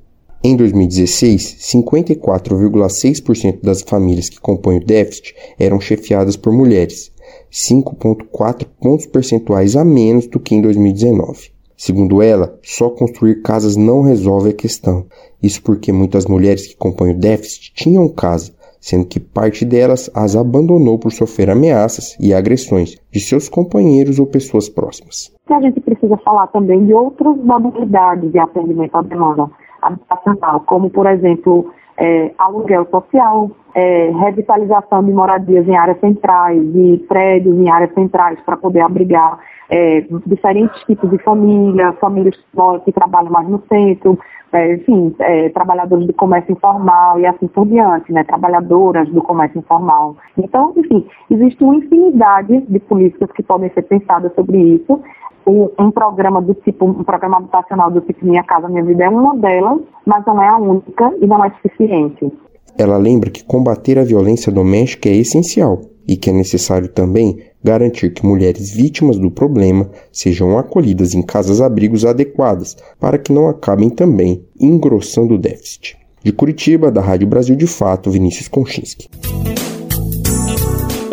Em 0.45 0.57
2016, 0.57 1.59
54,6% 1.61 3.61
das 3.63 3.83
famílias 3.83 4.29
que 4.29 4.41
compõem 4.41 4.79
o 4.79 4.85
déficit 4.85 5.37
eram 5.57 5.81
chefiadas 5.81 6.37
por 6.37 6.53
mulheres, 6.53 7.13
5,4 7.51 8.67
pontos 8.81 9.07
percentuais 9.07 9.77
a 9.77 9.85
menos 9.85 10.27
do 10.27 10.41
que 10.41 10.57
em 10.57 10.61
2019. 10.61 11.53
Segundo 11.85 12.23
ela, 12.23 12.61
só 12.63 12.89
construir 12.89 13.43
casas 13.43 13.77
não 13.77 14.03
resolve 14.03 14.51
a 14.51 14.55
questão. 14.55 15.05
Isso 15.43 15.61
porque 15.61 15.93
muitas 15.93 16.27
mulheres 16.27 16.65
que 16.65 16.77
compõem 16.77 17.11
o 17.11 17.19
déficit 17.19 17.75
tinham 17.75 18.09
casa, 18.09 18.53
sendo 18.81 19.05
que 19.05 19.19
parte 19.19 19.65
delas 19.65 20.09
as 20.15 20.37
abandonou 20.37 20.97
por 20.97 21.11
sofrer 21.11 21.51
ameaças 21.51 22.17
e 22.21 22.33
agressões 22.33 23.01
de 23.11 23.19
seus 23.19 23.49
companheiros 23.49 24.21
ou 24.21 24.29
pessoas 24.29 24.69
próximas. 24.69 25.35
A 25.51 25.61
gente 25.61 25.81
precisa 25.81 26.17
falar 26.19 26.47
também 26.53 26.87
de 26.87 26.95
outras 26.95 27.37
modalidades 27.39 28.31
de 28.31 28.39
atendimento 28.39 28.95
à 28.95 29.03
demanda 29.03 29.51
habitacional, 29.83 30.61
como, 30.61 30.89
por 30.89 31.09
exemplo, 31.09 31.69
é, 31.97 32.33
aluguel 32.39 32.87
social, 32.91 33.51
é, 33.75 34.11
revitalização 34.11 35.03
de 35.05 35.13
moradias 35.13 35.67
em 35.67 35.77
áreas 35.77 36.01
centrais, 36.01 36.61
de 36.73 37.05
prédios 37.09 37.59
em 37.59 37.71
áreas 37.71 37.93
centrais 37.95 38.41
para 38.41 38.57
poder 38.57 38.81
abrigar 38.81 39.39
é, 39.71 40.05
diferentes 40.27 40.83
tipos 40.85 41.11
de 41.11 41.19
família, 41.19 41.93
famílias 41.95 42.37
que 42.85 42.93
trabalham 42.93 43.31
mais 43.31 43.49
no 43.49 43.63
centro, 43.69 44.19
é, 44.53 44.75
enfim, 44.75 45.15
é, 45.19 45.49
trabalhadores 45.49 46.07
do 46.07 46.13
comércio 46.13 46.53
informal 46.53 47.19
e 47.19 47.27
assim 47.27 47.49
por 47.49 47.67
diante, 47.67 48.13
né, 48.13 48.23
trabalhadoras 48.23 49.09
do 49.09 49.23
comércio 49.23 49.59
informal. 49.59 50.17
Então, 50.37 50.75
enfim, 50.77 51.07
existe 51.31 51.65
uma 51.65 51.77
infinidade 51.77 52.61
de 52.61 52.79
políticas 52.81 53.33
que 53.33 53.43
podem 53.43 53.71
ser 53.71 53.83
pensadas 53.83 54.35
sobre 54.35 54.59
isso. 54.59 55.01
Um, 55.47 55.69
um, 55.79 55.91
programa 55.91 56.41
do 56.41 56.55
tipo, 56.55 56.85
um 56.85 57.05
programa 57.05 57.39
habitacional 57.39 57.91
do 57.91 58.01
tipo 58.01 58.25
Minha 58.25 58.45
Casa 58.45 58.69
Minha 58.69 58.85
Vida 58.85 59.05
é 59.05 59.09
uma 59.09 59.37
delas, 59.37 59.81
mas 60.07 60.25
não 60.27 60.43
é 60.43 60.49
a 60.49 60.57
única 60.57 61.13
e 61.21 61.27
não 61.27 61.45
é 61.45 61.51
suficiente. 61.51 62.33
Ela 62.79 62.97
lembra 62.97 63.31
que 63.31 63.45
combater 63.45 63.99
a 63.99 64.05
violência 64.05 64.51
doméstica 64.51 65.09
é 65.09 65.17
essencial 65.17 65.81
e 66.07 66.17
que 66.17 66.31
é 66.31 66.33
necessário 66.33 66.89
também 66.89 67.39
garantir 67.63 68.13
que 68.13 68.27
mulheres 68.27 68.73
vítimas 68.73 69.19
do 69.19 69.31
problema 69.31 69.89
sejam 70.11 70.59
acolhidas 70.59 71.15
em 71.15 71.23
casas-abrigos 71.23 72.05
adequadas 72.05 72.77
para 72.99 73.19
que 73.19 73.33
não 73.33 73.49
acabem 73.49 73.89
também 73.89 74.45
engrossando 74.61 75.35
o 75.35 75.39
déficit. 75.39 75.97
De 76.23 76.33
Curitiba, 76.33 76.91
da 76.91 77.01
Rádio 77.01 77.27
Brasil 77.27 77.57
de 77.57 77.67
Fato, 77.67 78.11
Vinícius 78.11 78.49
Konchinski. 78.49 79.09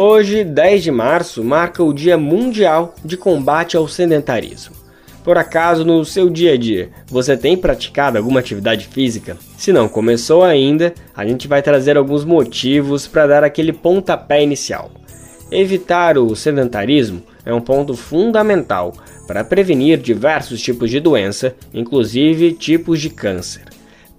Hoje, 0.02 0.46
10 0.46 0.84
de 0.84 0.92
março, 0.92 1.44
marca 1.44 1.84
o 1.84 1.94
Dia 1.94 2.18
Mundial 2.18 2.96
de 3.04 3.18
Combate 3.18 3.76
ao 3.76 3.86
Sedentarismo. 3.86 4.74
Por 5.26 5.38
acaso, 5.38 5.84
no 5.84 6.06
seu 6.06 6.30
dia 6.30 6.54
a 6.54 6.58
dia, 6.58 6.90
você 7.06 7.36
tem 7.36 7.58
praticado 7.58 8.18
alguma 8.18 8.40
atividade 8.40 8.88
física? 8.88 9.36
Se 9.58 9.74
não 9.74 9.90
começou 9.90 10.42
ainda, 10.42 10.94
a 11.14 11.26
gente 11.26 11.50
vai 11.50 11.62
trazer 11.62 11.98
alguns 11.98 12.24
motivos 12.24 13.08
para 13.08 13.28
dar 13.28 13.44
aquele 13.44 13.74
pontapé 13.74 14.42
inicial. 14.42 14.90
Evitar 15.52 16.18
o 16.18 16.34
sedentarismo 16.34 17.22
é 17.46 17.54
um 17.54 17.60
ponto 17.60 17.94
fundamental 17.94 18.94
para 19.28 19.44
prevenir 19.44 19.98
diversos 19.98 20.62
tipos 20.62 20.90
de 20.90 21.02
doença, 21.02 21.54
inclusive 21.74 22.54
tipos 22.54 23.02
de 23.02 23.10
câncer. 23.10 23.69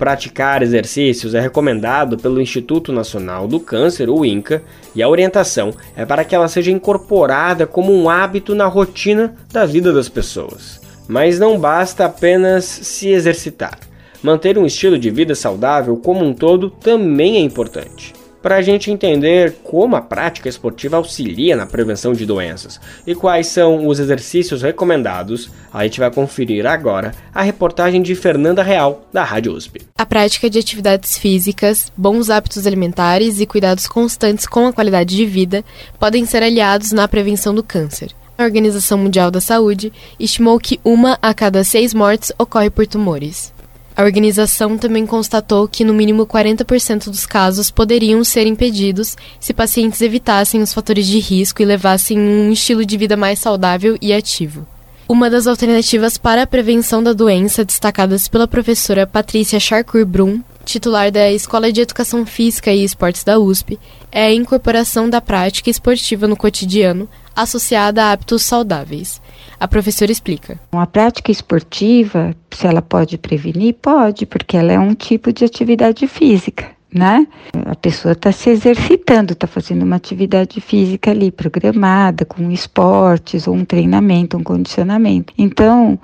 Praticar 0.01 0.63
exercícios 0.63 1.35
é 1.35 1.41
recomendado 1.41 2.17
pelo 2.17 2.41
Instituto 2.41 2.91
Nacional 2.91 3.47
do 3.47 3.61
Câncer, 3.61 4.09
o 4.09 4.25
INCA, 4.25 4.63
e 4.95 5.03
a 5.03 5.09
orientação 5.11 5.75
é 5.95 6.07
para 6.07 6.25
que 6.25 6.35
ela 6.35 6.49
seja 6.49 6.71
incorporada 6.71 7.67
como 7.67 7.93
um 7.93 8.09
hábito 8.09 8.55
na 8.55 8.65
rotina 8.65 9.35
da 9.53 9.67
vida 9.67 9.93
das 9.93 10.09
pessoas. 10.09 10.81
Mas 11.07 11.39
não 11.39 11.61
basta 11.61 12.07
apenas 12.07 12.65
se 12.65 13.09
exercitar. 13.09 13.79
manter 14.23 14.57
um 14.57 14.65
estilo 14.65 14.99
de 14.99 15.11
vida 15.11 15.35
saudável 15.35 15.95
como 15.99 16.25
um 16.25 16.33
todo 16.33 16.71
também 16.71 17.37
é 17.37 17.41
importante 17.41 18.15
para 18.43 18.57
a 18.57 18.63
gente 18.63 18.91
entender 18.91 19.57
como 19.63 19.97
a 19.97 20.01
prática 20.01 20.49
esportiva 20.49 20.97
auxilia 20.97 21.57
na 21.57 21.67
prevenção 21.67 22.13
de 22.13 22.25
doenças 22.25 22.81
e 23.07 23.15
quais 23.15 23.49
são 23.49 23.87
os 23.87 23.99
exercícios 23.99 24.63
recomendados, 24.63 25.51
a 25.73 25.85
gente 25.85 26.01
vai 26.01 26.11
conferir 26.11 26.67
agora 26.67 27.13
a 27.35 27.43
reportagem 27.43 28.03
de 28.03 28.15
Fernanda 28.15 28.63
Real, 28.63 29.07
da 29.13 29.23
Rádio 29.25 29.53
USP. 29.53 29.83
A 29.99 30.07
prática 30.07 30.49
de 30.49 30.59
atividades 30.59 31.19
físicas, 31.19 31.93
bons 31.97 32.31
hábitos 32.31 32.67
alimentares 32.67 33.41
e 33.41 33.47
cuidados 33.47 33.87
constantes 33.87 34.47
com 34.47 34.67
a 34.67 34.73
qualidade 34.73 35.15
de 35.15 35.27
vida 35.27 35.65
podem 35.99 36.25
ser 36.25 36.43
aliados 36.43 36.93
na 36.93 37.07
prevenção 37.07 37.55
do 37.55 37.63
câncer. 37.63 38.13
A 38.39 38.45
Organização 38.45 38.97
Mundial 38.97 39.31
da 39.31 39.41
Saúde 39.41 39.93
estimou 40.19 40.59
que 40.59 40.81
uma 40.83 41.19
a 41.21 41.35
cada 41.35 41.63
seis 41.63 41.93
mortes 41.93 42.33
ocorre 42.39 42.71
por 42.71 42.87
tumores. 42.87 43.53
A 44.01 44.03
organização 44.03 44.79
também 44.79 45.05
constatou 45.05 45.69
que 45.69 45.85
no 45.85 45.93
mínimo 45.93 46.27
40% 46.27 47.11
dos 47.11 47.27
casos 47.27 47.71
poderiam 47.71 48.25
ser 48.25 48.47
impedidos 48.47 49.15
se 49.39 49.53
pacientes 49.53 50.01
evitassem 50.01 50.63
os 50.63 50.73
fatores 50.73 51.07
de 51.07 51.19
risco 51.19 51.61
e 51.61 51.67
levassem 51.67 52.19
um 52.19 52.51
estilo 52.51 52.83
de 52.83 52.97
vida 52.97 53.15
mais 53.15 53.41
saudável 53.41 53.99
e 54.01 54.15
ativo. 54.15 54.67
Uma 55.07 55.29
das 55.29 55.47
alternativas 55.47 56.17
para 56.17 56.45
a 56.45 56.47
prevenção 56.47 57.03
da 57.03 57.13
doença 57.13 57.63
destacadas 57.63 58.27
pela 58.27 58.49
professora 58.49 59.07
Patrícia 59.07 59.61
Charcourt 59.61 60.07
Brum, 60.07 60.41
titular 60.65 61.13
da 61.13 61.31
Escola 61.31 61.71
de 61.71 61.83
Educação 61.83 62.25
Física 62.25 62.73
e 62.73 62.83
Esportes 62.83 63.23
da 63.23 63.39
USP, 63.39 63.79
é 64.11 64.25
a 64.25 64.33
incorporação 64.33 65.11
da 65.11 65.21
prática 65.21 65.69
esportiva 65.69 66.27
no 66.27 66.39
cotidiano, 66.39 67.07
associada 67.37 68.05
a 68.05 68.13
hábitos 68.13 68.45
saudáveis. 68.45 69.21
A 69.61 69.69
professora 69.69 70.11
explica. 70.11 70.59
A 70.73 70.87
prática 70.87 71.31
esportiva, 71.31 72.35
se 72.51 72.67
ela 72.67 72.81
pode 72.81 73.19
prevenir, 73.19 73.75
pode, 73.75 74.25
porque 74.25 74.57
ela 74.57 74.73
é 74.73 74.79
um 74.79 74.95
tipo 74.95 75.31
de 75.31 75.45
atividade 75.45 76.07
física. 76.07 76.71
Né? 76.93 77.29
A 77.67 77.77
pessoa 77.77 78.13
está 78.13 78.33
se 78.33 78.49
exercitando, 78.49 79.35
está 79.35 79.47
fazendo 79.47 79.83
uma 79.83 79.97
atividade 79.97 80.63
física 80.63 81.11
ali 81.11 81.31
programada, 81.31 82.25
com 82.25 82.51
esportes, 82.51 83.47
ou 83.47 83.55
um 83.55 83.65
treinamento, 83.65 84.39
um 84.39 84.43
condicionamento. 84.43 85.33
Então, 85.37 85.99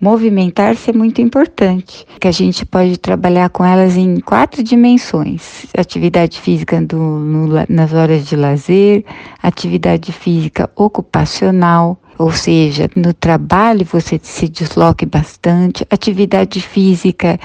movimentar-se 0.00 0.90
é 0.90 0.92
muito 0.92 1.20
importante, 1.20 2.06
que 2.20 2.28
a 2.28 2.32
gente 2.32 2.66
pode 2.66 2.98
trabalhar 2.98 3.48
com 3.50 3.64
elas 3.64 3.96
em 3.96 4.20
quatro 4.20 4.62
dimensões: 4.62 5.66
atividade 5.76 6.40
física 6.40 6.80
do, 6.80 6.96
no, 6.96 7.48
nas 7.68 7.92
horas 7.92 8.26
de 8.26 8.36
lazer, 8.36 9.04
atividade 9.42 10.12
física 10.12 10.70
ocupacional, 10.76 11.98
ou 12.18 12.30
seja, 12.30 12.88
no 12.94 13.12
trabalho 13.12 13.84
você 13.84 14.20
se 14.22 14.48
desloque 14.48 15.04
bastante, 15.06 15.86
atividade 15.90 16.60
física 16.60 17.38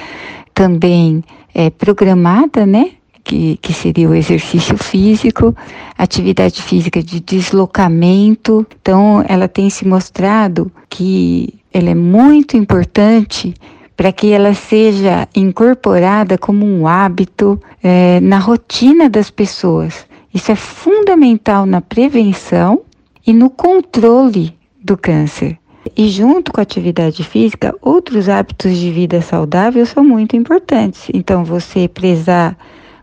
também 0.53 1.23
é 1.53 1.69
programada, 1.69 2.65
né? 2.65 2.91
Que, 3.29 3.57
que 3.61 3.73
seria 3.73 4.09
o 4.09 4.15
exercício 4.15 4.75
físico, 4.75 5.55
atividade 5.95 6.63
física 6.63 6.99
de 7.03 7.19
deslocamento. 7.19 8.65
Então, 8.81 9.23
ela 9.27 9.47
tem 9.47 9.69
se 9.69 9.85
mostrado 9.85 10.71
que 10.89 11.53
ela 11.71 11.91
é 11.91 11.93
muito 11.93 12.57
importante 12.57 13.53
para 13.95 14.11
que 14.11 14.31
ela 14.31 14.55
seja 14.55 15.27
incorporada 15.35 16.39
como 16.39 16.65
um 16.65 16.87
hábito 16.87 17.61
é, 17.83 18.19
na 18.19 18.39
rotina 18.39 19.07
das 19.07 19.29
pessoas. 19.29 20.07
Isso 20.33 20.51
é 20.51 20.55
fundamental 20.55 21.67
na 21.67 21.81
prevenção 21.81 22.81
e 23.27 23.31
no 23.31 23.51
controle 23.51 24.55
do 24.83 24.97
câncer. 24.97 25.55
E 25.95 26.09
junto 26.09 26.51
com 26.51 26.59
a 26.59 26.63
atividade 26.63 27.23
física, 27.23 27.75
outros 27.79 28.27
hábitos 28.27 28.75
de 28.75 28.89
vida 28.89 29.21
saudável 29.21 29.85
são 29.85 30.03
muito 30.03 30.35
importantes. 30.35 31.09
Então, 31.13 31.43
você 31.43 31.87
prezar 31.87 32.57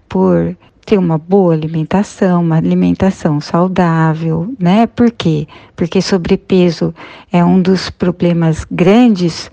por 0.09 0.57
ter 0.85 0.99
uma 0.99 1.19
boa 1.19 1.53
alimentação, 1.53 2.43
uma 2.43 2.57
alimentação 2.57 3.41
saudável, 3.41 4.55
né? 4.59 4.87
Por 4.87 5.11
quê? 5.11 5.49
Porque 5.75 6.01
sobrepeso 6.01 6.95
é 7.33 7.45
um 7.45 7.61
dos 7.61 7.91
problemas 7.91 8.65
grandes 8.71 9.51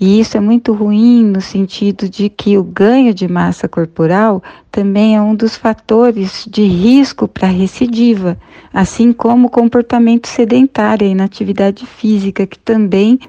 e 0.00 0.20
isso 0.20 0.36
é 0.36 0.40
muito 0.40 0.72
ruim 0.72 1.24
no 1.24 1.40
sentido 1.40 2.08
de 2.08 2.28
que 2.28 2.58
o 2.58 2.62
ganho 2.62 3.14
de 3.14 3.28
massa 3.28 3.68
corporal 3.68 4.42
também 4.70 5.14
é 5.14 5.20
um 5.20 5.34
dos 5.34 5.56
fatores 5.56 6.46
de 6.50 6.64
risco 6.64 7.28
para 7.28 7.46
recidiva, 7.46 8.36
assim 8.72 9.12
como 9.12 9.46
o 9.46 9.50
comportamento 9.50 10.26
sedentário 10.26 11.06
e 11.06 11.10
inatividade 11.10 11.86
física, 11.86 12.46
que 12.46 12.58
também 12.58 13.20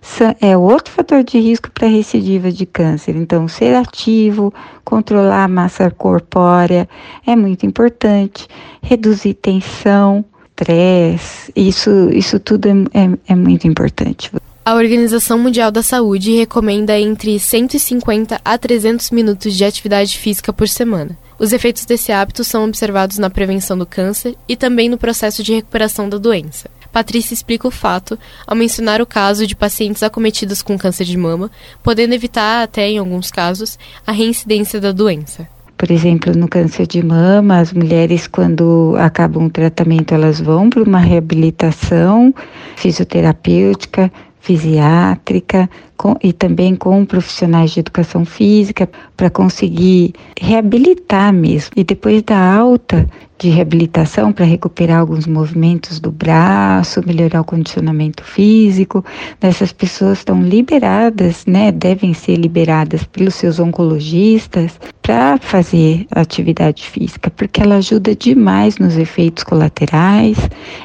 é 0.42 0.58
outro 0.58 0.92
fator 0.92 1.24
de 1.24 1.40
risco 1.40 1.70
para 1.72 1.88
recidiva 1.88 2.52
de 2.52 2.66
câncer. 2.66 3.16
Então, 3.16 3.48
ser 3.48 3.76
ativo, 3.76 4.54
controlar 4.84 5.44
a 5.44 5.48
massa 5.48 5.92
corpórea 5.92 6.90
é 7.26 7.36
muito 7.36 7.66
importante, 7.66 8.48
reduzir 8.82 9.36
tensão, 9.36 10.26
estresse, 10.56 11.52
isso, 11.56 12.10
isso 12.12 12.40
tudo 12.40 12.68
é, 12.68 12.72
é, 12.94 13.10
é 13.28 13.36
muito 13.36 13.68
importante. 13.68 14.32
A 14.68 14.74
Organização 14.74 15.38
Mundial 15.38 15.70
da 15.70 15.84
Saúde 15.84 16.36
recomenda 16.36 17.00
entre 17.00 17.40
150 17.40 18.42
a 18.44 18.58
300 18.58 19.12
minutos 19.12 19.54
de 19.54 19.64
atividade 19.64 20.18
física 20.18 20.52
por 20.52 20.68
semana. 20.68 21.16
Os 21.38 21.54
efeitos 21.54 21.86
desse 21.86 22.12
hábito 22.12 22.44
são 22.44 22.66
observados 22.66 23.20
na 23.20 23.30
prevenção 23.30 23.78
do 23.78 23.86
câncer 23.86 24.36
e 24.50 24.56
também 24.58 24.90
no 24.90 24.98
processo 24.98 25.44
de 25.44 25.54
recuperação 25.54 26.10
da 26.10 26.18
doença. 26.18 26.68
Patrícia 26.92 27.36
explica 27.36 27.68
o 27.68 27.72
fato 27.72 28.18
ao 28.48 28.56
mencionar 28.56 29.04
o 29.04 29.06
caso 29.06 29.46
de 29.46 29.56
pacientes 29.56 30.02
acometidos 30.02 30.64
com 30.64 30.80
câncer 30.80 31.06
de 31.06 31.16
mama, 31.16 31.52
podendo 31.84 32.16
evitar, 32.16 32.64
até 32.64 32.90
em 32.90 32.98
alguns 32.98 33.30
casos, 33.30 33.78
a 34.08 34.12
reincidência 34.12 34.82
da 34.82 34.92
doença. 34.92 35.48
Por 35.78 35.92
exemplo, 35.92 36.34
no 36.36 36.48
câncer 36.48 36.88
de 36.88 37.04
mama, 37.04 37.60
as 37.60 37.74
mulheres, 37.74 38.28
quando 38.28 38.96
acabam 38.98 39.46
o 39.46 39.50
tratamento, 39.50 40.14
elas 40.14 40.40
vão 40.40 40.70
para 40.70 40.82
uma 40.82 41.00
reabilitação 41.00 42.34
fisioterapêutica, 42.78 44.12
fisiátrica 44.46 45.68
com, 45.98 46.16
e 46.22 46.32
também 46.32 46.76
com 46.76 47.04
profissionais 47.04 47.72
de 47.72 47.80
educação 47.80 48.24
física 48.24 48.88
para 49.18 49.28
conseguir 49.28 50.14
reabilitar 50.40 51.34
mesmo. 51.34 51.72
E 51.76 51.84
depois 51.84 52.22
da 52.22 52.38
alta 52.38 53.10
de 53.40 53.50
reabilitação 53.50 54.32
para 54.32 54.46
recuperar 54.46 55.00
alguns 55.00 55.26
movimentos 55.26 56.00
do 56.00 56.12
braço, 56.12 57.02
melhorar 57.06 57.42
o 57.42 57.44
condicionamento 57.44 58.24
físico, 58.24 59.04
essas 59.42 59.74
pessoas 59.74 60.20
estão 60.20 60.42
liberadas, 60.44 61.44
né, 61.48 61.72
devem 61.72 62.14
ser 62.14 62.36
liberadas 62.36 63.04
pelos 63.04 63.34
seus 63.34 63.60
oncologistas 63.60 64.80
para 65.02 65.38
fazer 65.40 66.06
atividade 66.12 66.88
física, 66.88 67.32
porque 67.32 67.62
ela 67.62 67.78
ajuda 67.78 68.16
demais 68.16 68.78
nos 68.78 68.96
efeitos 68.96 69.44
colaterais, 69.44 70.38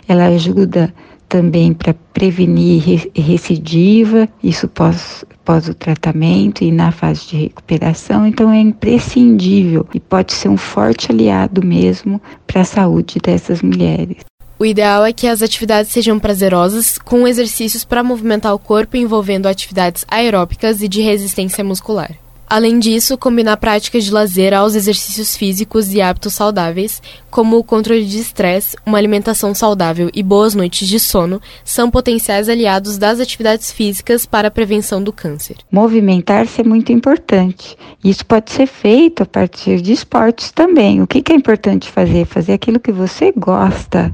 ela 0.09 0.27
ajuda 0.27 0.93
também 1.31 1.73
para 1.73 1.95
prevenir 2.13 3.09
recidiva, 3.15 4.29
isso 4.43 4.67
pós, 4.67 5.25
pós 5.45 5.69
o 5.69 5.75
tratamento 5.75 6.63
e 6.63 6.73
na 6.73 6.91
fase 6.91 7.29
de 7.29 7.37
recuperação, 7.37 8.27
então 8.27 8.51
é 8.51 8.59
imprescindível 8.59 9.87
e 9.95 10.01
pode 10.01 10.33
ser 10.33 10.49
um 10.49 10.57
forte 10.57 11.11
aliado 11.11 11.65
mesmo 11.65 12.21
para 12.47 12.63
a 12.63 12.65
saúde 12.65 13.21
dessas 13.23 13.63
mulheres. 13.63 14.19
O 14.59 14.67
ideal 14.67 15.07
é 15.07 15.13
que 15.13 15.27
as 15.27 15.41
atividades 15.41 15.91
sejam 15.91 16.19
prazerosas, 16.19 16.99
com 16.99 17.27
exercícios 17.27 17.85
para 17.85 18.03
movimentar 18.03 18.53
o 18.53 18.59
corpo 18.59 18.97
envolvendo 18.97 19.47
atividades 19.47 20.05
aeróbicas 20.09 20.83
e 20.83 20.89
de 20.89 21.01
resistência 21.01 21.65
muscular. 21.65 22.11
Além 22.51 22.81
disso, 22.81 23.17
combinar 23.17 23.57
práticas 23.59 24.03
de 24.03 24.11
lazer 24.11 24.53
aos 24.53 24.75
exercícios 24.75 25.37
físicos 25.37 25.95
e 25.95 26.01
hábitos 26.01 26.35
saudáveis, 26.35 27.01
como 27.31 27.57
o 27.57 27.63
controle 27.63 28.05
de 28.05 28.19
estresse, 28.19 28.77
uma 28.85 28.99
alimentação 28.99 29.55
saudável 29.55 30.11
e 30.13 30.21
boas 30.21 30.53
noites 30.53 30.89
de 30.89 30.99
sono, 30.99 31.41
são 31.65 31.89
potenciais 31.89 32.49
aliados 32.49 32.99
das 32.99 33.21
atividades 33.21 33.71
físicas 33.71 34.27
para 34.27 34.49
a 34.49 34.51
prevenção 34.51 35.01
do 35.01 35.13
câncer. 35.13 35.59
Movimentar-se 35.71 36.61
é 36.61 36.65
muito 36.65 36.91
importante. 36.91 37.77
Isso 38.03 38.27
pode 38.27 38.51
ser 38.51 38.67
feito 38.67 39.23
a 39.23 39.27
partir 39.27 39.81
de 39.81 39.93
esportes 39.93 40.51
também. 40.51 41.01
O 41.01 41.07
que 41.07 41.23
é 41.31 41.37
importante 41.37 41.89
fazer? 41.89 42.25
Fazer 42.25 42.55
aquilo 42.55 42.81
que 42.81 42.91
você 42.91 43.31
gosta. 43.31 44.13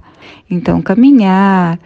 Então, 0.50 0.82
caminhar, 0.82 1.78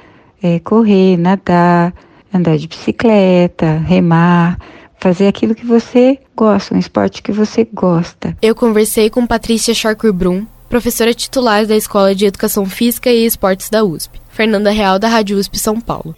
é, 0.43 0.59
correr, 0.59 1.17
nadar, 1.17 1.95
andar 2.35 2.59
de 2.59 2.67
bicicleta, 2.67 3.79
remar 3.87 4.59
fazer 5.01 5.27
aquilo 5.27 5.55
que 5.55 5.65
você 5.65 6.19
gosta, 6.37 6.75
um 6.75 6.79
esporte 6.79 7.23
que 7.23 7.33
você 7.33 7.67
gosta. 7.73 8.37
Eu 8.41 8.55
conversei 8.55 9.09
com 9.09 9.27
Patrícia 9.27 9.75
Scharker-Brum, 9.75 10.47
professora 10.69 11.15
titular 11.15 11.67
da 11.67 11.75
Escola 11.75 12.15
de 12.15 12.27
Educação 12.27 12.67
Física 12.67 13.11
e 13.11 13.25
Esportes 13.25 13.71
da 13.71 13.83
USP, 13.83 14.21
Fernanda 14.29 14.71
Real 14.71 14.99
da 14.99 15.09
Rádio 15.09 15.39
USP 15.39 15.59
São 15.59 15.81
Paulo. 15.81 16.15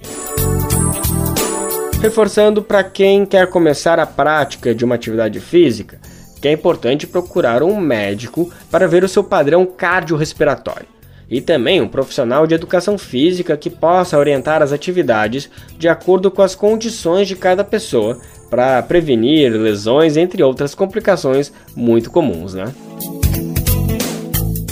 Reforçando 2.01 2.61
para 2.61 2.83
quem 2.83 3.25
quer 3.25 3.49
começar 3.49 4.01
a 4.01 4.07
prática 4.07 4.75
de 4.75 4.85
uma 4.85 4.97
atividade 4.97 5.39
física, 5.39 6.01
que 6.41 6.49
é 6.49 6.53
importante 6.53 7.07
procurar 7.07 7.63
um 7.63 7.81
médico 7.81 8.53
para 8.69 8.89
ver 8.89 9.05
o 9.05 9.09
seu 9.09 9.23
padrão 9.23 9.65
cardiorrespiratório 9.65 10.91
e 11.31 11.41
também 11.41 11.81
um 11.81 11.89
profissional 11.89 12.47
de 12.47 12.55
educação 12.55 12.99
física 12.99 13.57
que 13.57 13.71
possa 13.71 14.19
orientar 14.19 14.61
as 14.61 14.73
atividades 14.73 15.49
de 15.79 15.89
acordo 15.89 16.31
com 16.31 16.43
as 16.43 16.57
condições 16.57 17.29
de 17.29 17.37
cada 17.37 17.63
pessoa 17.63 18.21
para 18.53 18.83
prevenir 18.83 19.51
lesões, 19.51 20.19
entre 20.19 20.43
outras 20.43 20.75
complicações 20.75 21.51
muito 21.75 22.11
comuns, 22.11 22.53
né? 22.53 22.71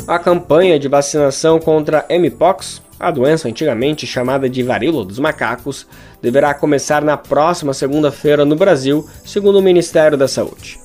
A 0.07 0.19
campanha 0.19 0.79
de 0.79 0.87
vacinação 0.87 1.59
contra 1.59 2.05
Mpox, 2.11 2.83
a 2.99 3.11
doença 3.11 3.49
antigamente 3.49 4.07
chamada 4.07 4.51
de 4.51 4.63
varíola 4.63 5.03
dos 5.03 5.19
macacos, 5.19 5.87
deverá 6.21 6.53
começar 6.53 7.01
na 7.01 7.17
próxima 7.17 7.73
segunda-feira 7.73 8.45
no 8.45 8.55
Brasil, 8.55 9.09
segundo 9.25 9.59
o 9.59 9.63
Ministério 9.63 10.19
da 10.19 10.29
Saúde. 10.29 10.79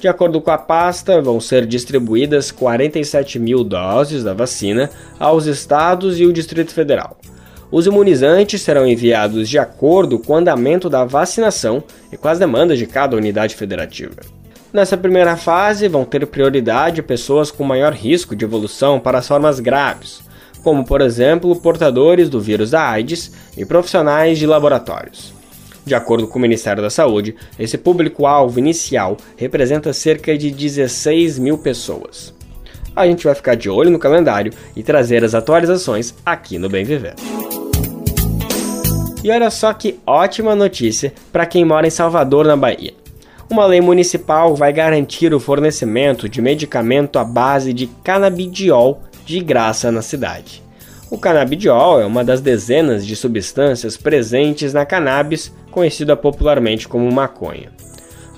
De 0.00 0.08
acordo 0.08 0.40
com 0.40 0.50
a 0.50 0.56
pasta, 0.56 1.20
vão 1.20 1.40
ser 1.40 1.66
distribuídas 1.66 2.50
47 2.50 3.38
mil 3.38 3.62
doses 3.62 4.24
da 4.24 4.32
vacina 4.32 4.88
aos 5.20 5.44
estados 5.44 6.18
e 6.18 6.24
o 6.24 6.32
Distrito 6.32 6.72
Federal. 6.72 7.17
Os 7.70 7.86
imunizantes 7.86 8.62
serão 8.62 8.86
enviados 8.86 9.48
de 9.48 9.58
acordo 9.58 10.18
com 10.18 10.32
o 10.32 10.36
andamento 10.36 10.88
da 10.88 11.04
vacinação 11.04 11.82
e 12.10 12.16
com 12.16 12.26
as 12.28 12.38
demandas 12.38 12.78
de 12.78 12.86
cada 12.86 13.16
unidade 13.16 13.54
federativa. 13.54 14.16
Nessa 14.72 14.96
primeira 14.96 15.36
fase, 15.36 15.86
vão 15.88 16.04
ter 16.04 16.26
prioridade 16.26 17.02
pessoas 17.02 17.50
com 17.50 17.64
maior 17.64 17.92
risco 17.92 18.34
de 18.34 18.44
evolução 18.44 18.98
para 18.98 19.18
as 19.18 19.28
formas 19.28 19.60
graves, 19.60 20.20
como, 20.62 20.84
por 20.84 21.00
exemplo, 21.00 21.54
portadores 21.56 22.28
do 22.28 22.40
vírus 22.40 22.70
da 22.70 22.82
AIDS 22.82 23.32
e 23.56 23.64
profissionais 23.64 24.38
de 24.38 24.46
laboratórios. 24.46 25.32
De 25.84 25.94
acordo 25.94 26.26
com 26.26 26.38
o 26.38 26.42
Ministério 26.42 26.82
da 26.82 26.90
Saúde, 26.90 27.34
esse 27.58 27.78
público-alvo 27.78 28.58
inicial 28.58 29.16
representa 29.36 29.92
cerca 29.92 30.36
de 30.36 30.50
16 30.50 31.38
mil 31.38 31.56
pessoas. 31.56 32.34
A 32.94 33.06
gente 33.06 33.24
vai 33.24 33.34
ficar 33.34 33.54
de 33.54 33.70
olho 33.70 33.90
no 33.90 33.98
calendário 33.98 34.52
e 34.76 34.82
trazer 34.82 35.24
as 35.24 35.34
atualizações 35.34 36.14
aqui 36.26 36.58
no 36.58 36.68
Bem 36.68 36.84
Viver. 36.84 37.14
E 39.28 39.30
olha 39.30 39.50
só 39.50 39.74
que 39.74 40.00
ótima 40.06 40.54
notícia 40.54 41.12
para 41.30 41.44
quem 41.44 41.62
mora 41.62 41.86
em 41.86 41.90
Salvador, 41.90 42.46
na 42.46 42.56
Bahia. 42.56 42.94
Uma 43.50 43.66
lei 43.66 43.78
municipal 43.78 44.56
vai 44.56 44.72
garantir 44.72 45.34
o 45.34 45.38
fornecimento 45.38 46.26
de 46.30 46.40
medicamento 46.40 47.18
à 47.18 47.24
base 47.24 47.74
de 47.74 47.88
canabidiol 48.02 49.02
de 49.26 49.40
graça 49.40 49.92
na 49.92 50.00
cidade. 50.00 50.62
O 51.10 51.18
canabidiol 51.18 52.00
é 52.00 52.06
uma 52.06 52.24
das 52.24 52.40
dezenas 52.40 53.06
de 53.06 53.14
substâncias 53.14 53.98
presentes 53.98 54.72
na 54.72 54.86
cannabis, 54.86 55.52
conhecida 55.70 56.16
popularmente 56.16 56.88
como 56.88 57.12
maconha. 57.12 57.70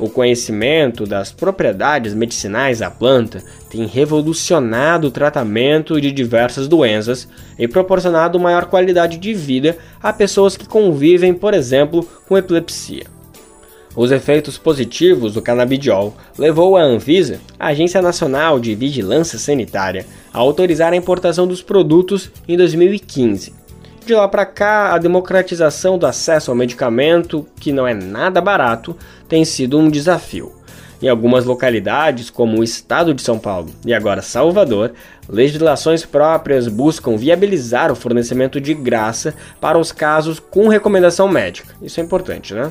O 0.01 0.09
conhecimento 0.09 1.05
das 1.05 1.31
propriedades 1.31 2.15
medicinais 2.15 2.79
da 2.79 2.91
planta 2.91 3.45
tem 3.69 3.85
revolucionado 3.85 5.09
o 5.09 5.11
tratamento 5.11 6.01
de 6.01 6.11
diversas 6.11 6.67
doenças 6.67 7.29
e 7.59 7.69
proporcionado 7.69 8.41
maior 8.41 8.65
qualidade 8.65 9.19
de 9.19 9.35
vida 9.35 9.77
a 10.03 10.11
pessoas 10.11 10.57
que 10.57 10.67
convivem, 10.67 11.35
por 11.35 11.53
exemplo, 11.53 12.09
com 12.27 12.39
epilepsia. 12.39 13.05
Os 13.95 14.11
efeitos 14.11 14.57
positivos 14.57 15.35
do 15.35 15.43
canabidiol 15.43 16.17
levou 16.39 16.79
a 16.79 16.83
Anvisa, 16.83 17.39
a 17.59 17.67
Agência 17.67 18.01
Nacional 18.01 18.59
de 18.59 18.75
Vigilância 18.75 19.39
Sanitária, 19.39 20.07
a 20.33 20.39
autorizar 20.39 20.95
a 20.95 20.97
importação 20.97 21.47
dos 21.47 21.61
produtos 21.61 22.31
em 22.49 22.57
2015. 22.57 23.61
De 24.07 24.15
lá 24.15 24.27
para 24.27 24.47
cá, 24.47 24.95
a 24.95 24.99
democratização 24.99 25.99
do 25.99 26.07
acesso 26.07 26.51
ao 26.51 26.57
medicamento, 26.57 27.47
que 27.61 27.71
não 27.71 27.87
é 27.87 27.93
nada 27.93 28.41
barato, 28.41 28.97
tem 29.31 29.45
sido 29.45 29.79
um 29.79 29.89
desafio. 29.89 30.53
Em 31.01 31.09
algumas 31.09 31.47
localidades, 31.47 32.29
como 32.29 32.59
o 32.59 32.65
estado 32.65 33.15
de 33.15 33.23
São 33.23 33.39
Paulo 33.39 33.71
e 33.87 33.95
agora 33.95 34.21
Salvador, 34.21 34.93
legislações 35.27 36.05
próprias 36.05 36.69
buscam 36.69 37.17
viabilizar 37.17 37.91
o 37.91 37.97
fornecimento 37.97 38.61
de 38.61 38.75
graça 38.75 39.33
para 39.59 39.79
os 39.79 39.93
casos 39.93 40.39
com 40.39 40.69
recomendação 40.69 41.27
médica. 41.27 41.75
Isso 41.81 42.01
é 42.01 42.03
importante, 42.03 42.53
né? 42.53 42.71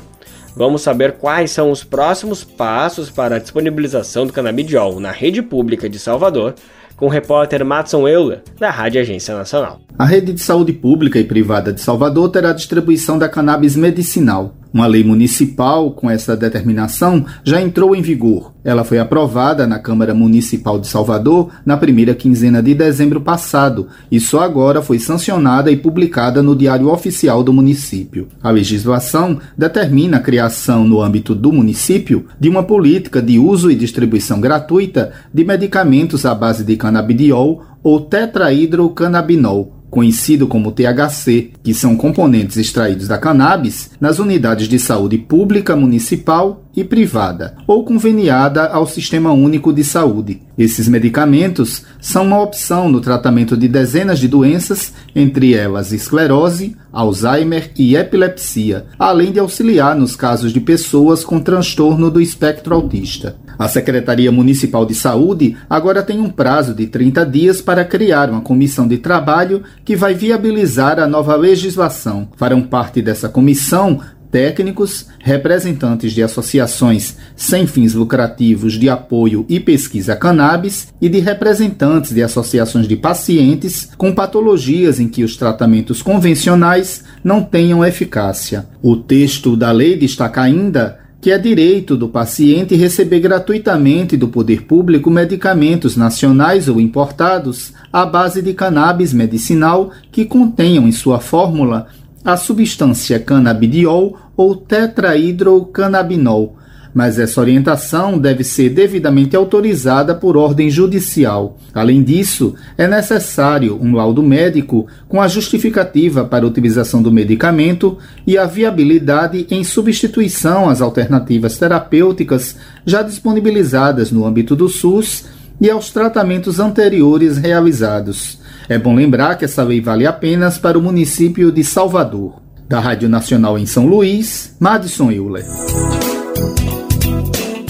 Vamos 0.56 0.82
saber 0.82 1.14
quais 1.14 1.50
são 1.50 1.72
os 1.72 1.84
próximos 1.84 2.44
passos 2.44 3.10
para 3.10 3.38
a 3.38 3.40
disponibilização 3.40 4.28
do 4.28 4.34
canabidiol 4.34 5.00
na 5.00 5.12
rede 5.12 5.42
pública 5.42 5.90
de 5.90 5.98
Salvador, 5.98 6.54
com 6.98 7.06
o 7.06 7.10
repórter 7.10 7.64
Matson 7.64 8.08
Euler, 8.08 8.44
da 8.60 8.70
Rádio 8.70 9.00
Agência 9.00 9.34
Nacional. 9.34 9.80
A 9.98 10.06
rede 10.06 10.34
de 10.34 10.42
saúde 10.42 10.74
pública 10.74 11.18
e 11.18 11.24
privada 11.24 11.72
de 11.72 11.80
Salvador 11.80 12.30
terá 12.30 12.52
distribuição 12.52 13.18
da 13.18 13.30
cannabis 13.30 13.76
medicinal. 13.78 14.54
Uma 14.72 14.86
lei 14.86 15.04
municipal 15.04 15.92
com 15.92 16.08
essa 16.08 16.38
determinação 16.38 17.26
já 17.44 17.60
entrou 17.60 17.96
em 17.96 18.02
vigor. 18.04 18.54
Ela 18.64 18.84
foi 18.84 19.00
aprovada 19.00 19.66
na 19.66 19.80
Câmara 19.80 20.14
Municipal 20.14 20.80
de 20.80 20.88
Salvador 20.88 21.50
na 21.66 21.76
primeira 21.76 22.14
quinzena 22.14 22.62
de 22.62 22.76
dezembro 22.76 23.20
passado 23.20 23.88
e 24.12 24.20
só 24.20 24.42
agora 24.42 24.82
foi 24.82 25.00
sancionada 25.00 25.72
e 25.72 25.78
publicada 25.78 26.44
no 26.44 26.56
Diário 26.56 26.90
Oficial 26.90 27.44
do 27.44 27.52
município. 27.52 28.28
A 28.44 28.52
legislação 28.52 29.40
determina 29.58 30.18
a 30.18 30.22
criação 30.22 30.84
no 30.84 31.02
âmbito 31.02 31.34
do 31.34 31.52
município 31.52 32.28
de 32.40 32.48
uma 32.48 32.62
política 32.62 33.24
de 33.24 33.40
uso 33.40 33.72
e 33.72 33.76
distribuição 33.76 34.40
gratuita 34.40 35.12
de 35.34 35.44
medicamentos 35.44 36.28
à 36.28 36.36
base 36.36 36.64
de 36.64 36.76
canabidiol 36.76 37.64
ou 37.82 38.02
tetrahidrocannabinol 38.02 39.79
conhecido 39.90 40.48
como 40.48 40.72
THC, 40.72 41.52
que 41.64 41.74
são 41.74 41.96
componentes 41.96 42.58
extraídos 42.58 43.08
da 43.08 43.18
cannabis, 43.18 43.92
nas 44.00 44.20
unidades 44.20 44.68
de 44.68 44.80
saúde 44.80 45.18
pública, 45.18 45.76
municipal 45.76 46.64
e 46.76 46.84
privada, 46.84 47.56
ou 47.68 47.84
conveniada 47.84 48.68
ao 48.68 48.88
Sistema 48.88 49.32
Único 49.32 49.74
de 49.74 49.84
Saúde. 49.84 50.42
Esses 50.58 50.88
medicamentos 50.88 51.84
são 52.00 52.26
uma 52.26 52.42
opção 52.42 52.90
no 52.90 53.02
tratamento 53.02 53.58
de 53.58 53.68
dezenas 53.68 54.20
de 54.20 54.28
doenças, 54.28 54.94
entre 55.16 55.54
elas 55.54 55.92
esclerose, 55.92 56.76
Alzheimer 56.92 57.72
e 57.78 57.96
epilepsia, 57.96 58.86
além 58.98 59.32
de 59.32 59.40
auxiliar 59.40 59.96
nos 59.96 60.16
casos 60.16 60.52
de 60.52 60.60
pessoas 60.60 61.24
com 61.24 61.40
transtorno 61.40 62.10
do 62.10 62.20
espectro 62.20 62.74
autista. 62.74 63.36
A 63.60 63.68
Secretaria 63.68 64.32
Municipal 64.32 64.86
de 64.86 64.96
Saúde 64.96 65.58
agora 65.70 66.02
tem 66.02 66.22
um 66.22 66.30
prazo 66.30 66.74
de 66.74 66.88
30 66.88 67.26
dias 67.26 67.62
para 67.62 67.84
criar 67.84 68.30
uma 68.30 68.40
comissão 68.40 68.88
de 68.88 68.98
trabalho 68.98 69.64
que 69.84 69.98
vai 69.98 70.14
viabilizar 70.14 70.98
a 70.98 71.06
nova 71.06 71.36
legislação. 71.36 72.30
Farão 72.38 72.62
parte 72.62 73.02
dessa 73.02 73.28
comissão 73.28 74.00
técnicos, 74.32 75.08
representantes 75.20 76.14
de 76.14 76.24
associações 76.24 77.18
sem 77.36 77.68
fins 77.68 77.94
lucrativos 77.94 78.74
de 78.80 78.88
apoio 78.90 79.46
e 79.50 79.60
pesquisa 79.60 80.16
cannabis 80.16 80.94
e 81.02 81.10
de 81.10 81.20
representantes 81.20 82.14
de 82.14 82.24
associações 82.24 82.88
de 82.88 82.96
pacientes 82.96 83.90
com 83.98 84.14
patologias 84.14 85.02
em 85.02 85.10
que 85.10 85.24
os 85.24 85.36
tratamentos 85.36 86.02
convencionais 86.02 87.04
não 87.22 87.44
tenham 87.44 87.84
eficácia. 87.84 88.68
O 88.82 88.96
texto 88.96 89.58
da 89.58 89.72
lei 89.72 89.98
destaca 89.98 90.42
ainda 90.42 91.09
que 91.22 91.32
é 91.32 91.38
direito 91.38 91.98
do 91.98 92.08
paciente 92.08 92.76
receber 92.76 93.20
gratuitamente 93.20 94.16
do 94.16 94.30
poder 94.30 94.64
público 94.64 95.10
medicamentos 95.10 95.98
nacionais 95.98 96.70
ou 96.70 96.80
importados 96.80 97.74
à 97.92 98.06
base 98.06 98.42
de 98.42 98.54
cannabis 98.54 99.12
medicinal 99.12 99.92
que 100.12 100.26
contenham 100.26 100.88
em 100.88 100.92
sua 100.92 101.20
fórmula 101.20 101.88
a 102.24 102.38
substância 102.38 103.20
canabidiol 103.20 104.18
ou 104.36 104.56
tetrahidrocannabinol, 104.56 106.58
mas 106.94 107.20
essa 107.20 107.40
orientação 107.40 108.18
deve 108.18 108.44
ser 108.44 108.70
devidamente 108.70 109.36
autorizada 109.36 110.16
por 110.16 110.36
ordem 110.36 110.70
judicial. 110.70 111.58
Além 111.74 112.04
disso, 112.04 112.56
é 112.78 112.88
necessário 112.88 113.80
um 113.82 113.96
laudo 113.96 114.24
médico 114.24 114.88
com 115.08 115.22
a 115.22 115.28
justificativa 115.28 116.26
para 116.26 116.46
a 116.46 116.48
utilização 116.48 117.02
do 117.02 117.12
medicamento 117.12 117.98
e 118.26 118.38
a 118.38 118.46
viabilidade 118.46 119.48
em 119.50 119.64
substituição 119.64 120.70
às 120.70 120.82
alternativas 120.82 121.58
terapêuticas 121.58 122.56
já 122.86 123.02
disponibilizadas 123.02 124.12
no 124.12 124.26
âmbito 124.26 124.56
do 124.56 124.68
SUS 124.68 125.26
e 125.62 125.70
aos 125.70 125.92
tratamentos 125.92 126.60
anteriores 126.60 127.38
realizados. 127.38 128.40
É 128.68 128.78
bom 128.78 128.96
lembrar 128.96 129.36
que 129.36 129.46
essa 129.46 129.64
lei 129.64 129.82
vale 129.82 130.06
apenas 130.06 130.58
para 130.58 130.78
o 130.78 130.82
município 130.82 131.52
de 131.52 131.64
Salvador. 131.64 132.42
Da 132.68 132.80
Rádio 132.80 133.10
Nacional 133.10 133.58
em 133.58 133.66
São 133.66 133.88
Luís, 133.88 134.56
Madison 134.60 135.12
Euler. 135.12 135.46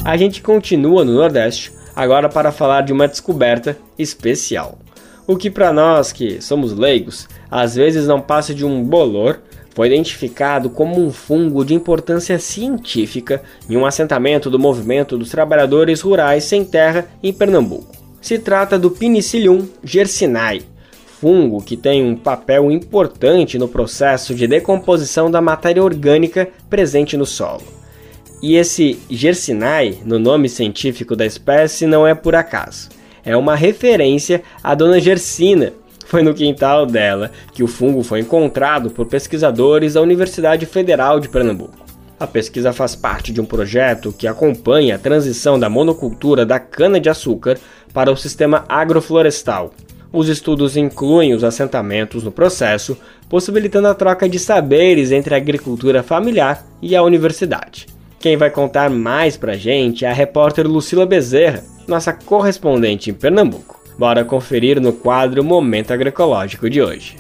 A 0.10 0.18
gente 0.18 0.42
continua 0.42 1.06
no 1.06 1.14
Nordeste, 1.14 1.72
agora 1.96 2.28
para 2.28 2.52
falar 2.52 2.82
de 2.82 2.92
uma 2.92 3.08
descoberta 3.08 3.78
especial. 3.96 4.80
O 5.28 5.38
que 5.38 5.52
para 5.52 5.72
nós 5.72 6.12
que 6.12 6.42
somos 6.42 6.76
leigos, 6.76 7.28
às 7.48 7.76
vezes 7.76 8.08
não 8.08 8.20
passa 8.20 8.52
de 8.52 8.66
um 8.66 8.84
bolor, 8.84 9.40
foi 9.76 9.86
identificado 9.86 10.68
como 10.72 11.00
um 11.00 11.12
fungo 11.12 11.64
de 11.64 11.76
importância 11.76 12.40
científica 12.40 13.44
em 13.70 13.78
um 13.78 13.86
assentamento 13.86 14.50
do 14.50 14.58
movimento 14.58 15.16
dos 15.16 15.30
trabalhadores 15.30 16.02
rurais 16.02 16.44
sem 16.44 16.66
terra 16.66 17.06
em 17.22 17.32
Pernambuco. 17.32 17.96
Se 18.20 18.40
trata 18.40 18.80
do 18.80 18.90
Penicillium 18.90 19.70
gersinae, 19.84 20.64
fungo 21.22 21.62
que 21.62 21.78
tem 21.78 22.04
um 22.04 22.16
papel 22.16 22.72
importante 22.72 23.60
no 23.60 23.68
processo 23.68 24.34
de 24.34 24.48
decomposição 24.48 25.30
da 25.30 25.40
matéria 25.40 25.84
orgânica 25.84 26.50
presente 26.68 27.16
no 27.16 27.28
solo. 27.28 27.79
E 28.42 28.56
esse 28.56 28.98
Gersinae, 29.10 30.00
no 30.06 30.18
nome 30.18 30.48
científico 30.48 31.16
da 31.16 31.26
espécie, 31.26 31.86
não 31.86 32.08
é 32.08 32.16
por 32.16 32.36
acaso. 32.36 32.90
É 33.24 33.36
uma 33.36 33.54
referência 33.54 34.42
à 34.64 34.74
dona 34.74 35.00
Gersina. 35.00 35.74
Foi 36.06 36.24
no 36.24 36.34
quintal 36.34 36.86
dela 36.86 37.32
que 37.54 37.64
o 37.64 37.68
fungo 37.68 38.02
foi 38.02 38.22
encontrado 38.22 38.90
por 38.90 39.08
pesquisadores 39.08 39.94
da 39.94 40.02
Universidade 40.02 40.66
Federal 40.66 41.20
de 41.20 41.28
Pernambuco. 41.28 41.86
A 42.18 42.26
pesquisa 42.26 42.74
faz 42.74 42.96
parte 42.96 43.32
de 43.32 43.42
um 43.42 43.46
projeto 43.46 44.14
que 44.18 44.28
acompanha 44.28 44.96
a 44.96 45.00
transição 45.00 45.60
da 45.60 45.70
monocultura 45.70 46.46
da 46.46 46.60
cana-de-açúcar 46.60 47.58
para 47.94 48.12
o 48.12 48.18
sistema 48.18 48.64
agroflorestal. 48.68 49.74
Os 50.12 50.28
estudos 50.28 50.76
incluem 50.76 51.34
os 51.34 51.44
assentamentos 51.44 52.24
no 52.24 52.32
processo, 52.32 52.98
possibilitando 53.30 53.88
a 53.88 53.94
troca 53.94 54.28
de 54.28 54.40
saberes 54.40 55.12
entre 55.12 55.34
a 55.36 55.38
agricultura 55.38 56.02
familiar 56.02 56.66
e 56.82 56.96
a 56.96 57.04
universidade. 57.04 57.99
Quem 58.20 58.36
vai 58.36 58.50
contar 58.50 58.90
mais 58.90 59.38
pra 59.38 59.56
gente 59.56 60.04
é 60.04 60.10
a 60.10 60.14
repórter 60.14 60.68
Lucila 60.68 61.06
Bezerra, 61.06 61.64
nossa 61.88 62.12
correspondente 62.12 63.10
em 63.10 63.14
Pernambuco. 63.14 63.80
Bora 63.98 64.26
conferir 64.26 64.80
no 64.82 64.92
quadro 64.92 65.42
Momento 65.42 65.92
Agroecológico 65.92 66.70
de 66.70 66.82
hoje. 66.82 67.16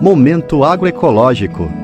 Momento 0.00 0.64
Agroecológico. 0.64 1.83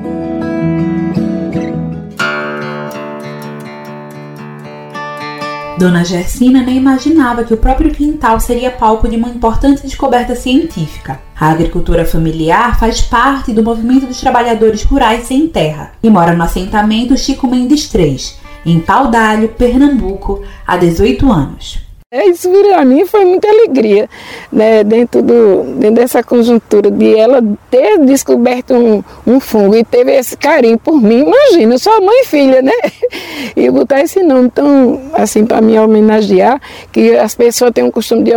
Dona 5.81 6.05
Gersina 6.05 6.61
nem 6.61 6.77
imaginava 6.77 7.43
que 7.43 7.55
o 7.55 7.57
próprio 7.57 7.89
quintal 7.89 8.39
seria 8.39 8.69
palco 8.69 9.09
de 9.09 9.15
uma 9.15 9.29
importante 9.29 9.81
descoberta 9.81 10.35
científica. 10.35 11.19
A 11.35 11.49
agricultura 11.49 12.05
familiar 12.05 12.79
faz 12.79 13.01
parte 13.01 13.51
do 13.51 13.63
movimento 13.63 14.05
dos 14.05 14.21
trabalhadores 14.21 14.83
rurais 14.83 15.25
sem 15.25 15.47
terra 15.47 15.93
e 16.03 16.07
mora 16.07 16.33
no 16.33 16.43
assentamento 16.43 17.17
Chico 17.17 17.47
Mendes 17.47 17.89
3, 17.89 18.37
em 18.63 18.79
Paudalho, 18.79 19.49
Pernambuco, 19.49 20.43
há 20.67 20.77
18 20.77 21.31
anos. 21.31 21.79
É, 22.13 22.25
isso 22.25 22.49
para 22.49 22.83
mim 22.83 23.05
foi 23.05 23.23
muita 23.23 23.47
alegria, 23.47 24.09
né, 24.51 24.83
dentro, 24.83 25.21
do, 25.21 25.63
dentro 25.77 25.95
dessa 25.95 26.21
conjuntura 26.21 26.91
de 26.91 27.15
ela 27.15 27.41
ter 27.69 27.97
descoberto 27.99 28.73
um, 28.73 29.01
um 29.25 29.39
fungo 29.39 29.77
e 29.77 29.85
teve 29.85 30.11
esse 30.11 30.35
carinho 30.35 30.77
por 30.77 31.01
mim. 31.01 31.21
Imagina, 31.21 31.77
sou 31.77 32.01
mãe 32.01 32.23
e 32.23 32.25
filha, 32.25 32.61
né? 32.61 32.73
E 33.55 33.69
botar 33.69 34.01
esse 34.01 34.21
nome 34.23 34.49
tão, 34.49 34.99
assim, 35.13 35.45
para 35.45 35.61
me 35.61 35.79
homenagear, 35.79 36.61
que 36.91 37.15
as 37.17 37.33
pessoas 37.33 37.71
têm 37.71 37.85
o 37.85 37.91
costume 37.91 38.23
de 38.23 38.33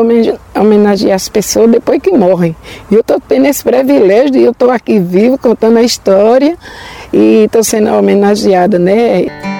homenagear 0.57 1.16
as 1.16 1.29
pessoas 1.29 1.68
depois 1.68 2.01
que 2.01 2.12
morrem. 2.12 2.55
E 2.91 2.95
eu 2.95 3.01
estou 3.01 3.20
tendo 3.20 3.47
esse 3.47 3.64
privilégio 3.64 4.37
e 4.37 4.45
eu 4.45 4.53
estou 4.53 4.70
aqui 4.70 5.01
vivo 5.01 5.37
contando 5.37 5.79
a 5.79 5.83
história 5.83 6.57
e 7.12 7.45
estou 7.45 7.64
sendo 7.64 7.93
homenageada, 7.93 8.79
né? 8.79 9.53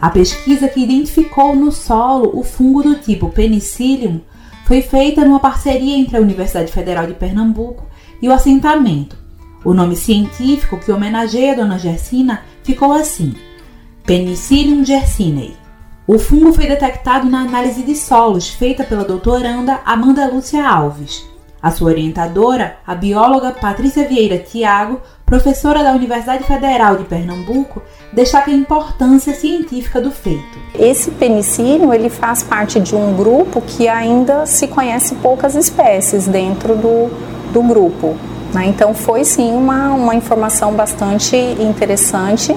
A 0.00 0.10
pesquisa 0.10 0.68
que 0.68 0.80
identificou 0.80 1.56
no 1.56 1.72
solo 1.72 2.30
o 2.38 2.44
fungo 2.44 2.82
do 2.82 2.94
tipo 2.96 3.30
Penicillium 3.30 4.20
foi 4.64 4.80
feita 4.80 5.24
numa 5.24 5.40
parceria 5.40 5.96
entre 5.96 6.16
a 6.16 6.20
Universidade 6.20 6.70
Federal 6.70 7.06
de 7.06 7.14
Pernambuco 7.14 7.84
e 8.22 8.28
o 8.28 8.32
assentamento. 8.32 9.16
O 9.64 9.74
nome 9.74 9.96
científico 9.96 10.78
que 10.78 10.92
homenageia 10.92 11.52
a 11.52 11.56
Dona 11.56 11.78
Gersina 11.78 12.44
ficou 12.62 12.92
assim: 12.92 13.34
Penicillium 14.04 14.84
gercinei. 14.84 15.56
O 16.06 16.16
fungo 16.18 16.52
foi 16.52 16.66
detectado 16.66 17.28
na 17.28 17.40
análise 17.40 17.82
de 17.82 17.94
solos 17.96 18.48
feita 18.48 18.84
pela 18.84 19.04
doutoranda 19.04 19.80
Amanda 19.84 20.28
Lúcia 20.28 20.66
Alves. 20.66 21.27
A 21.60 21.72
sua 21.72 21.90
orientadora, 21.90 22.76
a 22.86 22.94
bióloga 22.94 23.50
Patrícia 23.50 24.06
Vieira 24.06 24.38
Tiago, 24.38 25.00
professora 25.26 25.82
da 25.82 25.92
Universidade 25.92 26.44
Federal 26.44 26.96
de 26.96 27.04
Pernambuco, 27.04 27.82
destaca 28.12 28.50
a 28.50 28.54
importância 28.54 29.34
científica 29.34 30.00
do 30.00 30.12
feito. 30.12 30.58
Esse 30.78 31.10
penicílio 31.10 31.92
ele 31.92 32.08
faz 32.08 32.44
parte 32.44 32.78
de 32.78 32.94
um 32.94 33.16
grupo 33.16 33.60
que 33.60 33.88
ainda 33.88 34.46
se 34.46 34.68
conhece 34.68 35.16
poucas 35.16 35.56
espécies 35.56 36.28
dentro 36.28 36.76
do, 36.76 37.10
do 37.52 37.62
grupo. 37.62 38.16
Né? 38.54 38.66
Então 38.66 38.94
foi 38.94 39.24
sim 39.24 39.52
uma, 39.52 39.90
uma 39.94 40.14
informação 40.14 40.72
bastante 40.74 41.36
interessante 41.36 42.56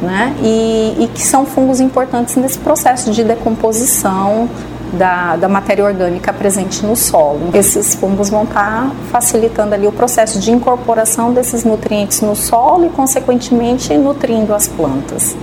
né? 0.00 0.34
e, 0.42 1.04
e 1.04 1.08
que 1.08 1.22
são 1.22 1.44
fungos 1.44 1.78
importantes 1.78 2.36
nesse 2.36 2.58
processo 2.58 3.10
de 3.10 3.22
decomposição 3.22 4.48
da, 4.92 5.36
da 5.36 5.48
matéria 5.48 5.84
orgânica 5.84 6.32
presente 6.32 6.84
no 6.84 6.96
solo. 6.96 7.50
Esses 7.54 7.94
fungos 7.94 8.30
vão 8.30 8.44
estar 8.44 8.90
facilitando 9.10 9.74
ali 9.74 9.86
o 9.86 9.92
processo 9.92 10.38
de 10.38 10.50
incorporação 10.50 11.32
desses 11.32 11.64
nutrientes 11.64 12.20
no 12.20 12.34
solo 12.34 12.86
e, 12.86 12.88
consequentemente, 12.90 13.96
nutrindo 13.96 14.54
as 14.54 14.66
plantas. 14.66 15.36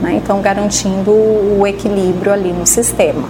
Né? 0.00 0.14
Então, 0.14 0.40
garantindo 0.40 1.10
o 1.10 1.66
equilíbrio 1.66 2.32
ali 2.32 2.52
no 2.52 2.66
sistema. 2.66 3.28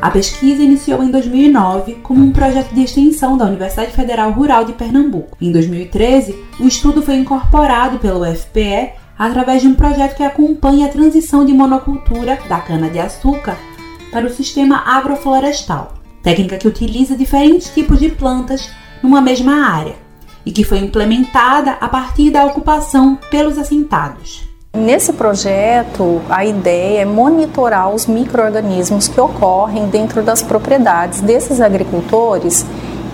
A 0.00 0.10
pesquisa 0.10 0.60
iniciou 0.60 1.00
em 1.04 1.12
2009 1.12 1.94
como 2.02 2.24
um 2.24 2.32
projeto 2.32 2.74
de 2.74 2.82
extensão 2.82 3.36
da 3.36 3.44
Universidade 3.44 3.92
Federal 3.92 4.32
Rural 4.32 4.64
de 4.64 4.72
Pernambuco. 4.72 5.36
Em 5.40 5.52
2013, 5.52 6.36
o 6.58 6.66
estudo 6.66 7.02
foi 7.02 7.14
incorporado 7.14 8.00
pelo 8.00 8.28
UFPE 8.28 8.90
através 9.16 9.62
de 9.62 9.68
um 9.68 9.74
projeto 9.74 10.16
que 10.16 10.24
acompanha 10.24 10.86
a 10.86 10.88
transição 10.88 11.44
de 11.44 11.52
monocultura 11.52 12.36
da 12.48 12.58
cana-de-açúcar 12.58 13.56
para 14.12 14.26
o 14.26 14.30
sistema 14.30 14.82
agroflorestal, 14.84 15.94
técnica 16.22 16.58
que 16.58 16.68
utiliza 16.68 17.16
diferentes 17.16 17.72
tipos 17.72 17.98
de 17.98 18.10
plantas 18.10 18.70
numa 19.02 19.22
mesma 19.22 19.66
área 19.66 19.96
e 20.44 20.52
que 20.52 20.62
foi 20.62 20.78
implementada 20.78 21.72
a 21.80 21.88
partir 21.88 22.30
da 22.30 22.44
ocupação 22.44 23.18
pelos 23.30 23.56
assentados. 23.56 24.46
Nesse 24.74 25.12
projeto, 25.12 26.20
a 26.28 26.44
ideia 26.44 27.00
é 27.00 27.04
monitorar 27.04 27.90
os 27.90 28.06
micro-organismos 28.06 29.08
que 29.08 29.20
ocorrem 29.20 29.88
dentro 29.88 30.22
das 30.22 30.42
propriedades 30.42 31.20
desses 31.20 31.60
agricultores 31.60 32.64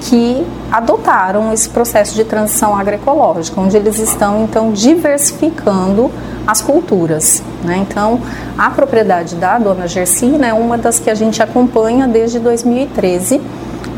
que 0.02 0.46
adotaram 0.70 1.52
esse 1.52 1.68
processo 1.68 2.14
de 2.14 2.24
transição 2.24 2.76
agroecológica, 2.76 3.60
onde 3.60 3.76
eles 3.76 3.98
estão 3.98 4.44
então 4.44 4.72
diversificando 4.72 6.10
as 6.46 6.60
culturas. 6.60 7.42
Né? 7.62 7.84
Então, 7.88 8.20
a 8.56 8.70
propriedade 8.70 9.34
da 9.34 9.58
dona 9.58 9.86
Gersina 9.86 10.46
é 10.46 10.52
uma 10.52 10.78
das 10.78 10.98
que 10.98 11.10
a 11.10 11.14
gente 11.14 11.42
acompanha 11.42 12.06
desde 12.06 12.38
2013. 12.38 13.40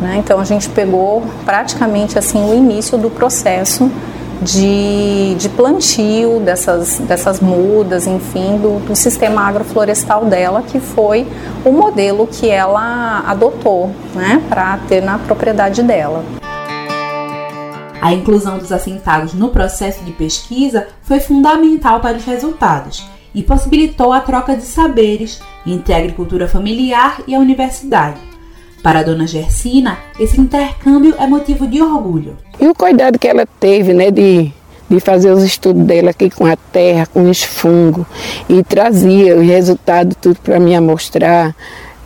Né? 0.00 0.16
Então, 0.18 0.40
a 0.40 0.44
gente 0.44 0.68
pegou 0.68 1.22
praticamente 1.44 2.18
assim 2.18 2.42
o 2.50 2.54
início 2.54 2.96
do 2.96 3.10
processo 3.10 3.90
de, 4.40 5.34
de 5.34 5.48
plantio 5.50 6.40
dessas, 6.40 6.98
dessas 7.00 7.40
mudas, 7.40 8.06
enfim, 8.06 8.56
do, 8.56 8.78
do 8.86 8.96
sistema 8.96 9.46
agroflorestal 9.46 10.24
dela, 10.24 10.62
que 10.62 10.80
foi 10.80 11.26
o 11.64 11.70
modelo 11.70 12.26
que 12.26 12.48
ela 12.48 13.22
adotou 13.26 13.90
né, 14.14 14.42
para 14.48 14.78
ter 14.88 15.02
na 15.02 15.18
propriedade 15.18 15.82
dela. 15.82 16.24
A 18.00 18.14
inclusão 18.14 18.56
dos 18.56 18.72
assentados 18.72 19.34
no 19.34 19.50
processo 19.50 20.02
de 20.04 20.12
pesquisa 20.12 20.86
foi 21.02 21.20
fundamental 21.20 22.00
para 22.00 22.16
os 22.16 22.24
resultados 22.24 23.09
e 23.34 23.42
possibilitou 23.42 24.12
a 24.12 24.20
troca 24.20 24.56
de 24.56 24.62
saberes 24.62 25.40
entre 25.66 25.92
a 25.92 25.98
agricultura 25.98 26.48
familiar 26.48 27.22
e 27.26 27.34
a 27.34 27.38
universidade. 27.38 28.18
Para 28.82 29.00
a 29.00 29.02
dona 29.02 29.26
Gersina, 29.26 29.98
esse 30.18 30.40
intercâmbio 30.40 31.14
é 31.18 31.26
motivo 31.26 31.66
de 31.66 31.82
orgulho. 31.82 32.36
E 32.58 32.66
o 32.66 32.74
cuidado 32.74 33.18
que 33.18 33.28
ela 33.28 33.46
teve 33.58 33.92
né, 33.92 34.10
de, 34.10 34.50
de 34.88 35.00
fazer 35.00 35.30
os 35.30 35.42
estudos 35.42 35.84
dela 35.84 36.10
aqui 36.10 36.30
com 36.30 36.46
a 36.46 36.56
terra, 36.56 37.06
com 37.06 37.28
os 37.28 37.42
fungos, 37.42 38.06
e 38.48 38.62
trazia 38.62 39.36
o 39.36 39.40
resultado 39.40 40.16
tudo 40.20 40.38
para 40.42 40.58
me 40.58 40.78
mostrar. 40.80 41.54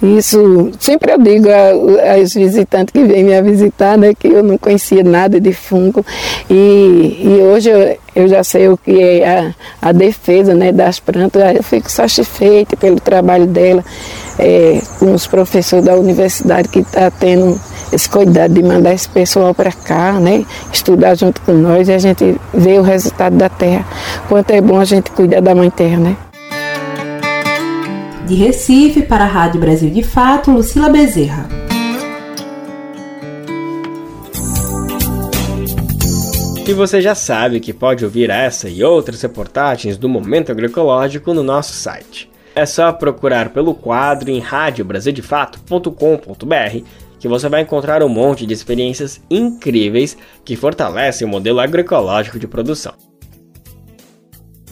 Isso, 0.05 0.70
sempre 0.78 1.12
eu 1.12 1.18
digo 1.18 1.48
aos 1.48 2.34
visitantes 2.34 2.92
que 2.92 3.02
vêm 3.05 3.24
me 3.24 3.40
visitar, 3.40 3.96
né, 3.96 4.12
que 4.12 4.28
eu 4.28 4.42
não 4.42 4.59
conhecia 4.59 5.02
nada 5.02 5.40
de 5.40 5.55
fungo. 5.55 6.05
E, 6.50 7.22
e 7.22 7.42
hoje 7.42 7.70
eu, 7.70 7.96
eu 8.14 8.28
já 8.28 8.44
sei 8.44 8.68
o 8.68 8.76
que 8.76 9.00
é 9.00 9.26
a, 9.26 9.55
a 9.80 9.92
defesa 9.92 10.52
né, 10.52 10.72
das 10.72 11.00
plantas, 11.00 11.57
eu 11.57 11.62
fico 11.62 11.90
satisfeita 11.90 12.76
pelo 12.76 13.00
trabalho 13.00 13.46
dela, 13.46 13.82
é, 14.38 14.78
com 14.98 15.14
os 15.14 15.26
professores 15.26 15.86
da 15.86 15.96
universidade 15.96 16.68
que 16.68 16.80
está 16.80 17.11
tendo 17.11 17.59
esse 17.90 18.07
cuidado 18.07 18.52
de 18.52 18.62
mandar 18.62 18.92
esse 18.92 19.09
pessoal 19.09 19.55
para 19.55 19.72
cá, 19.72 20.12
né, 20.20 20.44
estudar 20.70 21.14
junto 21.14 21.40
com 21.40 21.52
nós 21.55 21.88
e 21.88 21.94
a 21.94 21.98
gente 21.98 22.38
vê 22.52 22.78
o 22.78 22.82
resultado 22.82 23.36
da 23.36 23.48
terra, 23.48 23.86
quanto 24.28 24.50
é 24.50 24.61
bom 24.61 24.78
a 24.78 24.84
gente 24.84 25.11
cuidar 25.12 25.40
da 25.40 25.55
mãe 25.55 25.70
terra, 25.70 25.96
né. 25.96 26.16
De 28.27 28.35
Recife 28.35 29.03
para 29.03 29.25
a 29.25 29.29
Rádio 29.29 29.61
Brasil 29.61 29.91
de 29.91 30.03
Fato, 30.03 30.51
Lucila 30.51 30.89
Bezerra. 30.89 31.47
E 36.66 36.72
você 36.72 37.03
já 37.03 37.14
sabe 37.14 37.61
que 37.61 37.75
pode 37.75 38.03
ouvir 38.03 38.31
essa 38.31 38.70
e 38.70 38.83
outras 38.83 39.20
reportagens 39.20 39.99
do 39.99 40.09
Momento 40.09 40.51
Agroecológico 40.51 41.35
no 41.35 41.43
nosso 41.43 41.75
site. 41.75 42.31
É 42.55 42.64
só 42.64 42.91
procurar 42.93 43.51
pelo 43.51 43.75
quadro 43.75 44.31
em 44.31 44.39
radiobrasildefato.com.br 44.39 46.85
que 47.20 47.29
você 47.29 47.49
vai 47.51 47.61
encontrar 47.61 48.03
um 48.03 48.09
monte 48.09 48.47
de 48.47 48.55
experiências 48.55 49.20
incríveis 49.31 50.16
que 50.43 50.57
fortalecem 50.57 51.27
o 51.27 51.31
modelo 51.31 51.61
agroecológico 51.61 52.39
de 52.39 52.47
produção. 52.47 52.95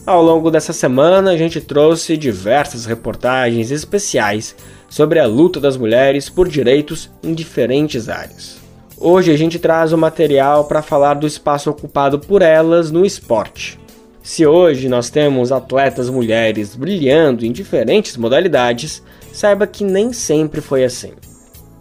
Ao 0.05 0.21
longo 0.21 0.51
dessa 0.51 0.73
semana, 0.73 1.31
a 1.31 1.37
gente 1.37 1.61
trouxe 1.61 2.17
diversas 2.17 2.87
reportagens 2.87 3.71
especiais 3.71 4.57
sobre 4.89 5.21
a 5.21 5.27
luta 5.27 5.61
das 5.61 5.77
mulheres 5.77 6.29
por 6.29 6.49
direitos 6.49 7.09
em 7.23 7.33
diferentes 7.33 8.09
áreas. 8.09 8.59
Hoje 8.99 9.31
a 9.31 9.37
gente 9.37 9.61
traz 9.61 9.93
o 9.93 9.99
material 9.99 10.65
para 10.65 10.83
falar 10.83 11.15
do 11.15 11.27
espaço 11.27 11.71
ocupado 11.71 12.19
por 12.19 12.43
elas 12.43 12.91
no 12.91 13.07
esporte. 13.07 13.79
Se 14.25 14.45
hoje 14.45 14.89
nós 14.89 15.09
temos 15.09 15.53
atletas 15.53 16.11
mulheres 16.11 16.75
brilhando 16.75 17.47
em 17.47 17.53
diferentes 17.53 18.17
modalidades, 18.17 19.05
saiba 19.33 19.69
que 19.69 19.85
nem 19.85 20.13
sempre 20.13 20.61
foi 20.61 20.83
assim. 20.83 21.13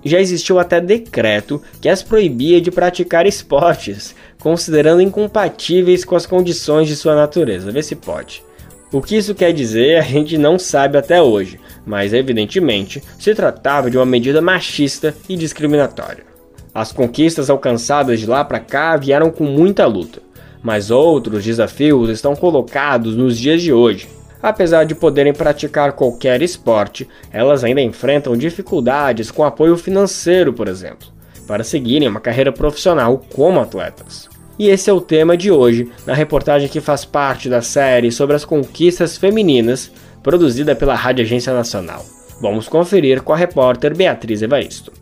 Já 0.04 0.20
existiu 0.20 0.60
até 0.60 0.82
decreto 0.82 1.62
que 1.80 1.90
as 1.90 2.02
proibia 2.02 2.60
de 2.60 2.72
praticar 2.72 3.26
esportes, 3.26 4.16
considerando 4.40 5.02
incompatíveis 5.02 6.04
com 6.04 6.16
as 6.16 6.26
condições 6.26 6.88
de 6.88 6.96
sua 6.96 7.16
natureza. 7.16 7.72
Vê 7.72 7.84
se 7.84 7.96
pode. 7.96 8.44
O 8.92 9.02
que 9.02 9.16
isso 9.16 9.34
quer 9.34 9.54
dizer 9.54 9.98
a 9.98 10.02
gente 10.02 10.38
não 10.38 10.60
sabe 10.60 10.98
até 10.98 11.22
hoje, 11.22 11.60
mas 11.86 12.14
evidentemente 12.14 13.02
se 13.18 13.34
tratava 13.34 13.90
de 13.90 13.98
uma 13.98 14.06
medida 14.06 14.42
machista 14.42 15.16
e 15.30 15.38
discriminatória. 15.38 16.26
As 16.74 16.92
conquistas 16.92 17.50
alcançadas 17.50 18.20
de 18.20 18.26
lá 18.26 18.44
para 18.44 18.60
cá 18.60 18.98
vieram 18.98 19.30
com 19.30 19.46
muita 19.46 19.86
luta, 19.86 20.22
mas 20.62 20.92
outros 20.92 21.44
desafios 21.44 22.10
estão 22.10 22.36
colocados 22.36 23.16
nos 23.16 23.38
dias 23.38 23.62
de 23.62 23.72
hoje. 23.72 24.08
Apesar 24.42 24.86
de 24.86 24.96
poderem 24.96 25.34
praticar 25.34 25.94
qualquer 25.94 26.42
esporte, 26.42 27.08
elas 27.32 27.64
ainda 27.64 27.82
enfrentam 27.82 28.36
dificuldades 28.36 29.30
com 29.30 29.44
apoio 29.44 29.78
financeiro, 29.78 30.52
por 30.52 30.68
exemplo, 30.68 31.08
para 31.48 31.64
seguirem 31.64 32.08
uma 32.08 32.20
carreira 32.20 32.52
profissional 32.52 33.22
como 33.34 33.60
atletas. 33.60 34.30
E 34.58 34.70
esse 34.70 34.90
é 34.90 34.94
o 34.94 35.02
tema 35.02 35.38
de 35.38 35.52
hoje, 35.52 35.90
na 36.06 36.14
reportagem 36.14 36.70
que 36.70 36.82
faz 36.82 37.06
parte 37.06 37.50
da 37.50 37.62
série 37.62 38.12
sobre 38.12 38.36
as 38.36 38.46
conquistas 38.46 39.18
femininas, 39.18 39.92
produzida 40.22 40.76
pela 40.76 40.96
Rádio 40.96 41.24
Agência 41.24 41.54
Nacional. 41.54 42.06
Vamos 42.40 42.68
conferir 42.68 43.22
com 43.22 43.34
a 43.34 43.38
repórter 43.38 43.96
Beatriz 43.96 44.42
Evaristo 44.42 45.01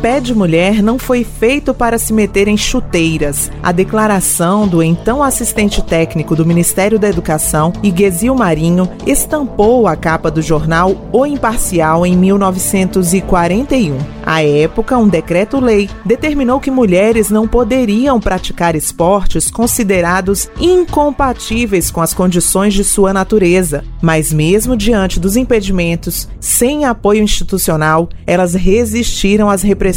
pé 0.00 0.20
de 0.20 0.32
mulher 0.32 0.80
não 0.80 0.96
foi 0.96 1.24
feito 1.24 1.74
para 1.74 1.98
se 1.98 2.12
meter 2.12 2.46
em 2.46 2.56
chuteiras. 2.56 3.50
A 3.62 3.72
declaração 3.72 4.68
do 4.68 4.80
então 4.82 5.22
assistente 5.22 5.82
técnico 5.82 6.36
do 6.36 6.46
Ministério 6.46 6.98
da 6.98 7.08
Educação, 7.08 7.72
Iguezil 7.82 8.34
Marinho, 8.34 8.88
estampou 9.06 9.88
a 9.88 9.96
capa 9.96 10.30
do 10.30 10.40
jornal 10.40 11.08
O 11.12 11.26
Imparcial 11.26 12.06
em 12.06 12.16
1941. 12.16 13.98
À 14.24 14.42
época, 14.42 14.96
um 14.96 15.08
decreto-lei 15.08 15.90
determinou 16.04 16.60
que 16.60 16.70
mulheres 16.70 17.28
não 17.30 17.48
poderiam 17.48 18.20
praticar 18.20 18.76
esportes 18.76 19.50
considerados 19.50 20.48
incompatíveis 20.60 21.90
com 21.90 22.00
as 22.00 22.14
condições 22.14 22.74
de 22.74 22.84
sua 22.84 23.12
natureza. 23.12 23.82
Mas, 24.00 24.32
mesmo 24.32 24.76
diante 24.76 25.18
dos 25.18 25.36
impedimentos, 25.36 26.28
sem 26.38 26.84
apoio 26.84 27.22
institucional, 27.22 28.08
elas 28.26 28.54
resistiram 28.54 29.48
às 29.50 29.62
repressões 29.62 29.87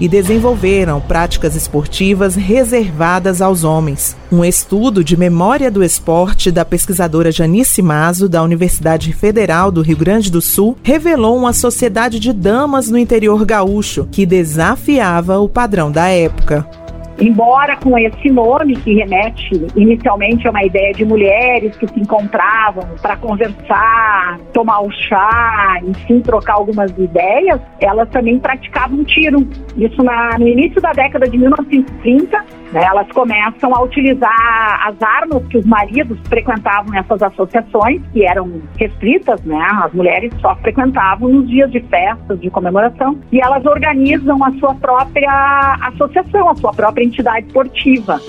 e 0.00 0.08
desenvolveram 0.08 1.00
práticas 1.00 1.54
esportivas 1.54 2.34
reservadas 2.34 3.40
aos 3.40 3.64
homens. 3.64 4.16
Um 4.30 4.44
estudo 4.44 5.04
de 5.04 5.16
memória 5.16 5.70
do 5.70 5.82
esporte 5.82 6.50
da 6.50 6.64
pesquisadora 6.64 7.30
Janice 7.30 7.82
Mazo, 7.82 8.28
da 8.28 8.42
Universidade 8.42 9.12
Federal 9.12 9.70
do 9.70 9.82
Rio 9.82 9.96
Grande 9.96 10.30
do 10.30 10.40
Sul, 10.40 10.76
revelou 10.82 11.36
uma 11.36 11.52
sociedade 11.52 12.18
de 12.18 12.32
damas 12.32 12.88
no 12.88 12.98
interior 12.98 13.44
gaúcho 13.44 14.08
que 14.10 14.26
desafiava 14.26 15.38
o 15.38 15.48
padrão 15.48 15.90
da 15.90 16.08
época. 16.08 16.85
Embora 17.18 17.76
com 17.76 17.98
esse 17.98 18.30
nome 18.30 18.76
que 18.76 18.94
remete 18.94 19.66
inicialmente 19.74 20.46
a 20.46 20.50
uma 20.50 20.62
ideia 20.62 20.92
de 20.92 21.04
mulheres 21.04 21.74
que 21.76 21.88
se 21.88 22.00
encontravam 22.00 22.84
para 23.00 23.16
conversar, 23.16 24.38
tomar 24.52 24.80
o 24.80 24.90
chá, 24.90 25.80
enfim, 25.82 26.20
trocar 26.20 26.54
algumas 26.54 26.90
ideias, 26.98 27.60
elas 27.80 28.08
também 28.10 28.38
praticavam 28.38 29.02
tiro. 29.04 29.46
Isso 29.76 30.02
na, 30.02 30.38
no 30.38 30.46
início 30.46 30.80
da 30.80 30.92
década 30.92 31.26
de 31.28 31.38
1930, 31.38 32.38
né, 32.38 32.44
elas 32.72 33.06
começam 33.12 33.74
a 33.74 33.82
utilizar 33.82 34.86
as 34.86 35.00
armas 35.02 35.46
que 35.48 35.58
os 35.58 35.66
maridos 35.66 36.18
frequentavam 36.28 36.90
nessas 36.90 37.22
associações, 37.22 38.02
que 38.12 38.24
eram 38.24 38.60
restritas, 38.76 39.40
né? 39.44 39.66
As 39.82 39.92
mulheres 39.92 40.32
só 40.40 40.54
frequentavam 40.56 41.28
nos 41.28 41.48
dias 41.48 41.70
de 41.70 41.80
festas, 41.80 42.40
de 42.40 42.50
comemoração, 42.50 43.18
e 43.30 43.40
elas 43.40 43.64
organizam 43.64 44.42
a 44.44 44.52
sua 44.58 44.74
própria 44.74 45.78
associação, 45.82 46.50
a 46.50 46.54
sua 46.56 46.72
própria 46.72 47.04
entidade 47.04 47.46
esportiva. 47.46 48.20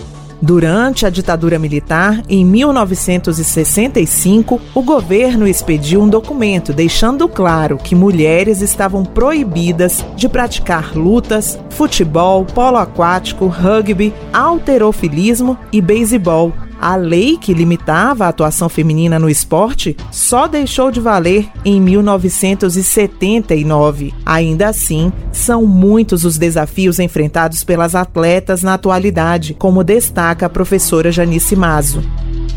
Durante 0.42 1.06
a 1.06 1.10
ditadura 1.10 1.58
militar, 1.58 2.22
em 2.30 2.46
1965, 2.46 4.62
o 4.76 4.84
governo 4.84 5.48
expediu 5.48 6.04
um 6.04 6.10
documento 6.10 6.72
deixando 6.72 7.28
claro 7.28 7.78
que 7.78 7.96
mulheres 7.96 8.62
estavam 8.62 9.04
proibidas 9.04 10.06
de 10.16 10.30
praticar 10.30 10.96
lutas, 10.96 11.60
futebol, 11.72 12.46
polo 12.46 12.78
aquático, 12.78 13.48
rugby, 13.48 14.14
alterofilismo 14.32 15.58
e 15.72 15.82
beisebol 15.82 16.54
a 16.80 16.96
lei 16.96 17.38
que 17.38 17.54
limitava 17.54 18.26
a 18.26 18.30
atuação 18.30 18.70
feminina 18.70 19.20
no 19.20 19.30
esporte 19.30 19.96
só 20.12 20.48
deixou 20.48 20.90
de 20.92 21.00
valer 21.00 21.48
em 21.66 21.82
1979. 21.82 24.14
Ainda 24.26 24.70
assim, 24.70 25.12
são 25.32 25.66
muitos 25.66 26.26
os 26.26 26.38
desafios 26.38 27.00
enfrentados 27.00 27.64
pelas 27.64 27.96
atletas 27.96 28.62
na 28.64 28.76
atualidade, 28.76 29.54
como 29.54 29.84
destaca 29.84 30.46
a 30.46 30.50
professora 30.50 31.12
Janice 31.12 31.56
Mazo. 31.56 32.04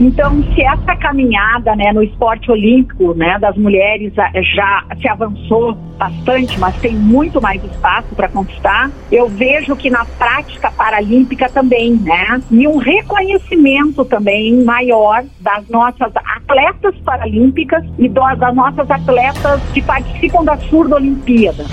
Então, 0.00 0.42
se 0.54 0.62
essa 0.62 0.96
caminhada 0.96 1.76
né, 1.76 1.92
no 1.92 2.02
esporte 2.02 2.50
olímpico 2.50 3.12
né, 3.12 3.38
das 3.38 3.54
mulheres 3.54 4.14
já 4.14 4.84
se 4.98 5.06
avançou 5.06 5.74
bastante, 5.98 6.58
mas 6.58 6.74
tem 6.76 6.94
muito 6.94 7.38
mais 7.38 7.62
espaço 7.62 8.14
para 8.16 8.26
conquistar, 8.26 8.90
eu 9.12 9.28
vejo 9.28 9.76
que 9.76 9.90
na 9.90 10.06
prática 10.06 10.70
paralímpica 10.70 11.50
também, 11.50 11.92
né? 11.96 12.40
E 12.50 12.66
um 12.66 12.78
reconhecimento 12.78 14.02
também 14.06 14.64
maior 14.64 15.22
das 15.38 15.68
nossas 15.68 16.10
atletas 16.16 16.96
paralímpicas 17.04 17.84
e 17.98 18.08
das 18.08 18.54
nossas 18.54 18.90
atletas 18.90 19.60
que 19.74 19.82
participam 19.82 20.42
da 20.42 20.56
Surdo 20.56 20.94
Olimpíada. 20.94 21.66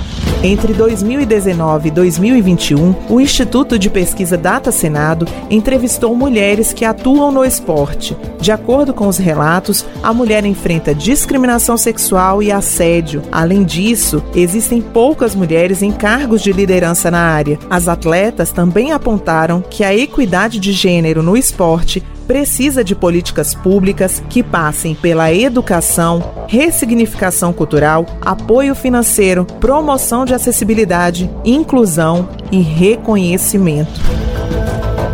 Entre 0.43 0.71
2019 0.71 1.87
e 1.87 1.91
2021, 1.91 2.95
o 3.09 3.19
Instituto 3.19 3.77
de 3.79 3.89
Pesquisa 3.89 4.37
Data 4.37 4.71
Senado 4.71 5.25
entrevistou 5.49 6.15
mulheres 6.15 6.71
que 6.71 6.85
atuam 6.85 7.31
no 7.31 7.43
esporte. 7.43 8.15
De 8.39 8.51
acordo 8.51 8.93
com 8.93 9.07
os 9.07 9.17
relatos, 9.17 9.83
a 10.03 10.13
mulher 10.13 10.45
enfrenta 10.45 10.93
discriminação 10.93 11.75
sexual 11.75 12.43
e 12.43 12.51
assédio. 12.51 13.23
Além 13.31 13.63
disso, 13.63 14.23
existem 14.35 14.79
poucas 14.79 15.33
mulheres 15.33 15.81
em 15.81 15.91
cargos 15.91 16.43
de 16.43 16.53
liderança 16.53 17.09
na 17.09 17.21
área. 17.21 17.57
As 17.67 17.87
atletas 17.87 18.51
também 18.51 18.91
apontaram 18.91 19.63
que 19.67 19.83
a 19.83 19.95
equidade 19.95 20.59
de 20.59 20.71
gênero 20.71 21.23
no 21.23 21.35
esporte 21.35 22.03
precisa 22.27 22.83
de 22.83 22.93
políticas 22.93 23.55
públicas 23.55 24.21
que 24.29 24.43
passem 24.43 24.93
pela 24.93 25.33
educação, 25.33 26.45
ressignificação 26.47 27.53
cultural, 27.53 28.05
apoio 28.21 28.75
financeiro, 28.75 29.45
promoção 29.45 30.25
de 30.25 30.33
acessibilidade, 30.33 31.29
inclusão 31.45 32.29
e 32.51 32.59
reconhecimento. 32.59 34.01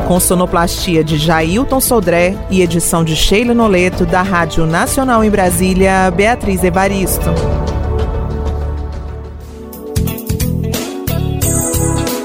Com 0.07 0.19
sonoplastia 0.19 1.03
de 1.03 1.17
Jailton 1.17 1.79
Sodré 1.79 2.35
e 2.49 2.61
edição 2.61 3.03
de 3.03 3.15
Sheila 3.15 3.53
Noleto, 3.53 4.05
da 4.05 4.21
Rádio 4.21 4.65
Nacional 4.65 5.23
em 5.23 5.29
Brasília, 5.29 6.11
Beatriz 6.11 6.63
Evaristo. 6.63 7.29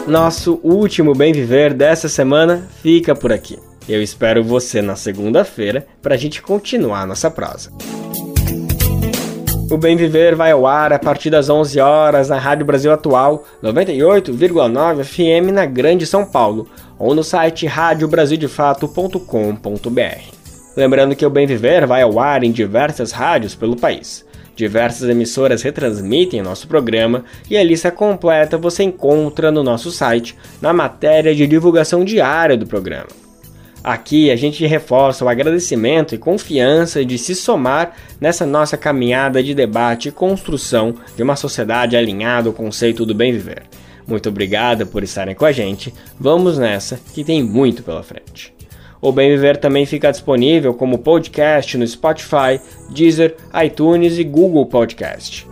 Nosso 0.08 0.58
último 0.62 1.14
Bem 1.14 1.32
Viver 1.32 1.74
dessa 1.74 2.08
semana 2.08 2.66
fica 2.82 3.14
por 3.14 3.30
aqui. 3.30 3.67
Eu 3.88 4.02
espero 4.02 4.44
você 4.44 4.82
na 4.82 4.96
segunda-feira 4.96 5.86
para 6.02 6.14
a 6.14 6.18
gente 6.18 6.42
continuar 6.42 7.06
nossa 7.06 7.30
prosa. 7.30 7.72
O 9.70 9.78
Bem 9.78 9.96
Viver 9.96 10.34
vai 10.34 10.50
ao 10.50 10.66
ar 10.66 10.92
a 10.92 10.98
partir 10.98 11.30
das 11.30 11.48
11 11.48 11.80
horas 11.80 12.28
na 12.28 12.38
Rádio 12.38 12.66
Brasil 12.66 12.92
Atual, 12.92 13.44
98,9 13.62 15.04
FM 15.04 15.52
na 15.52 15.64
Grande 15.64 16.04
São 16.06 16.22
Paulo, 16.24 16.68
ou 16.98 17.14
no 17.14 17.24
site 17.24 17.66
radiobrasildefato.com.br. 17.66 20.38
Lembrando 20.76 21.16
que 21.16 21.24
o 21.24 21.30
Bem 21.30 21.46
Viver 21.46 21.86
vai 21.86 22.02
ao 22.02 22.20
ar 22.20 22.44
em 22.44 22.52
diversas 22.52 23.10
rádios 23.10 23.54
pelo 23.54 23.76
país. 23.76 24.22
Diversas 24.54 25.08
emissoras 25.08 25.62
retransmitem 25.62 26.42
nosso 26.42 26.68
programa 26.68 27.24
e 27.48 27.56
a 27.56 27.64
lista 27.64 27.90
completa 27.90 28.58
você 28.58 28.82
encontra 28.82 29.50
no 29.50 29.62
nosso 29.62 29.90
site, 29.90 30.36
na 30.60 30.74
matéria 30.74 31.34
de 31.34 31.46
divulgação 31.46 32.04
diária 32.04 32.54
do 32.56 32.66
programa. 32.66 33.27
Aqui 33.82 34.30
a 34.30 34.36
gente 34.36 34.66
reforça 34.66 35.24
o 35.24 35.28
agradecimento 35.28 36.14
e 36.14 36.18
confiança 36.18 37.04
de 37.04 37.16
se 37.16 37.34
somar 37.34 37.94
nessa 38.20 38.44
nossa 38.44 38.76
caminhada 38.76 39.42
de 39.42 39.54
debate 39.54 40.08
e 40.08 40.12
construção 40.12 40.94
de 41.16 41.22
uma 41.22 41.36
sociedade 41.36 41.96
alinhada 41.96 42.48
ao 42.48 42.54
conceito 42.54 43.06
do 43.06 43.14
bem 43.14 43.32
viver. 43.32 43.62
Muito 44.06 44.28
obrigado 44.30 44.86
por 44.86 45.02
estarem 45.02 45.34
com 45.34 45.44
a 45.44 45.52
gente. 45.52 45.92
Vamos 46.18 46.58
nessa, 46.58 46.98
que 47.14 47.22
tem 47.22 47.42
muito 47.42 47.82
pela 47.82 48.02
frente. 48.02 48.54
O 49.00 49.12
Bem 49.12 49.30
Viver 49.30 49.58
também 49.58 49.86
fica 49.86 50.10
disponível 50.10 50.74
como 50.74 50.98
podcast 50.98 51.78
no 51.78 51.86
Spotify, 51.86 52.60
Deezer, 52.90 53.36
iTunes 53.64 54.18
e 54.18 54.24
Google 54.24 54.66
Podcast. 54.66 55.46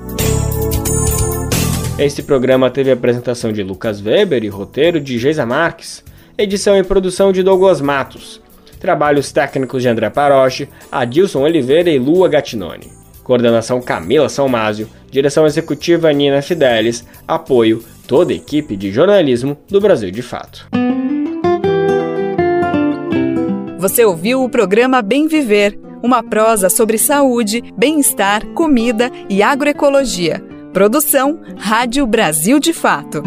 Este 1.97 2.23
programa 2.23 2.71
teve 2.71 2.91
a 2.91 2.95
apresentação 2.95 3.53
de 3.53 3.63
Lucas 3.63 4.05
Weber 4.05 4.43
e 4.43 4.49
roteiro 4.49 5.01
de 5.01 5.17
Geisa 5.17 5.47
Marques, 5.47 6.03
edição 6.39 6.77
e 6.77 6.83
produção 6.83 7.33
de 7.33 7.43
Douglas 7.43 7.81
Matos, 7.81 8.41
trabalhos 8.79 9.33
técnicos 9.33 9.83
de 9.83 9.89
André 9.89 10.11
Paroche, 10.11 10.69
Adilson 10.93 11.41
Oliveira 11.41 11.91
e 11.91 11.99
Lua 11.99 12.29
Gattinoni, 12.29 12.93
coordenação 13.25 13.81
Camila 13.81 14.29
Salmásio, 14.29 14.89
direção 15.11 15.47
executiva 15.47 16.13
Nina 16.13 16.43
Fidelis, 16.43 17.05
apoio 17.27 17.83
toda 18.07 18.33
a 18.33 18.37
equipe 18.37 18.77
de 18.77 18.93
jornalismo 18.93 19.57
do 19.69 19.81
Brasil 19.81 20.11
de 20.11 20.23
Fato. 20.23 20.69
Você 23.79 24.05
ouviu 24.05 24.43
o 24.43 24.49
programa 24.49 25.01
Bem 25.01 25.27
Viver, 25.27 25.79
uma 26.03 26.23
prosa 26.23 26.69
sobre 26.69 26.99
saúde, 26.99 27.63
bem-estar, 27.77 28.45
comida 28.49 29.11
e 29.29 29.43
agroecologia. 29.43 30.43
Produção 30.73 31.41
Rádio 31.57 32.07
Brasil 32.07 32.61
de 32.61 32.73
Fato. 32.73 33.23